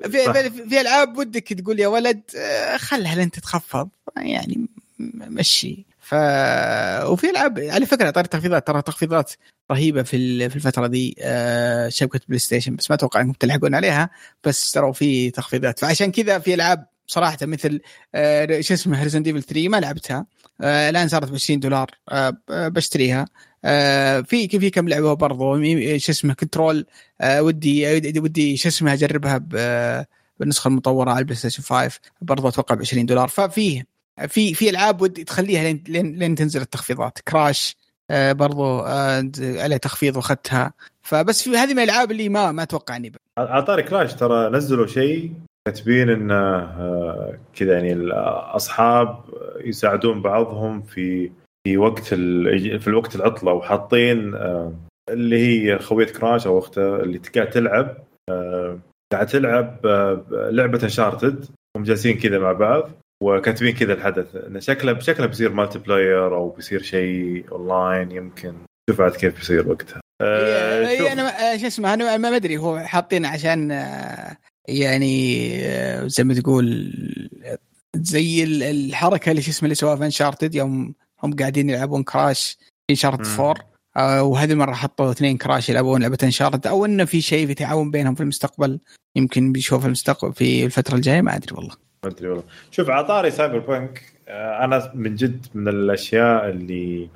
[0.03, 4.67] في, في, ألعاب ودك تقول يا ولد آه خلها لين تتخفض يعني
[5.27, 5.85] مشي.
[5.99, 6.13] ف
[7.05, 9.31] وفي ألعاب على فكرة طاري التخفيضات ترى تخفيضات
[9.71, 14.09] رهيبة في في الفترة دي آه شبكة PlayStation بس ما أتوقع إنكم تلحقون عليها
[14.43, 15.79] بس ترى في تخفيضات.
[15.79, 17.81] فعشان كذا في ألعاب صراحة مثل
[18.15, 20.25] آه شو اسمه Resident Evil 3 ما لعبتها.
[20.61, 23.25] آه الآن صارت ب 20 دولار آه بشتريها.
[24.23, 25.55] في في كم لعبة برضو.
[25.97, 26.85] شو اسمه Control
[27.23, 29.37] ودي ودي شو اسمه أجربها
[30.39, 33.27] بالنسخة المطورة على ال PlayStation 5 برضو أتوقع ب 20 دولار.
[33.27, 33.85] ففيه
[34.27, 37.19] في في ألعاب ودي تخليها لين لين, لين تنزل التخفيضات.
[37.27, 37.75] Crash
[38.11, 40.73] برضو عليه تخفيض وأخذتها.
[41.01, 44.87] فبس في هذه من الألعاب اللي ما ما أتوقع إني على طاري Crash ترى نزلوا
[44.87, 45.33] شيء
[45.67, 49.23] كاتبين انه آه، كذا يعني الأصحاب
[49.65, 51.31] يساعدون بعضهم في
[51.67, 54.73] في وقت في الوقت العطلة وحاطين آه،
[55.09, 57.97] اللي هي خوية Crash أو أخته اللي قاعد تلعب
[58.29, 58.79] آه،
[59.13, 59.79] قاعد تلعب
[60.31, 61.45] لعبة Uncharted
[61.77, 62.89] هم جالسين كذا مع بعض
[63.23, 64.35] وكاتبين كذا الحدث.
[64.35, 68.53] إنه شكله شكله بيصير multiplayer أو بيصير شيء اونلاين يمكن.
[68.89, 70.01] شوف عاد كيف بيصير وقتها.
[70.21, 73.71] أه أنا شو اسمه أنا ما أدري هو حاطين عشان
[74.67, 76.93] يعني آه، زي ما تقول
[77.95, 80.93] زي الحركة اللي شو اسمه اللي سواها في Uncharted يوم
[81.23, 83.55] هم قاعدين يلعبون Crash في Uncharted
[83.95, 87.91] 4 وهذه المره حطوا اثنين Crash يلعبون لعبة Uncharted أو إنه في شيء في تعاون
[87.91, 88.79] بينهم في المستقبل
[89.15, 91.75] يمكن بيشوف المستقبل في الفترة الجاية ما أدري والله.
[92.03, 92.43] ما أدري والله.
[92.71, 94.13] شوف على طاري Cyberpunk
[94.63, 97.09] أنا من جد من الأشياء اللي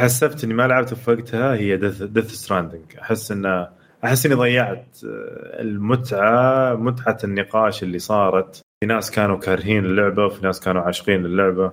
[0.00, 3.68] حسبت إني ما لعبت في وقتها هي Death Stranding أحس إنه
[4.04, 8.60] أحس إني ضيعت آه، المتعة متعة النقاش اللي صارت.
[8.80, 11.72] في ناس كانوا كارهين اللعبة وفي ناس كانوا عاشقين اللعبة.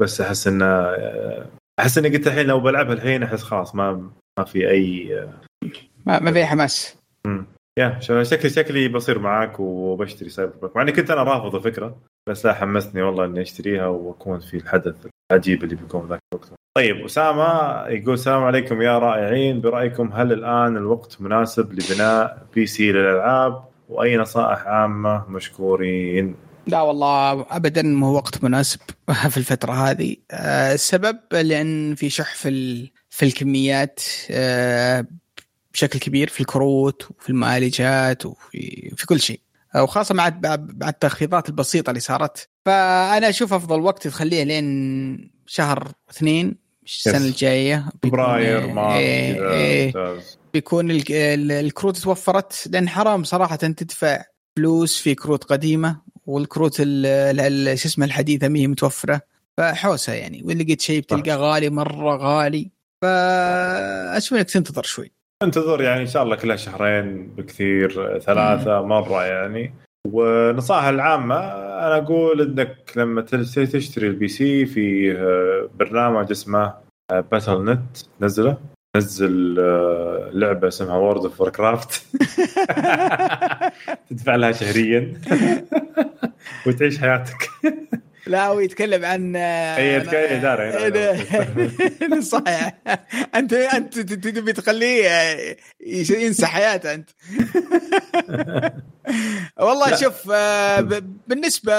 [0.00, 1.46] بس أحس إنه آه،
[1.78, 5.32] أحس إني قلت الحين لو بلعبها الحين أحس خلاص ما ما في أي آه،
[6.06, 6.96] ما, ما في حماس.
[7.78, 10.76] يا شكلي شكلي بصير معاك وبشتري Cyberpunk.
[10.76, 11.96] مع إني كنت أنا رافض الفكرة
[12.28, 14.94] بس لا حمسني والله إني أشتريها وأكون في الحدث
[15.32, 16.52] العجيب اللي بيكون ذاك الوقت.
[16.76, 17.44] طيب أسامة
[17.88, 19.60] يقول السلام عليكم يا رائعين.
[19.60, 26.34] برأيكم هل الآن الوقت مناسب لبناء PC للألعاب؟ وأي نصائح عامة مشكورين؟
[26.66, 28.80] لا والله ابدا مو وقت مناسب
[29.30, 30.16] في الفترة هذه.
[30.30, 34.00] آه، السبب لأن في شح في في الكميات.
[34.30, 35.06] آه،
[35.72, 39.40] بشكل كبير في الكروت وفي المعالجات وفي في كل شيء.
[39.76, 40.38] وخاصه مع
[40.80, 42.48] مع التخفيضات البسيطة اللي صارت.
[42.66, 47.84] فأنا أشوف أفضل وقت تخليه لين شهر اثنين السنة الجاية.
[48.02, 50.20] فبراير مارس إيه إيه.
[50.52, 54.24] بيكون الكروت توفرت لأن حرام صراحة تدفع
[54.56, 56.82] فلوس في كروت قديمة والكروت شو
[57.88, 59.20] اسمه الحديثة ما هي متوفرة.
[59.56, 62.70] فحوسة يعني واللي لقيت شيء بتلقاه غالي مرة غالي.
[63.02, 65.12] فأشوف إنك تنتظر شوي.
[65.42, 69.74] انتظر يعني إن شاء الله كلها شهرين بكثير ثلاثة مرة يعني.
[70.08, 71.36] ونصائح العامة
[71.86, 76.74] أنا أقول إنك لما تشتري ال PC في آه، برنامج اسمه
[77.10, 78.56] Battle آه، .net نزله.
[78.96, 82.06] نزل آه، لعبة اسمها World of Warcraft
[84.10, 85.12] تدفع لها شهريا.
[86.66, 87.50] وتعيش حياتك.
[88.30, 92.78] لا هو يتكلم عن أي يتكلم داري صحيح.
[93.34, 95.56] أنت أنت تبي تخليه
[96.10, 97.10] ينسى حياته أنت.
[99.60, 100.80] والله شوف آه،
[101.26, 101.72] بالنسبة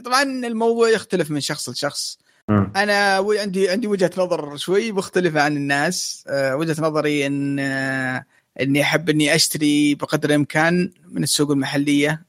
[0.00, 2.18] طبعا الموضوع يختلف من شخص لشخص.
[2.50, 6.24] أنا عندي عندي وجهة نظر شوي مختلفة عن الناس.
[6.28, 8.24] آه، وجهة نظري إن آه،
[8.60, 12.24] إني أحب إني أشتري بقدر الإمكان من السوق المحلية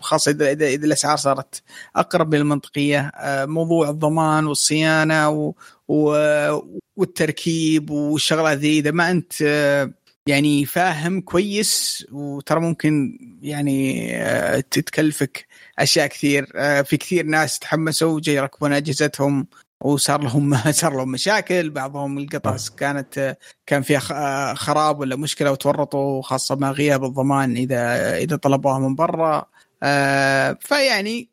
[0.00, 1.62] خاصة اذا اذا, إذا الأسعار صارت
[1.96, 3.12] أقرب للمنطقية
[3.44, 5.54] موضوع الضمان والصيانة
[6.96, 9.42] والتركيب والشغلات ذي إذا ما أنت
[10.26, 15.46] يعني فاهم كويس وترى ممكن يعني آه، تتكلفك
[15.78, 19.46] أشياء كثير آه، في كثير ناس تحمسوا وجاي يركبون أجهزتهم
[19.80, 22.58] وصار لهم صار لهم مشاكل بعضهم القطع آه.
[22.76, 23.36] كانت
[23.66, 29.46] كان فيها خراب ولا مشكلة وتورطوا خاصة مع غياب الضمان إذا إذا طلبوها من برا.
[30.60, 31.28] فيعني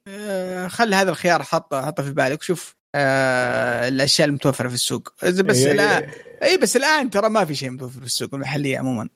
[0.67, 2.39] خل هذا الخيار حطه حطه في بالك.
[2.39, 5.13] وشوف آه الأشياء المتوفرة في السوق.
[5.23, 6.09] بس إيه لا إي
[6.43, 9.09] إيه، بس الآن ترى ما في شيء متوفر في السوق المحلية عموما.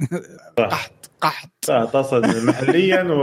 [0.58, 0.92] قحط
[1.22, 1.50] قحط.
[1.68, 3.04] تقصد محليا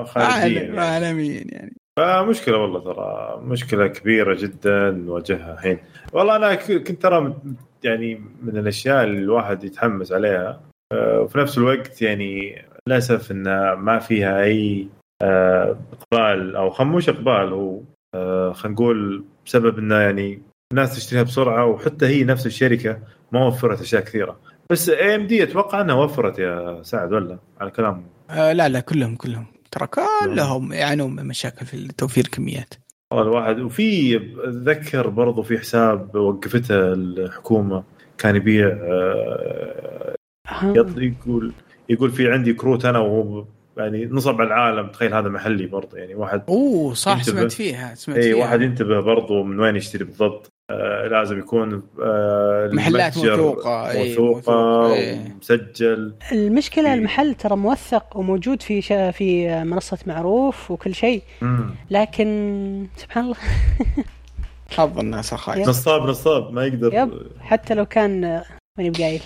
[0.00, 0.80] وخارجيا.
[0.80, 1.81] عالميا يعني.
[1.98, 5.78] فمشكلة والله ترى مشكلة كبيرة جدا نواجهها الحين.
[6.12, 7.34] والله أنا كنت ترى
[7.84, 10.60] يعني من الأشياء اللي الواحد يتحمس عليها.
[10.92, 14.88] آه، وفي نفس الوقت يعني للأسف انه ما فيها أي
[15.22, 17.80] آه، إقبال أو خموش إقبال هو
[18.14, 20.42] آه، خلينا نقول بسبب انه يعني
[20.72, 22.98] الناس تشتريها بسرعة وحتى هي نفس الشركة
[23.32, 24.40] ما وفرت أشياء كثيرة.
[24.70, 28.06] بس اي ام دي أتوقع إنها وفرت يا سعد ولا؟ على كلام.
[28.30, 29.46] آه لا لا كلهم كلهم.
[29.72, 32.74] ترى كلهم يعانون من مشاكل في توفير الكميات.
[33.12, 37.84] والله الواحد وفي اتذكر برضو في حساب وقفته الحكومة
[38.18, 40.14] كان يبيع آه
[40.66, 41.52] يقول
[41.88, 43.44] يقول في عندي كروت أنا وهو
[43.76, 48.18] يعني نصب على العالم تخيل هذا محلي برضه يعني واحد أوه صح سمعت فيها سمعت
[48.18, 50.51] اي واحد ينتبه برضه من وين يشتري بالضبط.
[51.10, 54.94] لازم يكون آه محلات موثوقة موثوقة.
[55.40, 56.14] مسجل.
[56.32, 56.94] المشكلة إيه.
[56.94, 61.22] المحل ترى موثق وموجود في شا في منصة معروف وكل شيء.
[61.90, 63.36] لكن سبحان الله.
[64.76, 65.68] حظ الناس خايف.
[65.68, 66.94] نصاب نصاب ما يقدر.
[66.94, 67.10] يب.
[67.40, 68.42] حتى لو كان
[68.78, 69.22] ماني بقايل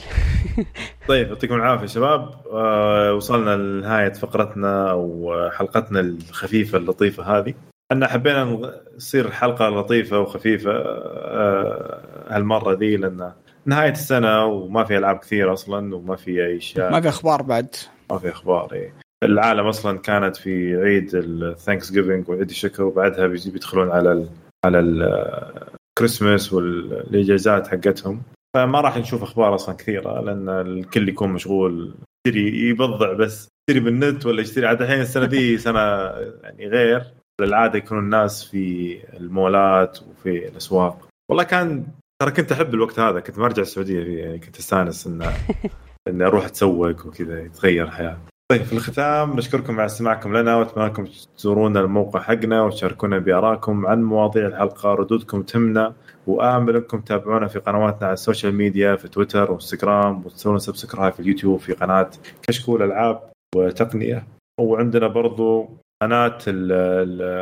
[1.09, 2.31] طيب يعطيكم العافية شباب.
[2.53, 7.55] آه وصلنا لنهاية فقرتنا أو حلقتنا الخفيفة اللطيفة هذه.
[7.93, 13.33] إحنا حبينا تصير حلقة لطيفة وخفيفة آه هالمرة ذي لأن
[13.67, 17.77] نهاية السنة وما في ألعاب كثيرة أصلا وما في أي شيء ما في أخبار بعد.
[18.11, 18.93] ما في أخبار اي
[19.25, 24.29] العالم أصلا كانت في عيد ال Thanksgiving وعيد الشكر وبعدها بيدخلون على ال
[24.65, 24.81] على
[25.99, 28.23] الكريسماس والاجازات حقتهم.
[28.57, 31.95] فما راح نشوف أخبار أصلا كثيرة لأن الكل يكون مشغول.
[32.27, 33.49] يشتري يبضع بس.
[33.69, 35.81] يشتري بالنت ولا يشتري؟ عاد الحين السنة دي سنة
[36.43, 37.03] يعني غير.
[37.41, 41.09] بالعاده يكون الناس في المولات وفي الأسواق.
[41.31, 41.87] والله كان
[42.23, 45.23] ترى كنت أحب الوقت هذا كنت ما أرجع السعودية فيه يعني كنت أستانس إن
[46.09, 48.19] اني أروح أتسوق وكذا يتغير الحياة
[48.53, 51.07] طيب في الختام نشكركم على استماعكم لنا وأتمنى لكم
[51.37, 55.95] تزورونا الموقع حقنا وتشاركونا بآرائكم عن مواضيع الحلقة ردودكم تهمنا
[56.27, 61.21] وآمل أنكم تتابعونا في قنواتنا على ال social media في تويتر وإنستغرام وتسوون subscribe في
[61.21, 62.11] اليوتيوب في قناة
[62.43, 64.27] كشكول ألعاب وتقنية.
[64.61, 65.69] وعندنا برضو
[66.03, 66.39] قناة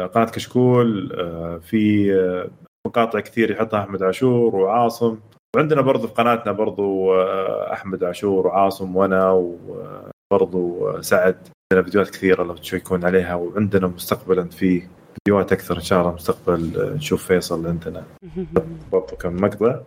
[0.06, 2.50] قناة كشكول آه، في آه،
[2.86, 5.18] مقاطع كثير يحطها أحمد عاشور وعاصم.
[5.56, 11.36] وعندنا برضو في قناتنا برضو آه، أحمد عاشور وعاصم وأنا وبرضو سعد.
[11.72, 14.82] عندنا فيديوهات كثيرة لو تشيكون عليها وعندنا مستقبلا في
[15.14, 16.14] فيديوهات أكثر إن شاء الله.
[16.14, 18.02] مستقبل نشوف فيصل عندنا.
[18.92, 19.80] برضو كم مقطع.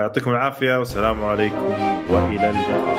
[0.00, 1.64] يعطيكم العافية والسلام عليكم
[2.10, 2.98] وإلى اللقاء.